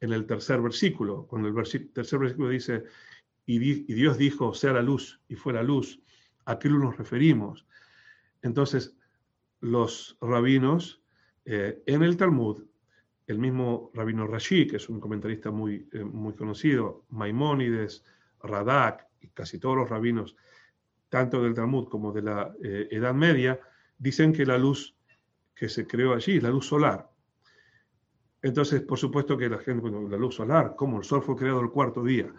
en 0.00 0.12
el 0.12 0.26
tercer 0.26 0.60
versículo, 0.60 1.26
cuando 1.26 1.48
el 1.48 1.92
tercer 1.92 2.18
versículo 2.18 2.50
dice, 2.50 2.84
y, 3.46 3.58
Dios 3.58 4.18
dijo, 4.18 4.54
sea 4.54 4.72
la 4.72 4.82
luz, 4.82 5.20
y 5.28 5.34
fue 5.34 5.52
la 5.52 5.62
luz, 5.62 6.00
¿a 6.44 6.58
qué 6.58 6.68
nos 6.68 6.96
referimos? 6.96 7.66
Entonces, 8.42 8.96
los 9.60 10.16
rabinos 10.20 11.02
eh, 11.44 11.82
en 11.86 12.02
el 12.02 12.16
Talmud, 12.16 12.64
el 13.26 13.38
mismo 13.38 13.90
rabino 13.94 14.26
Rashi, 14.26 14.66
que 14.66 14.76
es 14.76 14.88
un 14.88 15.00
comentarista 15.00 15.50
muy, 15.50 15.88
eh, 15.92 16.04
muy 16.04 16.34
conocido, 16.34 17.04
Maimónides, 17.10 18.04
Radak 18.42 19.08
y 19.20 19.28
casi 19.28 19.58
todos 19.58 19.76
los 19.76 19.88
rabinos 19.88 20.36
tanto 21.08 21.42
del 21.42 21.54
Talmud 21.54 21.88
como 21.88 22.12
de 22.12 22.22
la 22.22 22.52
eh, 22.62 22.88
Edad 22.90 23.14
Media, 23.14 23.60
dicen 23.98 24.32
que 24.32 24.44
la 24.44 24.58
luz 24.58 24.96
que 25.54 25.68
se 25.68 25.86
creó 25.86 26.14
allí, 26.14 26.40
la 26.40 26.50
luz 26.50 26.66
solar. 26.66 27.08
Entonces, 28.42 28.82
por 28.82 28.98
supuesto 28.98 29.38
que 29.38 29.48
la 29.48 29.58
gente, 29.58 29.80
bueno, 29.80 30.08
la 30.08 30.18
luz 30.18 30.34
solar, 30.34 30.74
¿cómo? 30.76 30.98
El 30.98 31.04
sol 31.04 31.22
fue 31.22 31.36
creado 31.36 31.60
el 31.60 31.70
cuarto 31.70 32.02
día. 32.02 32.30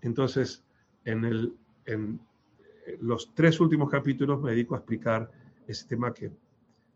Entonces, 0.00 0.64
en, 1.04 1.24
el, 1.24 1.54
en 1.84 2.20
los 3.00 3.34
tres 3.34 3.60
últimos 3.60 3.90
capítulos 3.90 4.40
me 4.40 4.50
dedico 4.50 4.74
a 4.74 4.78
explicar 4.78 5.30
ese 5.66 5.86
tema 5.86 6.12
que, 6.12 6.30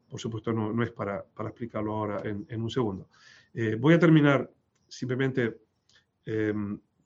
por 0.08 0.20
supuesto, 0.20 0.52
no, 0.52 0.82
es 0.82 0.90
para, 0.90 1.24
explicarlo 1.38 1.94
ahora 1.94 2.22
en, 2.24 2.62
un 2.62 2.70
segundo. 2.70 3.08
Eh, 3.52 3.76
voy 3.78 3.94
a 3.94 3.98
terminar 3.98 4.50
simplemente 4.88 5.58
eh, 6.26 6.54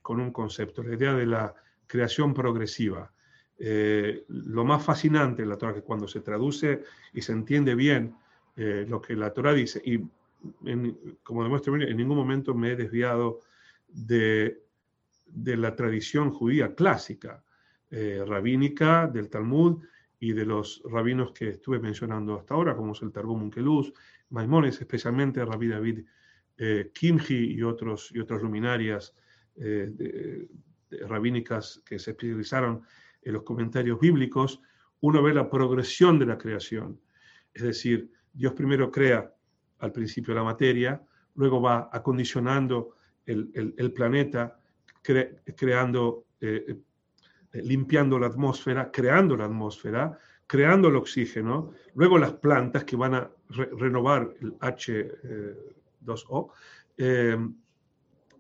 con 0.03 0.21
un 0.21 0.33
concepto, 0.33 0.83
la 0.83 0.95
idea 0.95 1.15
de 1.15 1.27
la 1.27 1.55
creación 1.87 2.33
progresiva. 2.33 3.13
Eh, 3.59 4.25
lo 4.29 4.65
más 4.65 4.85
fascinante 4.85 5.43
en 5.43 5.49
la 5.49 5.59
Torah 5.59 5.75
que 5.75 5.83
cuando 5.83 6.07
se 6.07 6.21
traduce 6.21 6.85
y 7.13 7.23
se 7.23 7.33
entiende 7.33 7.75
bien 7.75 8.15
eh, 8.57 8.87
lo 8.89 9.03
que 9.03 9.17
la 9.17 9.33
Torah 9.33 9.53
dice, 9.53 9.83
y 9.85 9.99
como 11.25 11.43
demuestro, 11.43 11.75
en 11.75 11.97
ningún 11.97 12.17
momento 12.17 12.55
me 12.55 12.73
he 12.73 12.77
desviado 12.77 13.41
de, 13.89 14.63
de 15.27 15.57
la 15.57 15.75
tradición 15.75 16.31
judía 16.31 16.75
clásica, 16.75 17.43
eh, 17.91 18.23
rabínica, 18.27 19.07
del 19.07 19.29
Talmud 19.29 19.83
y 20.21 20.33
de 20.33 20.45
los 20.45 20.83
rabinos 20.85 21.33
que 21.33 21.51
estuve 21.51 21.79
mencionando 21.79 22.39
hasta 22.39 22.55
ahora, 22.55 22.77
como 22.77 22.93
es 22.93 23.03
el 23.03 23.13
Targum 23.13 23.43
Unkeluz, 23.43 23.93
Maimones, 24.31 24.81
especialmente 24.81 25.45
Rabbi 25.45 25.69
David 25.69 26.05
Kimji 26.93 27.55
y, 27.55 27.63
otros, 27.63 28.11
y 28.13 28.19
otras 28.19 28.43
luminarias 28.43 29.15
rabínicas 31.07 31.81
que 31.87 32.01
se 32.01 32.11
especializaron 32.11 32.83
en 33.23 33.33
los 33.33 33.45
comentarios 33.45 34.01
bíblicos, 34.01 34.61
uno 35.01 35.23
ve 35.23 35.35
la 35.35 35.49
progresión 35.49 36.19
de 36.19 36.27
la 36.27 36.37
creación. 36.37 37.01
Es 37.55 37.63
decir, 37.63 38.11
Dios 38.33 38.53
primero 38.55 38.91
crea 38.91 39.33
al 39.79 39.93
principio 39.93 40.35
la 40.35 40.43
materia, 40.43 41.03
luego 41.35 41.61
va 41.61 41.89
acondicionando 41.93 42.95
el, 43.27 43.93
planeta, 43.93 44.59
creando, 45.03 46.27
eh, 46.41 46.65
eh, 46.69 46.77
limpiando 47.53 48.19
la 48.19 48.27
atmósfera, 48.27 48.91
creando 48.91 49.37
la 49.37 49.47
atmósfera, 49.47 50.19
creando 50.47 50.89
el 50.89 50.97
oxígeno, 50.97 51.73
luego 51.95 52.19
las 52.19 52.33
plantas 52.33 52.85
que 52.85 52.97
van 52.97 53.15
a 53.15 53.31
renovar 53.51 54.35
el 54.41 54.55
H2O, 54.59 56.51
eh, 56.97 57.37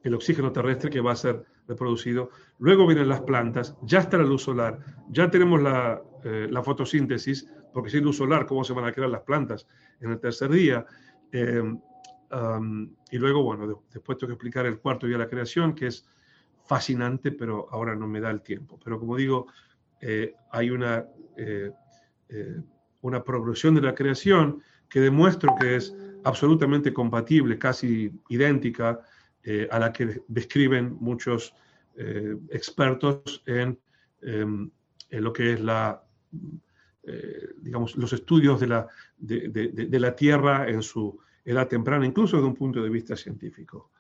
el 0.03 0.15
oxígeno 0.15 0.53
terrestre 0.53 0.91
que 0.91 1.01
va 1.01 1.13
a 1.13 1.17
ser 1.17 1.45
reproducido, 1.67 2.31
luego 2.59 2.87
vienen 2.87 3.09
las 3.09 3.21
plantas, 3.21 3.77
ya 3.83 3.99
está 4.01 4.17
la 4.17 4.25
luz 4.25 4.43
solar, 4.43 4.79
ya 5.11 5.31
tenemos 5.31 5.61
la, 5.61 6.03
eh, 6.25 6.51
fotosíntesis, 6.65 7.47
porque 7.75 7.91
sin 7.91 8.05
luz 8.05 8.17
solar, 8.17 8.47
¿cómo 8.47 8.65
se 8.65 8.73
van 8.73 8.87
a 8.87 8.93
crear 8.93 9.11
las 9.11 9.23
plantas 9.23 9.67
en 10.01 10.11
el 10.13 10.19
tercer 10.19 10.51
día? 10.51 10.87
Eh, 11.31 11.63
y 13.11 13.19
luego, 13.19 13.43
bueno, 13.43 13.83
después 13.93 14.19
tengo 14.19 14.29
que 14.29 14.35
explicar 14.35 14.67
el 14.67 14.79
cuarto 14.81 15.07
día 15.07 15.17
de 15.17 15.25
la 15.25 15.31
creación, 15.31 15.75
que 15.75 15.89
es 15.89 16.07
fascinante, 16.69 17.33
pero 17.33 17.67
ahora 17.71 17.95
no 17.95 18.07
me 18.07 18.21
da 18.21 18.31
el 18.31 18.43
tiempo. 18.43 18.79
Pero 18.83 19.01
como 19.01 19.17
digo, 19.17 19.47
eh, 20.01 20.35
hay 20.51 20.71
una, 20.71 21.07
una 23.01 23.25
progresión 23.25 23.75
de 23.75 23.81
la 23.81 23.95
creación 23.95 24.63
que 24.89 25.01
demuestro 25.01 25.55
que 25.61 25.77
es 25.77 25.95
absolutamente 26.25 26.93
compatible, 26.93 27.59
casi 27.59 28.13
idéntica 28.29 29.01
eh, 29.45 29.69
a 29.71 29.79
la 29.79 29.93
que 29.93 30.23
describen 30.29 30.97
muchos 31.01 31.55
eh, 31.97 32.37
expertos 32.51 33.43
en, 33.47 33.79
em, 34.23 34.71
en, 35.11 35.25
lo 35.25 35.33
que 35.33 35.55
es 35.55 35.61
la, 35.61 36.03
eh, 37.05 37.49
digamos, 37.63 37.97
los 37.97 38.13
estudios 38.13 38.61
de 38.61 38.67
la, 38.67 38.87
de, 39.17 39.49
de, 39.49 40.01
la 40.01 40.15
Tierra 40.15 40.69
en 40.69 40.83
su 40.83 41.19
edad 41.45 41.69
temprana, 41.69 42.05
incluso 42.05 42.37
desde 42.37 42.49
un 42.49 42.55
punto 42.55 42.83
de 42.83 42.91
vista 42.91 43.17
científico. 43.17 43.91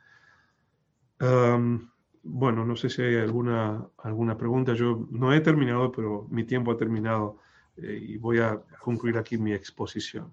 Bueno, 2.22 2.64
no 2.64 2.76
sé 2.76 2.90
si 2.90 3.02
hay 3.02 3.16
alguna, 3.16 3.86
alguna 3.98 4.36
pregunta. 4.36 4.74
Yo 4.74 5.06
no 5.10 5.32
he 5.32 5.40
terminado, 5.40 5.92
pero 5.92 6.26
mi 6.30 6.44
tiempo 6.44 6.72
ha 6.72 6.76
terminado 6.76 7.38
y 7.76 8.16
voy 8.16 8.40
a 8.40 8.60
concluir 8.80 9.18
aquí 9.18 9.38
mi 9.38 9.52
exposición. 9.52 10.32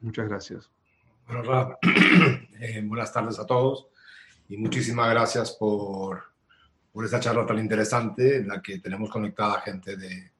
Muchas 0.00 0.28
gracias. 0.28 0.70
Bueno, 1.26 1.78
eh, 2.60 2.82
buenas 2.84 3.12
tardes 3.12 3.38
a 3.38 3.46
todos 3.46 3.88
y 4.48 4.56
muchísimas 4.56 5.10
gracias 5.10 5.52
por, 5.52 6.22
por, 6.92 7.04
esta 7.04 7.20
charla 7.20 7.46
tan 7.46 7.58
interesante 7.58 8.36
en 8.36 8.48
la 8.48 8.60
que 8.60 8.78
tenemos 8.78 9.10
conectada 9.10 9.60
gente 9.62 9.96
de, 9.96 10.30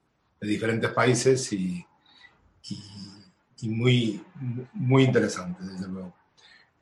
de 0.41 0.49
diferentes 0.49 0.91
países 0.91 1.53
y, 1.53 1.85
y, 3.63 3.69
muy, 3.69 4.23
muy 4.75 5.05
interesante, 5.05 5.65
desde 5.65 5.89
luego. 5.89 6.15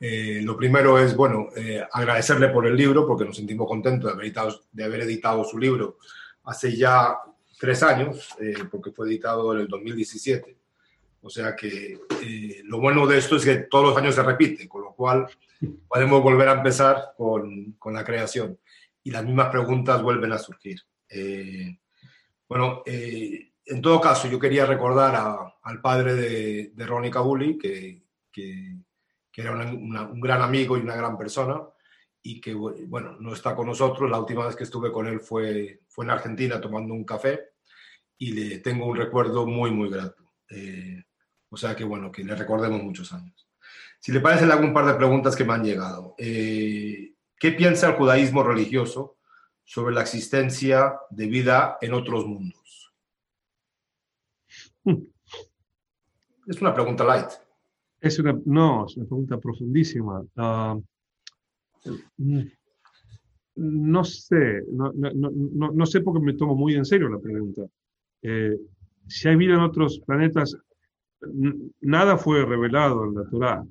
Eh, 0.05 0.41
lo 0.43 0.57
primero 0.57 0.99
es, 0.99 1.15
bueno, 1.15 1.49
eh, 1.57 1.81
agradecerle 1.93 2.49
por 2.49 2.67
el 2.67 2.75
libro, 2.75 3.07
porque 3.07 3.25
nos 3.25 3.37
sentimos 3.37 3.69
contentos 3.69 4.13
de 4.73 4.85
haber 4.85 5.03
editado, 5.03 5.45
su 5.45 5.59
libro 5.59 5.99
hace 6.45 6.77
ya 6.77 7.17
tres 7.59 7.85
años, 7.85 8.31
porque 8.71 8.91
fue 8.91 9.07
editado 9.07 9.55
en 9.55 9.61
el 9.61 9.69
2017. 9.69 10.57
O 11.25 11.31
sea 11.31 11.55
que 11.55 12.01
eh, 12.21 12.63
lo 12.65 12.81
bueno 12.81 13.07
de 13.07 13.19
esto 13.19 13.37
es 13.37 13.45
que 13.45 13.57
todos 13.71 13.91
los 13.91 13.97
años 13.97 14.15
se 14.15 14.25
repite, 14.25 14.69
con 14.69 14.83
lo 14.83 14.93
cual 14.93 15.29
podemos 15.89 16.21
volver 16.21 16.49
a 16.49 16.55
empezar 16.55 17.15
con, 17.17 17.73
con 17.79 17.95
la 17.95 18.05
creación 18.05 18.59
y 19.05 19.13
las 19.13 19.25
mismas 19.25 19.49
preguntas 19.49 20.03
vuelven 20.03 20.33
a 20.33 20.39
surgir. 20.39 20.81
Eh, 21.09 21.79
bueno, 22.49 22.83
eh, 22.85 23.53
en 23.65 23.81
todo 23.81 24.01
caso, 24.01 24.29
yo 24.29 24.41
quería 24.41 24.67
recordar 24.67 25.15
al 25.63 25.81
padre 25.81 26.15
de, 26.15 26.73
de 26.75 26.87
Ronnie 26.87 27.11
Cabuli, 27.11 27.57
que, 27.57 28.03
que 29.33 29.41
era 29.41 29.53
un 29.53 30.21
gran 30.21 30.43
amigo 30.43 30.77
y 30.77 30.83
una 30.83 30.95
gran 30.95 31.17
persona, 31.17 31.61
y 32.23 32.41
que, 32.41 32.55
bueno, 32.55 33.17
no 33.19 33.33
está 33.33 33.57
con 33.57 33.67
nosotros. 33.67 34.09
La 34.11 34.21
última 34.21 34.47
vez 34.47 34.55
que 34.55 34.65
estuve 34.65 34.93
con 34.93 35.07
él 35.07 35.21
fue, 35.21 35.81
fue 35.89 36.05
en 36.05 36.11
Argentina 36.13 36.61
tomando 36.61 36.95
un 36.95 37.05
café 37.05 37.53
y 38.19 38.33
le 38.33 38.59
tengo 38.59 38.87
un 38.87 38.97
recuerdo 38.97 39.47
muy, 39.47 39.71
muy 39.73 39.91
grato. 39.91 40.23
Eh, 40.49 41.03
o 41.49 41.57
sea 41.57 41.75
que 41.75 41.85
bueno, 41.85 42.13
que 42.13 42.23
le 42.23 42.37
recordemos 42.37 42.83
muchos 42.83 43.13
años. 43.13 43.49
Si 43.99 44.13
le 44.13 44.21
parece, 44.21 44.47
le 44.47 44.53
hago 44.53 44.65
un 44.65 44.75
par 44.75 44.87
de 44.87 44.95
preguntas 44.95 45.35
que 45.35 45.45
me 45.45 45.55
han 45.55 45.65
llegado. 45.65 46.15
Eh, 46.19 47.15
¿Qué 47.37 47.53
piensa 47.53 47.89
el 47.89 47.95
judaísmo 47.95 48.43
religioso 48.43 49.19
sobre 49.65 49.95
la 49.95 50.03
existencia 50.03 50.95
de 51.11 51.27
vida 51.27 51.79
en 51.81 51.95
otros 51.95 52.27
mundos? 52.27 52.93
Es 56.47 56.61
una 56.61 56.75
pregunta 56.75 57.05
light. 57.05 57.31
Es 58.03 58.19
una, 58.19 58.37
no, 58.47 58.87
es 58.87 58.97
una 58.97 59.07
pregunta 59.07 59.39
profundísima. 59.39 60.25
Ah, 60.37 60.77
mm, 62.19 62.41
no 63.55 64.03
sé, 64.03 64.63
no, 64.73 64.93
no, 64.93 65.71
no, 65.73 65.87
sé 65.87 66.01
porque 66.01 66.21
me 66.21 66.35
tomo 66.35 66.57
muy 66.57 66.75
en 66.75 66.85
serio 66.85 67.09
la 67.09 67.21
pregunta. 67.21 67.63
Eh, 68.23 68.59
si 69.07 69.29
hay 69.29 69.37
vida 69.37 69.55
en 69.55 69.61
otros 69.61 70.01
planetas, 70.05 70.57
nada 71.81 72.17
fue 72.17 72.45
revelado 72.45 73.05
en 73.05 73.15
la 73.15 73.25
Torah 73.31 73.65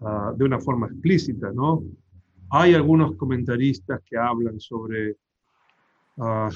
ah, 0.00 0.34
de 0.36 0.44
una 0.44 0.60
forma 0.60 0.88
explícita, 0.88 1.50
¿no? 1.50 1.82
Hay 2.50 2.74
algunos 2.74 3.16
comentaristas 3.16 4.02
que 4.04 4.18
hablan 4.18 4.60
sobre 4.60 5.16
uh, 6.16 6.50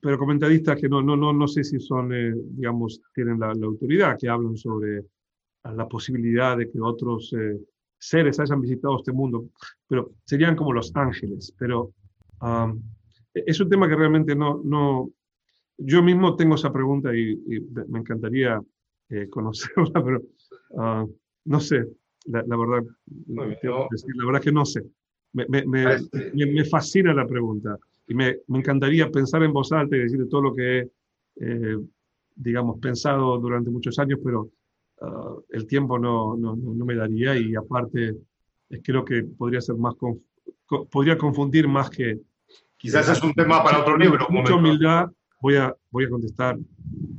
pero 0.00 0.18
comentaristas 0.18 0.80
que 0.80 0.88
no, 0.88 1.02
no, 1.02 1.16
no, 1.16 1.32
no 1.32 1.48
sé 1.48 1.64
si 1.64 1.80
son, 1.80 2.12
eh, 2.12 2.32
digamos, 2.34 3.00
tienen 3.14 3.40
la, 3.40 3.48
autoridad, 3.50 4.16
que 4.18 4.28
hablan 4.28 4.56
sobre 4.56 5.04
la 5.64 5.88
posibilidad 5.88 6.56
de 6.56 6.70
que 6.70 6.80
otros 6.80 7.32
eh, 7.32 7.58
seres 7.98 8.40
hayan 8.40 8.60
visitado 8.60 8.96
este 8.96 9.12
mundo, 9.12 9.46
pero 9.86 10.12
serían 10.24 10.56
como 10.56 10.72
los 10.72 10.94
ángeles. 10.94 11.54
Pero 11.58 11.92
es 13.34 13.60
un 13.60 13.68
tema 13.68 13.88
que 13.88 13.96
realmente 13.96 14.34
no, 14.34 14.60
no, 14.64 15.10
yo 15.78 16.02
mismo 16.02 16.36
tengo 16.36 16.56
esa 16.56 16.72
pregunta 16.72 17.14
y, 17.14 17.36
me 17.88 18.00
encantaría 18.00 18.60
eh, 19.08 19.28
conocerla, 19.30 20.04
pero 20.04 20.22
ah, 20.78 21.06
no 21.44 21.60
sé, 21.60 21.86
la, 22.26 22.42
verdad, 22.42 22.84
la 23.26 24.26
verdad 24.26 24.42
que 24.42 24.52
no 24.52 24.64
sé. 24.66 24.82
Me, 25.32 25.46
me, 25.48 25.64
me, 25.66 26.46
me, 26.46 26.64
fascina 26.64 27.12
la 27.12 27.26
pregunta 27.26 27.78
y 28.08 28.14
me, 28.14 28.38
encantaría 28.48 29.10
pensar 29.10 29.42
en 29.42 29.52
voz 29.52 29.70
alta 29.70 29.94
y 29.94 30.00
decir 30.00 30.26
todo 30.30 30.42
lo 30.42 30.54
que 30.54 30.78
he, 30.78 30.90
eh, 31.40 31.78
digamos, 32.34 32.78
pensado 32.80 33.38
durante 33.38 33.70
muchos 33.70 33.98
años, 33.98 34.18
pero 34.24 34.48
ah, 35.02 35.34
el 35.50 35.66
tiempo 35.66 35.98
no, 35.98 36.36
no, 36.36 36.56
no, 36.56 36.84
me 36.84 36.94
daría 36.94 37.36
y 37.36 37.54
aparte 37.54 38.16
creo 38.82 39.04
que 39.04 39.24
podría 39.24 39.60
ser 39.60 39.76
más, 39.76 39.94
podría 40.90 41.18
confundir 41.18 41.68
más 41.68 41.90
que... 41.90 42.18
Quizás 42.78 43.08
es 43.08 43.22
un 43.22 43.34
tema 43.34 43.62
para 43.62 43.80
otro 43.80 43.96
libro. 43.96 44.26
Mucha 44.30 44.54
humildad, 44.54 45.10
voy 45.40 45.56
a, 45.56 45.74
voy 45.90 46.04
a 46.04 46.08
contestar, 46.08 46.56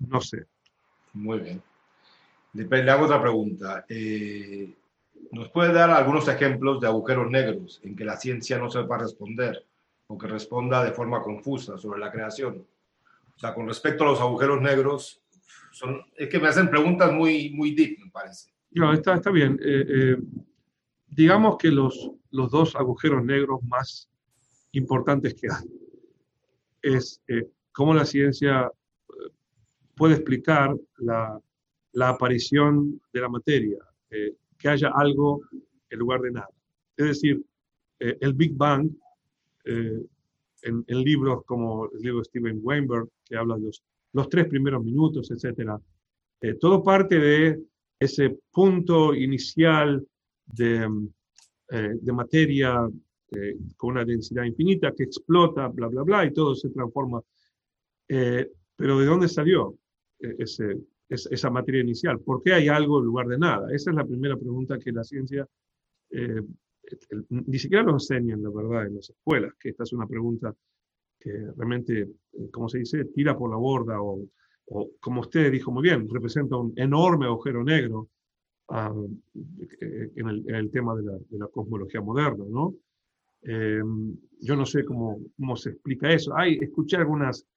no 0.08 0.22
sé. 0.22 0.46
Muy 1.14 1.40
bien. 1.40 1.62
Le, 2.54 2.92
hago 2.92 3.06
otra 3.06 3.22
pregunta. 3.22 3.86
Eh, 3.90 4.74
¿Nos 5.32 5.50
puede 5.50 5.74
dar 5.74 5.92
algunos 5.92 6.28
ejemplos 6.28 6.80
de 6.80 6.88
agujeros 6.88 7.30
negros 7.30 7.80
en 7.84 7.96
que 7.96 8.06
la 8.06 8.18
ciencia 8.18 8.58
no 8.58 8.72
sepa 8.72 8.98
responder? 8.98 9.66
O 10.12 10.18
que 10.18 10.28
responda 10.28 10.84
de 10.84 10.92
forma 10.92 11.22
confusa 11.22 11.78
sobre 11.78 12.00
la 12.00 12.12
creación. 12.12 12.66
O 13.36 13.40
sea, 13.40 13.54
con 13.54 13.68
respecto 13.68 14.04
a 14.04 14.08
los 14.08 14.20
agujeros 14.20 14.60
negros, 14.60 15.22
son, 15.72 16.02
es 16.16 16.28
que 16.30 16.40
me 16.40 16.48
hacen 16.48 16.70
preguntas 16.70 17.14
muy, 17.14 17.52
muy 17.52 17.76
deep, 17.76 18.00
me 18.00 18.10
parece. 18.10 18.50
No, 18.72 18.92
está, 18.92 19.16
está 19.16 19.30
bien. 19.30 19.60
Eh, 19.64 19.86
eh, 19.88 20.18
digamos 21.08 21.58
que 21.58 21.70
los, 21.70 22.12
los 22.32 22.50
dos 22.50 22.76
agujeros 22.76 23.24
negros 23.24 23.62
más 23.64 24.10
importantes 24.72 25.36
que 25.36 25.48
hay 25.48 25.70
es 26.82 27.22
eh, 27.28 27.48
cómo 27.72 27.94
la 27.94 28.06
ciencia 28.06 28.70
puede 29.96 30.16
explicar 30.16 30.76
la, 30.98 31.40
la 31.92 32.10
aparición 32.10 33.00
de 33.14 33.22
la 33.22 33.30
materia, 33.30 33.80
que 34.58 34.70
haya 34.70 34.90
algo 34.96 35.42
en 35.90 36.00
lugar 36.00 36.22
de 36.22 36.32
nada. 36.32 36.50
Es 36.96 37.06
decir, 37.06 37.44
el 38.00 38.34
Big 38.34 38.56
Bang 38.56 38.90
eh, 39.70 40.02
en, 40.64 40.84
libros 41.04 41.46
como 41.46 41.90
el 41.92 42.00
libro 42.02 42.20
de 42.20 42.26
Steven 42.26 42.60
Weinberg, 42.62 43.08
que 43.24 43.38
habla 43.38 43.56
de 43.56 43.62
los, 43.62 43.84
los 44.14 44.28
tres 44.28 44.48
primeros 44.48 44.84
minutos, 44.84 45.32
etc. 45.32 45.72
Eh, 46.42 46.56
todo 46.56 46.84
parte 46.84 47.18
de 47.18 47.62
ese 47.98 48.40
punto 48.52 49.14
inicial 49.14 50.06
de, 50.46 50.90
eh, 51.70 51.92
de 52.02 52.12
materia 52.12 52.90
con 53.78 53.92
una 53.92 54.04
densidad 54.04 54.44
infinita 54.44 54.92
que 54.92 55.04
explota, 55.04 55.68
bla, 55.68 55.88
bla, 55.88 56.02
bla, 56.02 56.26
y 56.26 56.34
todo 56.34 56.56
se 56.56 56.70
transforma. 56.72 57.22
pero 58.08 59.00
¿de 59.00 59.06
dónde 59.06 59.28
salió 59.28 59.76
ese, 60.20 60.80
esa 61.08 61.50
materia 61.52 61.82
inicial? 61.82 62.20
¿Por 62.22 62.42
qué 62.42 62.54
hay 62.54 62.70
algo 62.70 62.98
en 62.98 63.06
lugar 63.06 63.28
de 63.28 63.38
nada? 63.38 63.68
Esa 63.72 63.92
es 63.92 63.96
la 63.96 64.04
primera 64.04 64.36
pregunta 64.36 64.80
que 64.80 64.92
la 64.92 65.04
ciencia 65.04 65.48
ni 67.30 67.60
siquiera 67.60 67.84
lo 67.84 67.94
enseñan, 67.94 68.42
la 68.42 68.50
verdad, 68.50 68.88
en 68.88 68.96
las 68.96 69.10
escuelas, 69.10 69.54
que 69.60 69.70
esta 69.70 69.84
es 69.84 69.94
una 69.94 70.08
pregunta 70.08 70.56
que 71.20 71.32
realmente, 71.58 72.02
eh, 72.02 72.50
como 72.52 72.70
se 72.70 72.80
dice, 72.80 73.06
tira 73.06 73.38
por 73.38 73.50
la 73.50 73.58
borda 73.58 74.02
o, 74.02 74.28
como 75.00 75.22
usted 75.22 75.52
dijo 75.52 75.72
muy 75.72 75.82
bien, 75.82 76.08
representa 76.08 76.56
un 76.56 76.74
enorme 76.76 77.26
agujero 77.26 77.64
negro 77.64 78.10
ah, 78.70 78.94
eh, 79.82 80.12
en, 80.16 80.30
el, 80.30 80.70
tema 80.70 80.96
de 80.96 81.04
la, 81.32 81.48
cosmología 81.48 82.02
moderna, 82.02 82.46
¿no? 82.48 82.76
Eh, 83.42 83.82
yo 84.42 84.56
no 84.56 84.66
sé 84.68 84.86
cómo, 84.86 85.20
cómo, 85.38 85.56
se 85.56 85.72
explica 85.72 86.12
eso. 86.12 86.36
Hay, 86.38 86.60
escuché 86.62 86.98
algunas, 86.98 87.48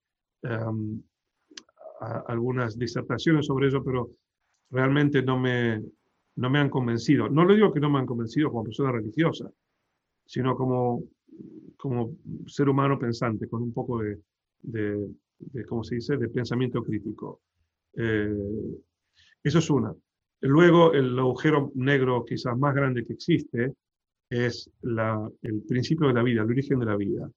algunas 2.26 2.78
disertaciones 2.78 3.46
sobre 3.46 3.68
eso, 3.68 3.84
pero 3.84 4.10
realmente 4.70 5.22
no 5.22 5.38
me, 5.38 5.82
no 6.36 6.50
me 6.50 6.58
han 6.58 6.70
convencido. 6.70 7.28
No 7.28 7.44
lo 7.44 7.54
digo 7.54 7.72
que 7.72 7.80
no 7.80 7.90
me 7.90 7.98
han 7.98 8.06
convencido 8.06 8.50
como 8.50 8.64
persona 8.64 8.92
religiosa, 8.92 9.50
sino 10.24 10.56
como, 10.56 11.04
como 11.76 12.16
ser 12.46 12.68
humano 12.68 12.98
pensante, 12.98 13.48
con 13.48 13.62
un 13.62 13.72
poco 13.72 14.00
de, 14.00 14.18
de, 14.62 15.66
¿cómo 15.66 15.84
se 15.84 15.96
dice?, 15.96 16.16
de 16.16 16.28
pensamiento 16.28 16.82
crítico. 16.82 17.40
Eh, 17.94 18.34
eso 19.42 19.58
es 19.58 19.70
una. 19.70 19.94
Luego, 20.40 20.92
el 20.92 21.18
agujero 21.18 21.70
negro 21.74 22.24
quizás 22.24 22.56
más 22.58 22.74
grande 22.74 23.04
que 23.04 23.12
existe 23.12 23.74
es 24.28 24.70
el 25.42 25.62
principio 25.68 26.08
de 26.08 26.14
la 26.14 26.22
vida, 26.22 26.42
el 26.42 26.50
origen 26.50 26.78
de 26.78 26.86
la 26.86 26.96
vida. 26.96 27.30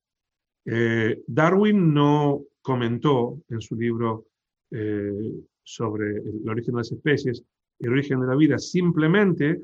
Eh, 0.66 1.22
Darwin 1.28 1.94
no 1.94 2.44
comentó 2.62 3.42
en 3.50 3.62
su 3.62 3.76
libro 3.76 4.26
eh, 4.72 5.34
sobre 5.62 6.18
el 6.18 6.50
origen 6.50 6.74
de 6.74 6.80
las 6.80 6.92
especies 6.92 7.44
el 7.80 7.92
origen 7.92 8.20
de 8.22 8.28
la 8.28 8.36
vida, 8.36 8.58
simplemente 8.58 9.62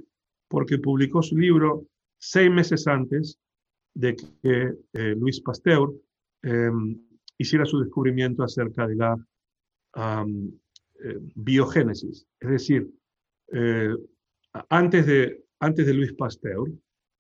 porque 0.47 0.79
publicó 0.79 1.21
su 1.21 1.37
libro 1.37 1.87
seis 2.17 2.51
meses 2.51 2.87
antes 2.87 3.39
de 3.93 4.15
que 4.15 4.73
eh, 4.93 5.15
Luis 5.17 5.41
Pasteur 5.41 5.89
em, 6.43 6.97
hiciera 7.37 7.65
su 7.65 7.79
descubrimiento 7.79 8.43
acerca 8.43 8.87
de 8.87 8.95
la 8.95 9.15
eh, 11.03 11.17
biogénesis. 11.35 12.27
Es 12.39 12.49
decir, 12.49 12.89
eh, 13.51 13.95
antes, 14.69 15.05
de, 15.05 15.43
antes 15.59 15.85
de 15.85 15.93
Luis 15.93 16.13
Pasteur, 16.13 16.69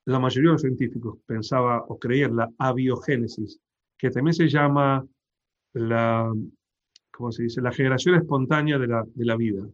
la 0.05 0.19
mayoría 0.19 0.49
de 0.49 0.53
los 0.53 0.61
científicos 0.61 1.19
pensaba 1.25 1.83
o 1.87 1.97
creían 1.97 2.35
la 2.35 2.49
abiogénesis, 2.57 3.59
que 3.97 4.09
también 4.09 4.33
se 4.33 4.47
llama 4.47 5.05
la, 5.73 6.31
¿cómo 7.11 7.31
se 7.31 7.43
dice? 7.43 7.61
la 7.61 7.71
generación 7.71 8.15
espontánea 8.15 8.77
de 8.77 8.87
la, 8.87 9.03
de 9.13 9.25
la 9.25 9.35
vida 9.35 9.67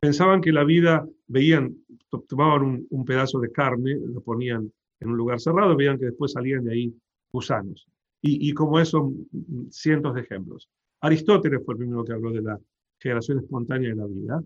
pensaban 0.00 0.40
que 0.40 0.52
la 0.52 0.64
vida, 0.64 1.06
veían, 1.26 1.76
tomaban 2.28 2.86
un, 2.88 3.04
pedazo 3.04 3.40
de 3.40 3.50
carne, 3.50 3.94
lo 3.94 4.20
ponían 4.20 4.72
en 5.00 5.08
un 5.08 5.16
lugar 5.16 5.40
cerrado, 5.40 5.76
veían 5.76 5.98
que 5.98 6.06
después 6.06 6.32
salían 6.32 6.64
de 6.64 6.72
ahí 6.72 6.94
gusanos. 7.30 7.86
Y, 8.20 8.52
como 8.52 8.80
eso, 8.80 9.12
cientos 9.70 10.14
de 10.14 10.22
ejemplos. 10.22 10.68
Aristóteles 11.00 11.62
fue 11.64 11.74
el 11.74 11.78
primero 11.78 12.04
que 12.04 12.12
habló 12.12 12.32
de 12.32 12.42
la 12.42 12.58
generación 12.98 13.38
espontánea 13.38 13.90
de 13.90 13.94
la 13.94 14.06
vida. 14.06 14.42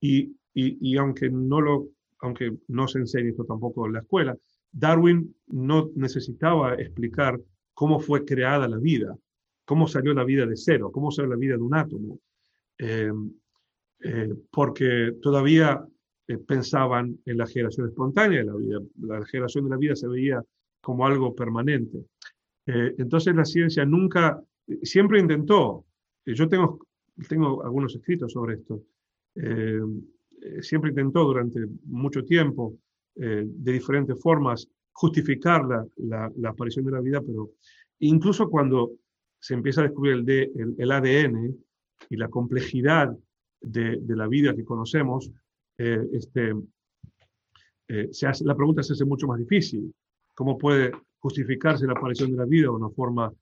Y, 0.00 0.36
y, 0.52 0.96
aunque, 0.98 1.30
no 1.30 1.60
lo, 1.60 1.88
aunque 2.20 2.52
no 2.68 2.86
se 2.86 2.98
enseña 2.98 3.30
esto 3.30 3.44
tampoco 3.44 3.86
en 3.86 3.94
la 3.94 4.00
escuela, 4.00 4.36
Darwin 4.70 5.34
no 5.46 5.90
necesitaba 5.94 6.74
explicar 6.74 7.40
cómo 7.72 7.98
fue 7.98 8.26
creada 8.26 8.68
la 8.68 8.78
vida, 8.78 9.16
cómo 9.64 9.86
salió 9.88 10.12
la 10.12 10.24
vida 10.24 10.44
de 10.44 10.56
cero, 10.56 10.90
cómo 10.92 11.10
salió 11.10 11.30
la 11.30 11.36
vida 11.36 11.56
de 11.56 11.62
un 11.62 11.74
átomo. 11.74 12.18
Eh, 12.78 13.10
eh, 14.06 14.34
porque 14.50 15.14
todavía 15.22 15.82
eh, 16.28 16.36
pensaban 16.36 17.18
en 17.24 17.38
la 17.38 17.46
generación 17.46 17.88
espontánea 17.88 18.40
de 18.40 18.44
la 18.44 18.54
vida. 18.54 18.78
La 19.00 19.24
generación 19.24 19.64
de 19.64 19.70
la 19.70 19.78
vida 19.78 19.96
se 19.96 20.06
veía 20.06 20.42
como 20.82 21.06
algo 21.06 21.34
permanente. 21.34 22.04
Eh, 22.66 22.94
entonces 22.98 23.34
la 23.34 23.46
ciencia 23.46 23.86
nunca, 23.86 24.38
siempre 24.82 25.20
intentó, 25.20 25.86
yo 26.26 26.48
tengo, 26.48 26.86
tengo 27.28 27.64
algunos 27.64 27.94
escritos 27.94 28.32
sobre 28.32 28.54
esto, 28.54 28.82
siempre 30.60 30.90
intentó 30.90 31.24
durante 31.24 31.60
mucho 31.84 32.24
tiempo, 32.24 32.78
de 33.14 33.72
diferentes 33.72 34.18
formas, 34.20 34.66
justificar 34.92 35.64
la, 35.66 35.86
la, 35.96 36.32
la, 36.36 36.48
aparición 36.50 36.86
de 36.86 36.92
la 36.92 37.00
vida, 37.00 37.20
pero 37.20 37.50
incluso 37.98 38.48
cuando 38.48 38.92
se 39.38 39.52
empieza 39.52 39.82
a 39.82 39.84
descubrir 39.84 40.24
el, 40.26 40.74
el, 40.78 40.90
ADN 40.90 41.54
y 42.08 42.16
la 42.16 42.28
complejidad 42.28 43.14
de, 43.66 44.00
la 44.08 44.26
vida 44.28 44.54
que 44.54 44.64
conocemos, 44.64 45.30
este, 45.76 46.54
se 48.10 48.26
hace, 48.26 48.44
la 48.44 48.54
pregunta 48.54 48.82
se 48.82 48.92
hace 48.92 49.04
mucho 49.04 49.26
más 49.26 49.38
difícil. 49.38 49.92
¿Cómo 50.34 50.56
puede 50.56 50.92
justificarse 51.18 51.86
la 51.86 51.92
aparición 51.92 52.30
de 52.30 52.36
la 52.36 52.44
vida 52.44 52.64
de 52.64 52.70
una 52.70 52.90
forma 52.90 53.32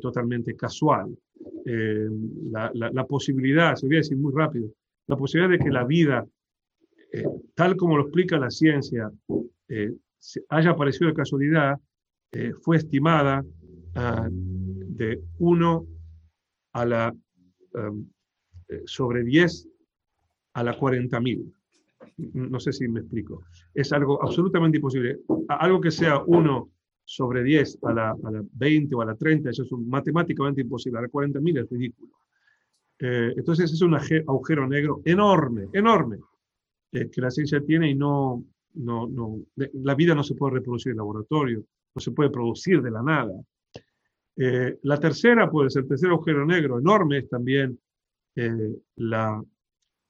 totalmente 0.00 0.56
casual? 0.56 1.16
La, 1.64 2.70
la, 2.74 2.90
la, 2.90 3.06
posibilidad, 3.06 3.74
se 3.76 3.86
voy 3.86 3.96
a 3.96 3.98
decir 3.98 4.16
muy 4.16 4.32
rápido, 4.34 4.68
la 5.06 5.16
posibilidad 5.16 5.58
de 5.58 5.64
que 5.64 5.70
la 5.70 5.84
vida, 5.84 6.26
tal 7.54 7.76
como 7.76 7.96
lo 7.96 8.02
explica 8.04 8.38
la 8.38 8.50
ciencia, 8.50 9.10
haya 10.48 10.70
aparecido 10.70 11.08
de 11.08 11.14
casualidad, 11.14 11.78
eh, 12.32 12.52
fue 12.60 12.76
estimada 12.76 13.44
ah, 13.94 14.28
de 14.30 15.22
1 15.38 15.86
a 16.72 16.84
la 16.84 17.14
eh, 17.74 17.90
sobre 18.84 19.24
10 19.24 19.68
a 20.54 20.64
la 20.64 20.78
40.000. 20.78 21.52
No 22.34 22.60
sé 22.60 22.72
si 22.72 22.88
me 22.88 23.00
explico. 23.00 23.44
Es 23.74 23.92
algo 23.92 24.22
absolutamente 24.22 24.78
imposible. 24.78 25.20
Algo 25.48 25.80
que 25.80 25.90
sea 25.90 26.22
1 26.24 26.70
sobre 27.04 27.42
10 27.42 27.78
a 27.82 27.92
la, 27.92 28.10
a 28.10 28.30
la 28.30 28.42
20 28.52 28.94
o 28.94 29.02
a 29.02 29.06
la 29.06 29.14
30, 29.14 29.50
eso 29.50 29.62
es 29.64 29.72
matemáticamente 29.72 30.62
imposible. 30.62 30.98
A 30.98 31.02
la 31.02 31.08
40.000 31.08 31.62
es 31.62 31.70
ridículo. 31.70 32.12
Eh, 32.98 33.34
entonces 33.36 33.72
es 33.72 33.82
un 33.82 33.94
agujero 33.94 34.66
negro 34.66 35.02
enorme, 35.04 35.68
enorme, 35.72 36.18
que 36.90 37.20
la 37.20 37.30
ciencia 37.30 37.60
tiene 37.60 37.90
y 37.90 37.94
no, 37.94 38.42
no, 38.74 39.06
no, 39.06 39.38
la 39.54 39.94
vida 39.94 40.14
no 40.14 40.22
se 40.22 40.34
puede 40.34 40.54
reproducir 40.54 40.92
en 40.92 40.98
laboratorio, 40.98 41.62
no 41.94 42.00
se 42.00 42.12
puede 42.12 42.30
producir 42.30 42.80
de 42.80 42.90
la 42.90 43.02
nada. 43.02 43.32
Eh, 44.36 44.78
la 44.82 44.98
tercera, 44.98 45.50
puede 45.50 45.68
ser 45.68 45.82
el 45.82 45.88
tercer 45.88 46.10
agujero 46.10 46.46
negro 46.46 46.78
enorme, 46.78 47.18
es 47.18 47.28
también 47.28 47.78
eh, 48.36 48.76
la, 48.96 49.42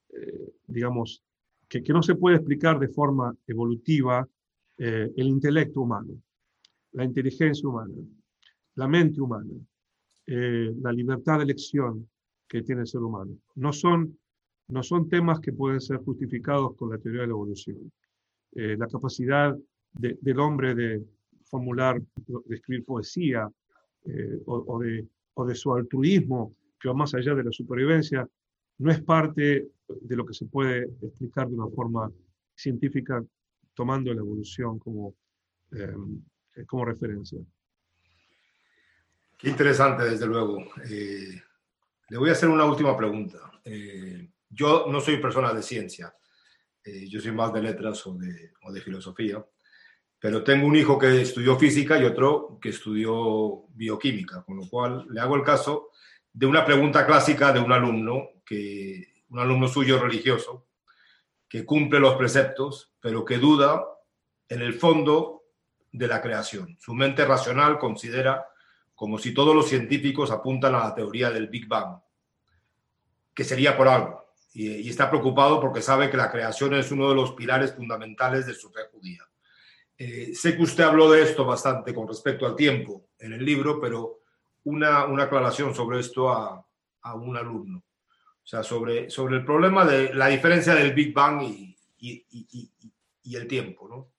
eh, 0.09 0.53
digamos, 0.67 1.23
que, 1.67 1.81
que, 1.83 1.93
no 1.93 2.03
se 2.03 2.15
puede 2.15 2.37
explicar 2.37 2.79
de 2.79 2.89
forma 2.89 3.35
evolutiva 3.47 4.27
el 4.79 5.27
intelecto 5.27 5.81
humano, 5.81 6.21
la 6.91 7.03
inteligencia 7.03 7.67
humana, 7.67 7.95
la 8.75 8.87
mente 8.87 9.19
humana, 9.19 9.55
la 10.27 10.91
libertad 10.91 11.37
de 11.37 11.45
elección 11.45 12.07
que 12.47 12.61
tiene 12.61 12.81
el 12.81 12.87
ser 12.87 13.01
humano. 13.01 13.35
No 13.55 13.73
son, 13.73 14.19
no 14.67 14.83
son 14.83 15.09
temas 15.09 15.39
que 15.39 15.51
pueden 15.51 15.81
ser 15.81 15.97
justificados 15.97 16.75
con 16.75 16.91
la 16.91 16.99
teoría 16.99 17.21
de 17.21 17.27
la 17.27 17.31
evolución. 17.31 17.91
la 18.51 18.87
capacidad 18.87 19.57
del 19.93 20.39
hombre 20.39 20.75
de 20.75 21.03
formular, 21.49 21.99
de 21.99 22.55
escribir 22.55 22.85
poesía 22.85 23.49
eh, 24.05 24.41
o, 24.45 24.79
de, 24.79 25.07
o 25.33 25.45
de 25.45 25.55
su 25.55 25.73
altruismo, 25.73 26.55
que 26.79 26.87
va 26.87 26.93
más 26.93 27.13
allá 27.13 27.33
de 27.35 27.43
la 27.43 27.51
supervivencia, 27.51 28.27
no 28.79 28.91
es 28.91 29.01
parte 29.01 29.67
de 29.87 30.15
lo 30.15 30.25
que 30.25 30.33
se 30.33 30.45
puede 30.45 30.83
explicar 31.01 31.47
de 31.47 31.55
una 31.55 31.69
forma 31.69 32.11
científica 32.55 33.23
tomando 33.73 34.13
la 34.13 34.21
evolución 34.21 34.79
como, 34.79 35.15
em, 35.71 36.21
como 36.65 36.85
referencia. 36.85 37.39
Qué 39.37 39.49
interesante, 39.49 40.03
desde 40.03 40.25
luego. 40.25 40.63
Eh, 40.89 41.41
le 42.09 42.17
voy 42.17 42.29
a 42.29 42.33
hacer 42.33 42.49
una 42.49 42.65
última 42.65 42.95
pregunta. 42.97 43.37
Eh, 43.63 44.29
yo 44.49 44.87
no 44.87 44.99
soy 44.99 45.17
persona 45.17 45.53
de 45.53 45.61
ciencia, 45.61 46.13
yo 47.09 47.19
soy 47.19 47.33
más 47.33 47.51
de 47.51 47.61
letras 47.61 48.07
o 48.07 48.13
de, 48.13 48.53
o 48.63 48.71
de 48.71 48.79
filosofía 48.79 49.45
pero 50.19 50.43
tengo 50.43 50.67
un 50.67 50.75
hijo 50.75 50.97
que 50.97 51.21
estudió 51.21 51.57
física 51.57 51.99
y 51.99 52.05
otro 52.05 52.57
que 52.61 52.69
estudió 52.69 53.67
bioquímica, 53.69 54.43
con 54.43 54.57
lo 54.57 54.67
cual 54.67 55.05
le 55.09 55.21
hago 55.21 55.35
el 55.35 55.43
caso 55.43 55.89
de 56.37 56.45
una 56.45 56.63
pregunta 56.63 57.03
clásica 57.03 57.51
de 57.51 57.59
un 57.59 57.71
alumno, 57.71 58.29
que, 58.45 59.23
un 59.29 59.39
alumno 59.39 59.67
suyo 59.67 59.97
religioso, 59.97 60.67
que 61.49 61.65
cumple 61.65 61.99
los 61.99 62.13
preceptos, 62.13 62.93
pero 62.99 63.25
que 63.25 63.39
duda 63.39 63.83
en 64.47 64.61
el 64.61 64.75
fondo 64.75 65.45
de 65.91 66.07
la 66.07 66.21
creación. 66.21 66.77
Su 66.79 66.93
mente 66.93 67.25
racional 67.25 67.79
considera 67.79 68.45
como 68.93 69.17
si 69.17 69.33
todos 69.33 69.55
los 69.55 69.67
científicos 69.67 70.29
apuntan 70.29 70.75
a 70.75 70.79
la 70.79 70.93
teoría 70.93 71.31
del 71.31 71.47
Big 71.47 71.67
Bang, 71.67 71.97
que 73.33 73.43
sería 73.43 73.75
por 73.75 73.87
algo, 73.87 74.27
y, 74.53 74.87
está 74.87 75.09
preocupado 75.09 75.59
porque 75.59 75.81
sabe 75.81 76.07
que 76.11 76.17
la 76.17 76.31
creación 76.31 76.75
es 76.75 76.91
uno 76.91 77.09
de 77.09 77.15
los 77.15 77.31
pilares 77.31 77.73
fundamentales 77.73 78.45
de 78.45 78.53
su 78.53 78.69
fe 78.69 78.81
judía. 78.91 79.23
Eh, 79.97 80.35
sé 80.35 80.55
que 80.55 80.61
usted 80.61 80.83
habló 80.83 81.09
de 81.09 81.23
esto 81.23 81.45
bastante 81.45 81.95
con 81.95 82.07
respecto 82.07 82.45
al 82.45 82.55
tiempo 82.55 83.07
en 83.17 83.33
el 83.33 83.43
libro, 83.43 83.81
pero 83.81 84.16
una, 84.67 85.05
una 85.05 85.23
aclaración 85.23 85.73
sobre 85.73 85.99
esto 85.99 86.29
a, 86.29 86.65
a, 87.01 87.15
un 87.15 87.37
alumno. 87.37 87.79
O 87.79 88.47
sea, 88.49 88.63
sobre, 88.63 89.09
sobre 89.09 89.37
el 89.37 89.45
problema 89.45 89.85
de 89.85 90.13
la 90.13 90.27
diferencia 90.27 90.75
del 90.75 90.93
Big 90.93 91.13
Bang 91.13 91.41
y, 91.41 91.75
y, 91.99 92.25
y, 92.29 92.71
y 93.23 93.35
el 93.35 93.47
tiempo, 93.47 93.87
¿no? 93.87 94.11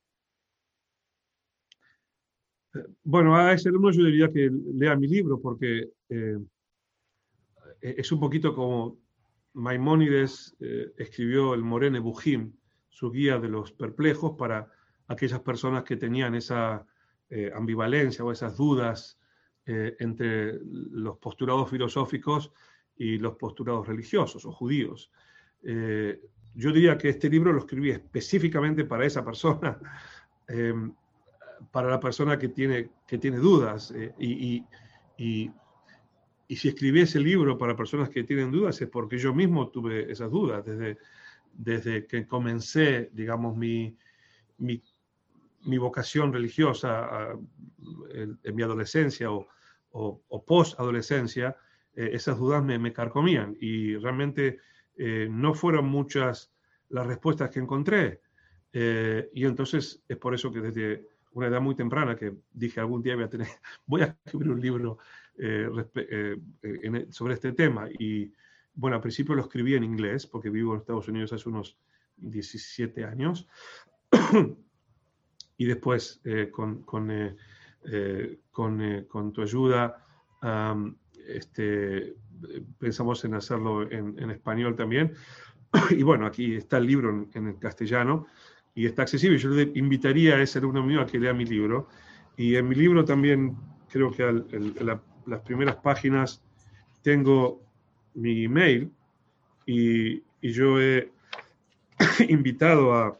Bueno, 3.03 3.37
a 3.37 3.53
ese 3.53 3.69
alumno 3.69 3.91
yo 3.91 4.05
diría 4.05 4.31
que 4.31 4.51
lea 4.75 4.97
mi 4.97 5.07
libro 5.07 5.41
porque 5.41 5.91
eh, 6.09 6.39
es 7.81 8.13
un 8.13 8.21
poquito 8.21 8.55
como 8.55 8.99
Maimónides 9.55 10.57
eh, 10.61 10.93
escribió 10.97 11.55
el 11.55 11.63
Morene 11.63 11.99
Bujim, 11.99 12.53
su 12.89 13.11
guía 13.11 13.39
de 13.39 13.49
los 13.49 13.73
perplejos, 13.73 14.37
para 14.37 14.71
aquellas 15.09 15.41
personas 15.41 15.85
que 15.85 15.97
tenían 15.97 16.35
esa 16.35 16.87
eh, 17.31 17.51
ambivalencia 17.55 18.25
o 18.25 18.31
esas 18.31 18.57
dudas 18.57 19.19
eh, 19.71 19.97
entre 20.01 20.59
los 20.65 21.19
postulados 21.19 21.69
filosóficos 21.69 22.51
y 22.97 23.19
los 23.19 23.37
postulados 23.37 23.87
religiosos 23.87 24.47
o 24.47 24.51
judíos. 24.51 25.13
Eh, 25.63 26.21
yo 26.55 26.73
diría 26.73 26.97
que 26.97 27.11
este 27.11 27.29
libro 27.29 27.53
lo 27.53 27.59
escribí 27.59 27.91
específicamente 27.91 28.87
para 28.87 29.05
esa 29.05 29.23
persona, 29.23 29.79
para 31.71 31.91
la 31.91 32.01
persona 32.01 32.39
que 32.39 32.49
tiene, 32.49 32.89
que 33.07 33.19
tiene 33.19 33.37
dudas. 33.37 33.95
Y, 34.19 34.65
y, 35.19 35.51
y, 36.49 36.57
si 36.57 36.69
escribí 36.69 37.03
ese 37.03 37.21
libro 37.21 37.59
para 37.59 37.77
personas 37.77 38.09
que 38.09 38.25
tienen 38.25 38.51
dudas 38.51 38.81
es 38.81 38.89
porque 38.89 39.19
yo 39.19 39.35
mismo 39.35 39.69
tuve 39.69 40.11
esas 40.11 40.31
dudas 40.31 40.65
desde, 40.65 40.97
desde 41.53 42.07
que 42.07 42.27
comencé, 42.27 43.11
digamos, 43.13 43.55
mi, 43.55 43.95
mi 44.57 44.83
mi 45.65 45.79
vocación 45.79 46.33
religiosa 46.33 47.29
en, 48.11 48.39
mi 48.55 48.63
adolescencia 48.63 49.31
o, 49.31 49.47
o, 49.91 50.45
post-adolescencia, 50.47 51.57
eh, 51.95 52.11
esas 52.13 52.39
dudas 52.39 52.63
me, 52.63 52.79
me, 52.79 52.93
carcomían 52.93 53.57
y 53.61 53.97
realmente 53.97 54.59
eh, 54.97 55.29
no 55.31 55.55
fueron 55.55 55.87
muchas 55.87 56.53
las 56.89 57.07
respuestas 57.07 57.51
que 57.51 57.61
encontré. 57.61 58.23
Eh, 58.73 59.31
y 59.33 59.45
entonces 59.45 60.03
es 60.09 60.17
por 60.17 60.35
eso 60.35 60.53
que 60.53 60.61
desde 60.61 61.07
una 61.33 61.47
edad 61.47 61.61
muy 61.61 61.75
temprana 61.75 62.17
que 62.17 62.35
dije 62.53 62.81
algún 62.81 63.03
día 63.03 63.15
voy 63.15 63.25
a, 63.25 63.31
tener, 63.31 63.49
voy 63.87 64.03
a 64.03 64.17
escribir 64.25 64.51
un 64.51 64.61
libro 64.61 64.99
sobre 67.11 67.35
este 67.35 67.53
tema. 67.53 67.89
Y 67.99 68.33
bueno, 68.75 68.97
al 68.97 69.03
principio 69.03 69.35
lo 69.35 69.43
escribí 69.43 69.75
en 69.75 69.85
inglés 69.85 70.27
porque 70.27 70.51
vivo 70.51 70.75
en 70.75 70.81
Estados 70.81 71.09
Unidos 71.09 71.33
hace 71.33 71.49
unos 71.49 71.79
17 72.17 73.05
años. 73.05 73.49
y 75.59 75.67
después 75.67 76.21
eh, 76.25 76.51
con, 76.51 76.83
con, 76.85 77.11
eh, 77.85 77.91
eh, 77.91 78.39
con, 78.51 79.05
con, 79.09 79.33
tu 79.33 79.43
ayuda 79.43 80.05
este, 81.29 82.15
pensamos 82.79 83.25
en 83.25 83.35
hacerlo 83.35 83.91
en, 83.91 84.19
en, 84.19 84.31
español 84.31 84.77
también. 84.77 85.15
Y 85.91 86.03
bueno, 86.03 86.27
aquí 86.27 86.55
está 86.55 86.79
el 86.79 86.87
libro 86.87 87.11
en, 87.11 87.31
en, 87.35 87.49
el 87.49 87.59
castellano 87.59 88.27
y 88.75 88.87
está 88.87 89.03
accesible. 89.03 89.39
Yo 89.39 89.51
le 89.51 89.71
invitaría 89.75 90.37
a 90.37 90.43
ese 90.43 90.59
alumno 90.59 90.83
mío 90.83 91.01
a 91.01 91.07
que 91.07 91.19
lea 91.19 91.35
mi 91.35 91.45
libro. 91.45 91.89
Y 92.37 92.57
en 92.57 92.69
mi 92.69 92.75
libro 92.75 93.05
también 93.05 93.57
creo 93.91 94.11
que 94.11 94.23
al, 94.23 94.47
el, 94.53 94.75
las 95.27 95.41
primeras 95.43 95.77
páginas 95.77 96.43
tengo 97.03 97.63
mi 98.15 98.45
email 98.45 98.91
y, 99.67 100.23
y 100.41 100.53
yo 100.53 100.81
he 100.81 101.11
invitado 102.29 102.95
a 102.95 103.19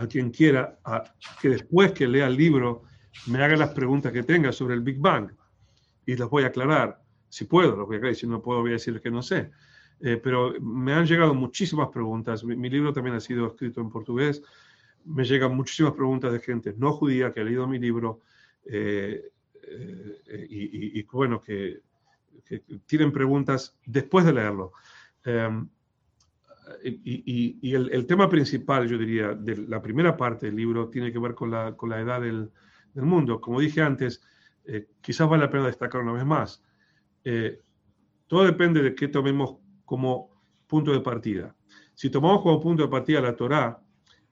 a 0.00 0.06
quien 0.06 0.30
quiera 0.30 0.78
a 0.84 1.04
que 1.40 1.50
después 1.50 1.92
que 1.92 2.08
lea 2.08 2.26
el 2.26 2.36
libro 2.36 2.84
me 3.26 3.42
haga 3.42 3.56
las 3.56 3.70
preguntas 3.70 4.12
que 4.12 4.22
tenga 4.22 4.52
sobre 4.52 4.74
el 4.74 4.80
Big 4.80 4.98
Bang 4.98 5.30
y 6.06 6.16
las 6.16 6.28
voy 6.28 6.44
a 6.44 6.48
aclarar. 6.48 7.02
Si 7.28 7.44
puedo, 7.44 7.76
las 7.76 7.86
voy 7.86 7.96
a 7.96 7.98
aclarar. 7.98 8.16
Si 8.16 8.26
no 8.26 8.42
puedo, 8.42 8.60
voy 8.60 8.70
a 8.70 8.74
decir 8.74 9.00
que 9.00 9.10
no 9.10 9.22
sé. 9.22 9.50
Eh, 10.00 10.16
pero 10.22 10.54
me 10.60 10.94
han 10.94 11.06
llegado 11.06 11.34
muchísimas 11.34 11.88
preguntas. 11.88 12.42
Mi, 12.44 12.70
libro 12.70 12.92
también 12.92 13.16
ha 13.16 13.20
sido 13.20 13.46
escrito 13.46 13.80
en 13.80 13.90
portugués. 13.90 14.42
Me 15.04 15.24
llegan 15.24 15.54
muchísimas 15.54 15.92
preguntas 15.92 16.32
de 16.32 16.40
gente 16.40 16.74
no 16.76 16.92
judía 16.92 17.32
que 17.32 17.40
ha 17.40 17.44
leído 17.44 17.66
mi 17.66 17.78
libro 17.78 18.20
eh, 18.64 19.30
eh, 19.62 20.46
y, 20.48 21.02
bueno, 21.04 21.40
que, 21.40 21.80
tienen 22.86 23.12
preguntas 23.12 23.76
después 23.84 24.24
de 24.24 24.32
leerlo. 24.32 24.72
Em, 25.24 25.68
y, 26.82 27.74
el, 27.74 28.06
tema 28.06 28.28
principal, 28.28 28.88
yo 28.88 28.98
diría, 28.98 29.34
de 29.34 29.56
la 29.56 29.80
primera 29.82 30.16
parte 30.16 30.46
del 30.46 30.56
libro 30.56 30.88
tiene 30.88 31.12
que 31.12 31.18
ver 31.18 31.34
con 31.34 31.50
la, 31.50 32.00
edad 32.00 32.20
del, 32.20 32.50
mundo. 32.94 33.40
Como 33.40 33.60
dije 33.60 33.82
antes, 33.82 34.22
eh, 34.64 34.88
quizás 35.00 35.28
vale 35.28 35.44
la 35.44 35.50
pena 35.50 35.66
destacar 35.66 36.02
una 36.02 36.12
vez 36.12 36.24
más, 36.24 36.62
eh, 37.24 37.60
todo 38.26 38.44
depende 38.44 38.82
de 38.82 38.94
qué 38.94 39.08
tomemos 39.08 39.56
como 39.84 40.30
punto 40.66 40.92
de 40.92 41.00
partida. 41.00 41.54
Si 41.94 42.10
tomamos 42.10 42.42
como 42.42 42.60
punto 42.60 42.84
de 42.84 42.88
partida 42.88 43.20
la 43.20 43.36
Torá, 43.36 43.82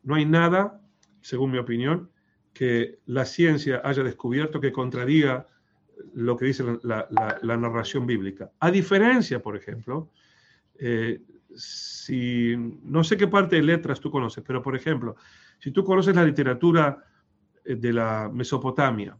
no 0.02 0.14
hay 0.14 0.24
nada, 0.24 0.80
según 1.20 1.50
mi 1.50 1.58
opinión, 1.58 2.10
que 2.52 3.00
la 3.06 3.24
ciencia 3.24 3.82
haya 3.84 4.02
descubierto 4.02 4.60
que 4.60 4.72
contradiga 4.72 5.46
lo 6.14 6.36
que 6.36 6.46
dice 6.46 6.64
la, 6.82 7.56
narración 7.56 8.06
bíblica. 8.06 8.50
A 8.60 8.70
diferencia, 8.70 9.40
por 9.42 9.56
ejemplo, 9.56 10.10
eh, 10.78 11.20
si 11.54 12.54
no 12.82 13.02
sé 13.02 13.16
qué 13.16 13.26
parte 13.26 13.56
de 13.56 13.62
letras 13.62 14.00
tú 14.00 14.10
conoces, 14.10 14.44
pero 14.46 14.62
por 14.62 14.76
ejemplo, 14.76 15.16
si 15.58 15.70
tú 15.70 15.84
conoces 15.84 16.14
la 16.14 16.24
literatura 16.24 17.04
de 17.76 17.92
la 17.92 18.30
Mesopotamia 18.32 19.16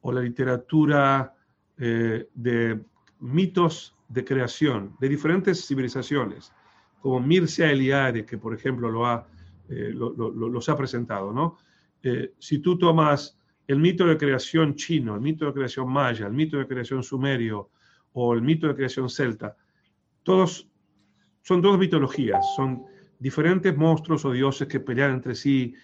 o 0.00 0.12
la 0.12 0.20
literatura 0.20 1.34
eh, 1.76 2.28
de 2.34 2.80
mitos 3.20 3.96
de 4.08 4.24
creación 4.24 4.96
de 5.00 5.08
diferentes 5.08 5.66
civilizaciones, 5.66 6.52
como 7.00 7.20
Mircea 7.20 7.70
Eliade, 7.70 8.24
que 8.24 8.38
por 8.38 8.54
ejemplo 8.54 8.90
lo 8.90 9.06
ha, 9.06 9.26
los 9.68 10.68
ha 10.68 10.76
presentado, 10.76 11.32
¿no? 11.32 11.56
si 12.38 12.58
tú 12.58 12.76
tomas 12.76 13.38
el 13.66 13.78
mito 13.78 14.06
de 14.06 14.18
creación 14.18 14.74
chino, 14.74 15.14
el 15.14 15.20
mito 15.20 15.46
de 15.46 15.52
creación 15.52 15.90
maya, 15.90 16.26
el 16.26 16.32
mito 16.32 16.58
de 16.58 16.66
creación 16.66 17.02
sumerio 17.02 17.70
o 18.12 18.34
el 18.34 18.42
mito 18.42 18.68
de 18.68 18.74
creación 18.74 19.08
celta, 19.08 19.56
todos 20.22 20.68
son 21.42 21.60
dos 21.60 21.78
mitologías, 21.78 22.44
son 22.56 22.84
diferentes 23.18 23.76
monstruos 23.76 24.24
o 24.24 24.32
dioses 24.32 24.68
que 24.68 24.80
pelean 24.80 25.12
entre 25.12 25.34
sí 25.34 25.74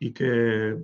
y 0.00 0.12
que, 0.12 0.76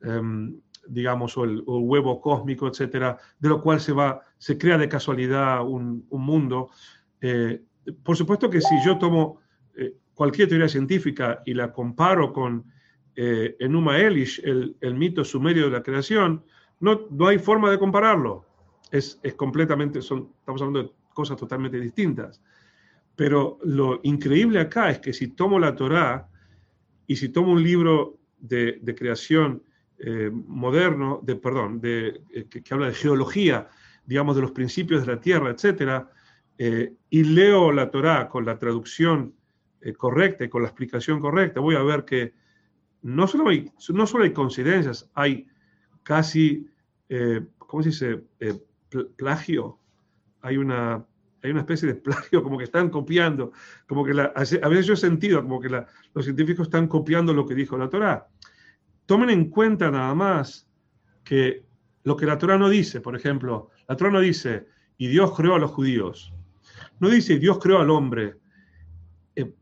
em, 0.00 0.60
digamos, 0.86 1.36
o 1.36 1.44
el, 1.44 1.62
huevo 1.66 2.20
cósmico, 2.20 2.68
etcétera, 2.68 3.18
de 3.38 3.48
lo 3.48 3.60
cual 3.60 3.80
se 3.80 3.92
va, 3.92 4.22
se 4.38 4.56
crea 4.56 4.78
de 4.78 4.88
casualidad 4.88 5.66
un, 5.66 6.06
mundo. 6.10 6.70
Eh, 7.20 7.60
por 8.02 8.16
supuesto 8.16 8.48
que 8.48 8.60
si 8.60 8.74
yo 8.86 8.96
tomo 8.96 9.40
eh, 9.76 9.96
cualquier 10.14 10.48
teoría 10.48 10.68
científica 10.68 11.42
y 11.44 11.52
la 11.52 11.72
comparo 11.72 12.32
con 12.32 12.64
eh, 13.16 13.56
Enuma 13.58 13.98
Elish, 13.98 14.40
el, 14.44 14.76
el, 14.80 14.94
mito 14.94 15.24
sumerio 15.24 15.64
de 15.64 15.72
la 15.72 15.82
creación, 15.82 16.44
no, 16.78 17.08
no 17.10 17.26
hay 17.26 17.38
forma 17.38 17.70
de 17.70 17.78
compararlo. 17.78 18.46
Es, 18.92 19.18
es 19.22 19.34
completamente, 19.34 20.00
son, 20.00 20.30
estamos 20.38 20.62
hablando 20.62 20.84
de 20.84 20.90
cosas 21.12 21.36
totalmente 21.36 21.80
distintas. 21.80 22.40
Pero 23.16 23.58
lo 23.64 23.98
increíble 24.04 24.60
acá 24.60 24.90
es 24.90 25.00
que 25.00 25.12
si 25.12 25.28
tomo 25.28 25.58
la 25.58 25.74
Torá 25.74 26.30
y 27.10 27.16
si 27.16 27.28
tomo 27.30 27.50
un 27.50 27.62
libro 27.64 28.20
de, 28.38 28.94
creación 28.96 29.64
eh, 29.98 30.30
moderno, 30.32 31.18
de, 31.24 31.34
perdón, 31.34 31.80
de, 31.80 32.20
eh, 32.32 32.46
que, 32.48 32.62
habla 32.72 32.86
de 32.86 32.94
geología, 32.94 33.68
digamos, 34.06 34.36
de 34.36 34.42
los 34.42 34.52
principios 34.52 35.04
de 35.04 35.14
la 35.14 35.20
Tierra, 35.20 35.50
etc., 35.50 36.04
y 37.08 37.24
leo 37.24 37.72
la 37.72 37.90
Torá 37.90 38.28
con 38.28 38.44
la 38.44 38.58
traducción 38.58 39.34
correcta 39.96 40.44
y 40.44 40.48
con 40.50 40.62
la 40.62 40.68
explicación 40.68 41.18
correcta, 41.18 41.58
voy 41.58 41.74
a 41.74 41.82
ver 41.82 42.04
que 42.04 42.34
no 43.02 43.26
solo 43.26 43.48
hay, 43.48 43.72
no 43.88 44.06
solo 44.06 44.22
hay 44.22 44.32
coincidencias, 44.32 45.10
hay 45.14 45.48
casi, 46.04 46.68
eh, 47.08 47.40
¿cómo 47.58 47.82
se 47.82 47.88
dice? 47.88 48.22
Eh, 48.38 48.54
plagio. 49.16 49.78
Hay 50.42 50.58
una, 50.58 51.04
hay 51.42 51.50
una 51.50 51.60
especie 51.60 51.88
de 51.88 51.94
plagio, 51.94 52.42
como 52.42 52.58
que 52.58 52.64
están 52.64 52.90
copiando, 52.90 53.52
como 53.86 54.04
que 54.04 54.14
la, 54.14 54.32
a 54.34 54.68
veces 54.68 54.86
yo 54.86 54.94
he 54.94 54.96
sentido 54.96 55.42
como 55.42 55.60
que 55.60 55.68
los 55.68 56.24
científicos 56.24 56.66
están 56.66 56.86
copiando 56.86 57.32
lo 57.32 57.46
que 57.46 57.54
dijo 57.54 57.76
la 57.78 57.88
Torah. 57.88 58.28
Tomen 59.06 59.30
en 59.30 59.50
cuenta 59.50 59.90
nada 59.90 60.14
más 60.14 60.68
que 61.24 61.64
lo 62.04 62.16
que 62.16 62.26
la 62.26 62.38
Torah 62.38 62.58
no 62.58 62.68
dice, 62.68 63.00
por 63.00 63.16
ejemplo, 63.16 63.70
la 63.88 63.96
Torah 63.96 64.10
no 64.10 64.20
dice, 64.20 64.66
y 64.96 65.08
Dios 65.08 65.34
creó 65.36 65.54
a 65.54 65.58
los 65.58 65.70
judíos. 65.70 66.32
No 66.98 67.08
dice, 67.08 67.38
Dios 67.38 67.58
creó 67.58 67.80
al 67.80 67.90
hombre. 67.90 68.36
Eh, 69.34 69.52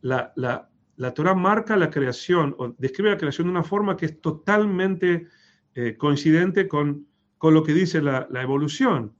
la, 0.00 0.32
la, 0.36 0.68
la 0.98 1.14
Torah 1.14 1.34
marca 1.34 1.76
la 1.76 1.90
creación 1.90 2.54
o 2.58 2.74
describe 2.76 3.10
la 3.10 3.18
creación 3.18 3.46
de 3.46 3.52
una 3.52 3.62
forma 3.62 3.96
que 3.96 4.06
es 4.06 4.20
totalmente 4.20 5.28
eh, 5.74 5.96
coincidente 5.96 6.66
con, 6.66 7.06
con, 7.38 7.54
lo 7.54 7.62
que 7.62 7.72
dice 7.72 8.02
la, 8.02 8.26
evolución, 8.32 9.14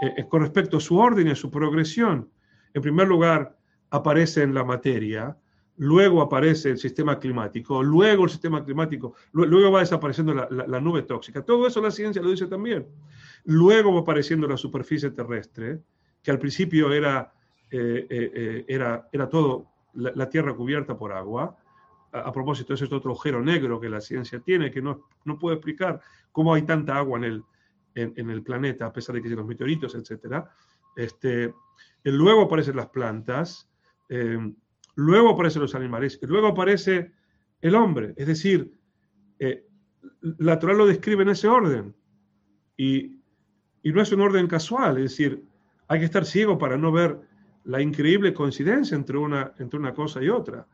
eh, 0.00 0.14
eh, 0.16 0.28
con 0.28 0.42
respecto 0.42 0.78
a 0.78 0.80
su 0.80 0.98
orden 0.98 1.28
y 1.28 1.30
a 1.30 1.36
su 1.36 1.50
progresión. 1.50 2.30
En 2.74 2.82
primer 2.82 3.08
lugar, 3.08 3.56
aparece 3.90 4.42
en 4.42 4.54
la 4.54 4.64
materia, 4.64 5.36
luego 5.76 6.22
aparece 6.22 6.70
el 6.70 6.78
sistema 6.78 7.18
climático, 7.18 7.82
luego 7.82 8.24
el 8.24 8.30
sistema 8.30 8.64
climático, 8.64 9.14
luego 9.32 9.72
va 9.72 9.80
desapareciendo 9.80 10.34
la, 10.34 10.80
nube 10.80 11.02
tóxica. 11.02 11.42
Todo 11.42 11.66
eso 11.66 11.80
la 11.80 11.90
ciencia 11.90 12.22
lo 12.22 12.30
dice 12.30 12.46
también. 12.46 12.86
Luego 13.44 13.92
va 13.92 14.00
apareciendo 14.00 14.46
la 14.46 14.56
superficie 14.56 15.10
terrestre, 15.10 15.80
que 16.22 16.30
al 16.30 16.38
principio 16.38 16.92
era, 16.92 17.32
era 17.70 19.28
todo 19.28 19.70
la, 19.94 20.28
Tierra 20.28 20.54
cubierta 20.54 20.96
por 20.96 21.12
agua. 21.12 21.56
A, 22.12 22.32
propósito, 22.32 22.74
ese 22.74 22.86
es 22.86 22.92
otro 22.92 23.12
agujero 23.12 23.40
negro 23.40 23.80
que 23.80 23.88
la 23.88 24.00
ciencia 24.00 24.40
tiene, 24.40 24.70
que 24.70 24.82
no, 24.82 25.04
puede 25.38 25.56
explicar 25.56 26.00
cómo 26.32 26.54
hay 26.54 26.62
tanta 26.62 26.96
agua 26.96 27.18
en 27.18 27.24
el, 27.24 27.44
en, 27.94 28.30
el 28.30 28.42
planeta, 28.42 28.86
a 28.86 28.92
pesar 28.92 29.14
de 29.14 29.22
que 29.22 29.28
hay 29.28 29.34
los 29.34 29.46
meteoritos, 29.46 29.94
etc. 29.94 30.44
Este, 30.96 31.54
luego 32.04 32.42
aparecen 32.42 32.76
las 32.76 32.88
plantas, 32.88 33.68
em, 34.08 34.54
luego 34.94 35.30
aparecen 35.30 35.62
los 35.62 35.74
animales, 35.74 36.18
y 36.22 36.26
luego 36.26 36.48
aparece 36.48 37.12
el 37.60 37.74
hombre. 37.74 38.14
Es 38.16 38.26
decir, 38.26 38.72
eh, 39.38 39.66
la 40.20 40.58
Torah 40.58 40.74
lo 40.74 40.86
describe 40.86 41.22
en 41.22 41.30
ese 41.30 41.48
orden. 41.48 41.94
Y, 42.76 43.18
y, 43.82 43.92
no 43.92 44.00
es 44.00 44.12
un 44.12 44.20
orden 44.20 44.46
casual, 44.46 44.96
es 44.96 45.10
decir, 45.10 45.44
hay 45.88 45.98
que 45.98 46.06
estar 46.06 46.24
ciego 46.24 46.56
para 46.56 46.78
no 46.78 46.92
ver 46.92 47.20
la 47.64 47.80
increíble 47.80 48.32
coincidencia 48.32 48.96
entre 48.96 49.18
una, 49.18 49.52
entre 49.58 49.78
una 49.78 49.92
cosa 49.92 50.22
y 50.22 50.28
otra. 50.28 50.66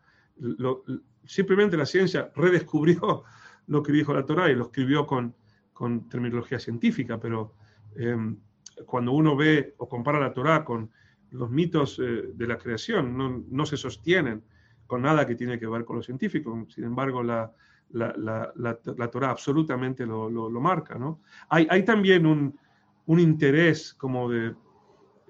simplemente 1.24 1.76
la 1.76 1.86
ciencia 1.86 2.30
redescubrió 2.34 3.24
lo 3.66 3.82
que 3.82 3.92
dijo 3.92 4.14
la 4.14 4.24
Torah 4.24 4.50
y 4.50 4.54
lo 4.54 4.64
escribió 4.64 5.06
con, 5.06 5.34
con 5.77 6.09
terminología 6.09 6.59
científica, 6.59 7.20
pero 7.20 7.53
em, 7.97 8.39
cuando 8.87 9.12
uno 9.12 9.37
ve 9.37 9.74
o 9.77 9.87
compara 9.87 10.18
la 10.18 10.33
Torah 10.33 10.64
con 10.64 10.91
los 11.33 11.51
mitos 11.51 11.99
eh, 11.99 12.31
de 12.33 12.47
la 12.47 12.57
creación, 12.57 13.14
no, 13.14 13.45
no, 13.47 13.66
se 13.66 13.77
sostienen 13.77 14.43
con 14.87 15.03
nada 15.03 15.27
que 15.27 15.35
tiene 15.35 15.59
que 15.59 15.66
ver 15.66 15.85
con 15.85 15.97
lo 15.97 16.03
científico. 16.03 16.66
Sin 16.70 16.85
embargo, 16.85 17.22
la, 17.22 17.53
la, 17.91 18.14
la, 18.16 18.55
la 18.55 19.11
Torah 19.11 19.29
absolutamente 19.29 20.07
lo, 20.07 20.31
lo, 20.31 20.61
marca. 20.62 20.95
¿no? 20.95 21.20
Hay, 21.51 21.66
hay 21.68 21.85
también 21.85 22.24
un, 22.24 22.59
un 23.05 23.20
interés 23.20 23.93
como 23.93 24.31
de, 24.31 24.55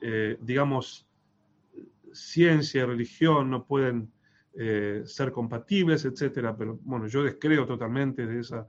eh, 0.01 0.39
digamos, 0.41 1.09
ciencia 2.13 2.83
y 2.83 2.87
religión 2.87 3.51
no 3.51 3.65
pueden 3.65 4.13
eh, 4.55 5.03
ser 5.07 5.33
compatibles, 5.33 6.05
etcétera, 6.05 6.57
pero 6.57 6.79
bueno, 6.83 7.09
yo 7.09 7.25
descreo 7.25 7.67
totalmente 7.67 8.29
de, 8.29 8.39
esa, 8.39 8.65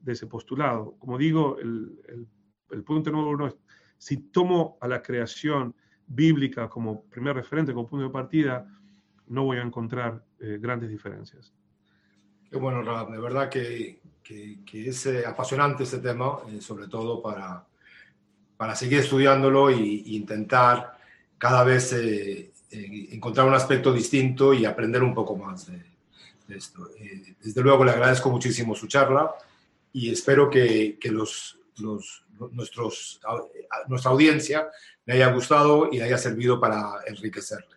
de 0.00 0.12
ese 0.12 0.26
postulado. 0.26 0.96
Como 0.98 1.18
digo, 1.18 1.58
el, 1.58 2.26
el, 2.70 2.84
punto 2.84 3.10
número 3.10 3.30
uno 3.30 3.46
es, 3.46 3.56
si 3.96 4.16
tomo 4.30 4.78
a 4.80 4.88
la 4.88 5.02
creación 5.02 5.74
bíblica 6.06 6.68
como 6.68 7.04
primer 7.04 7.36
referente, 7.36 7.72
como 7.72 7.88
punto 7.88 8.06
de 8.06 8.12
partida, 8.12 8.66
no 9.26 9.44
voy 9.44 9.58
a 9.58 9.62
encontrar 9.62 10.24
eh, 10.40 10.58
grandes 10.60 10.90
diferencias. 10.90 11.52
Qué 12.50 12.56
bueno, 12.56 12.82
Rab, 12.82 13.10
de 13.10 13.18
verdad 13.18 13.50
que, 13.50 14.00
que, 14.22 14.88
es 14.88 15.06
eh, 15.06 15.26
apasionante 15.26 15.82
este 15.82 15.98
tema, 15.98 16.38
sobre 16.60 16.88
todo 16.88 17.20
para, 17.20 17.66
para 18.56 18.74
seguir 18.74 19.00
estudiándolo 19.00 19.68
e 19.68 19.76
intentar 19.76 20.98
cada 21.36 21.62
vez 21.62 21.92
eh, 22.70 23.08
encontrar 23.12 23.46
un 23.46 23.54
aspecto 23.54 23.92
distinto 23.92 24.52
y 24.52 24.66
aprender 24.66 25.02
un 25.02 25.14
poco 25.14 25.36
más 25.36 25.66
de, 25.66 25.82
esto. 26.54 26.90
Eh, 26.98 27.34
desde 27.42 27.62
luego 27.62 27.84
le 27.84 27.92
agradezco 27.92 28.30
muchísimo 28.30 28.74
su 28.74 28.86
charla 28.86 29.34
y 29.92 30.10
espero 30.10 30.50
que, 30.50 30.98
que 31.00 31.10
los, 31.10 31.58
los, 31.78 32.24
nuestros, 32.52 33.20
nuestra 33.88 34.10
audiencia 34.10 34.68
le 35.04 35.14
haya 35.14 35.32
gustado 35.32 35.88
y 35.90 35.98
le 35.98 36.04
haya 36.04 36.18
servido 36.18 36.60
para 36.60 37.00
enriquecerle. 37.06 37.76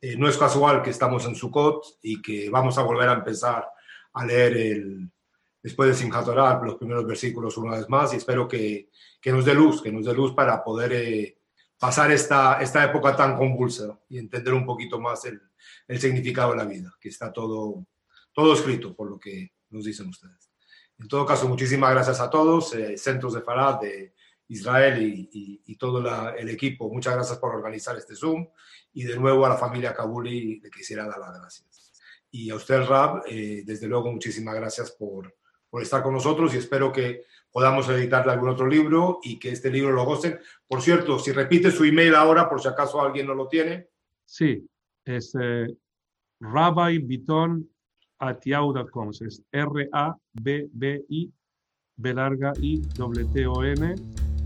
Eh, 0.00 0.16
no 0.16 0.28
es 0.28 0.36
casual 0.36 0.82
que 0.82 0.90
estamos 0.90 1.24
en 1.24 1.34
Sukkot 1.34 1.98
y 2.02 2.20
que 2.20 2.50
vamos 2.50 2.76
a 2.78 2.82
volver 2.82 3.08
a 3.08 3.14
empezar 3.14 3.66
a 4.12 4.24
leer 4.24 4.56
el, 4.56 5.10
después 5.62 5.88
de 5.88 5.94
Simchat 5.94 6.26
los 6.62 6.76
primeros 6.76 7.06
versículos 7.06 7.56
una 7.56 7.76
vez 7.76 7.88
más 7.88 8.12
y 8.12 8.16
espero 8.16 8.46
que, 8.46 8.90
que 9.20 9.32
nos 9.32 9.44
dé 9.44 9.54
luz, 9.54 9.82
que 9.82 9.90
nos 9.90 10.04
dé 10.04 10.14
luz 10.14 10.32
para 10.34 10.62
poder 10.62 11.36
pasar 11.78 12.10
esta, 12.12 12.60
esta 12.60 12.84
época 12.84 13.16
tan 13.16 13.36
convulsa 13.36 13.98
y 14.08 14.18
entender 14.18 14.54
un 14.54 14.64
poquito 14.64 15.00
más 15.00 15.24
el, 15.24 15.40
el, 15.88 15.98
significado 15.98 16.52
de 16.52 16.56
la 16.58 16.64
vida, 16.64 16.94
que 17.00 17.08
está 17.08 17.32
todo, 17.32 17.86
todo 18.32 18.54
escrito 18.54 18.94
por 18.94 19.10
lo 19.10 19.18
que 19.18 19.52
nos 19.70 19.84
dicen 19.84 20.08
ustedes. 20.08 20.45
En 20.98 21.08
todo 21.08 21.26
caso, 21.26 21.48
muchísimas 21.48 21.90
gracias 21.92 22.20
a 22.20 22.30
todos, 22.30 22.74
eh, 22.74 22.96
Centros 22.96 23.34
de 23.34 23.42
Farad 23.42 23.80
de 23.80 24.14
Israel 24.48 25.02
y, 25.02 25.62
y, 25.64 25.76
todo 25.76 26.02
el 26.36 26.48
equipo. 26.48 26.88
Muchas 26.88 27.14
gracias 27.14 27.38
por 27.38 27.54
organizar 27.54 27.96
este 27.96 28.14
Zoom 28.14 28.46
y 28.92 29.04
de 29.04 29.16
nuevo 29.16 29.44
a 29.44 29.50
la 29.50 29.56
familia 29.56 29.92
Kabuli 29.92 30.60
le 30.60 30.70
quisiera 30.70 31.06
dar 31.06 31.18
las 31.18 31.38
gracias. 31.38 31.92
Y 32.30 32.50
a 32.50 32.54
usted, 32.54 32.82
Rab, 32.84 33.22
eh, 33.26 33.62
desde 33.64 33.86
luego, 33.86 34.12
muchísimas 34.12 34.54
gracias 34.54 34.92
por, 34.92 35.34
por 35.68 35.82
estar 35.82 36.02
con 36.02 36.14
nosotros 36.14 36.54
y 36.54 36.58
espero 36.58 36.92
que 36.92 37.24
podamos 37.50 37.88
editarle 37.88 38.32
algún 38.32 38.50
otro 38.50 38.66
libro 38.66 39.20
y 39.22 39.38
que 39.38 39.50
este 39.50 39.70
libro 39.70 39.92
lo 39.92 40.04
gocen. 40.04 40.38
Por 40.66 40.82
cierto, 40.82 41.18
si 41.18 41.32
repite 41.32 41.70
su 41.70 41.84
email 41.84 42.14
ahora, 42.14 42.48
por 42.48 42.60
si 42.60 42.68
acaso 42.68 43.00
alguien 43.00 43.26
no 43.26 43.34
lo 43.34 43.48
tiene. 43.48 43.88
Sí, 44.24 44.68
es 45.04 45.34
eh, 45.40 45.66
Es 49.22 49.42
R-A-B-B-I, 49.52 51.32
B 51.96 52.14
larga 52.14 52.52
I, 52.60 52.82
T 53.32 53.46
O 53.46 53.64
N, 53.64 53.94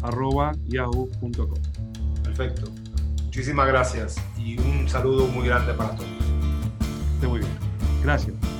arroba 0.03 0.53
yahoo.com. 0.66 1.55
Perfecto. 2.23 2.71
Muchísimas 3.25 3.68
gracias 3.68 4.16
y 4.39 4.59
un 4.59 4.89
saludo 4.89 5.27
muy 5.29 5.47
grande 5.47 5.73
para 5.75 5.95
todos. 5.95 6.11
Esté 7.14 7.29
muy 7.29 7.39
bien. 7.41 7.53
Gracias. 8.03 8.60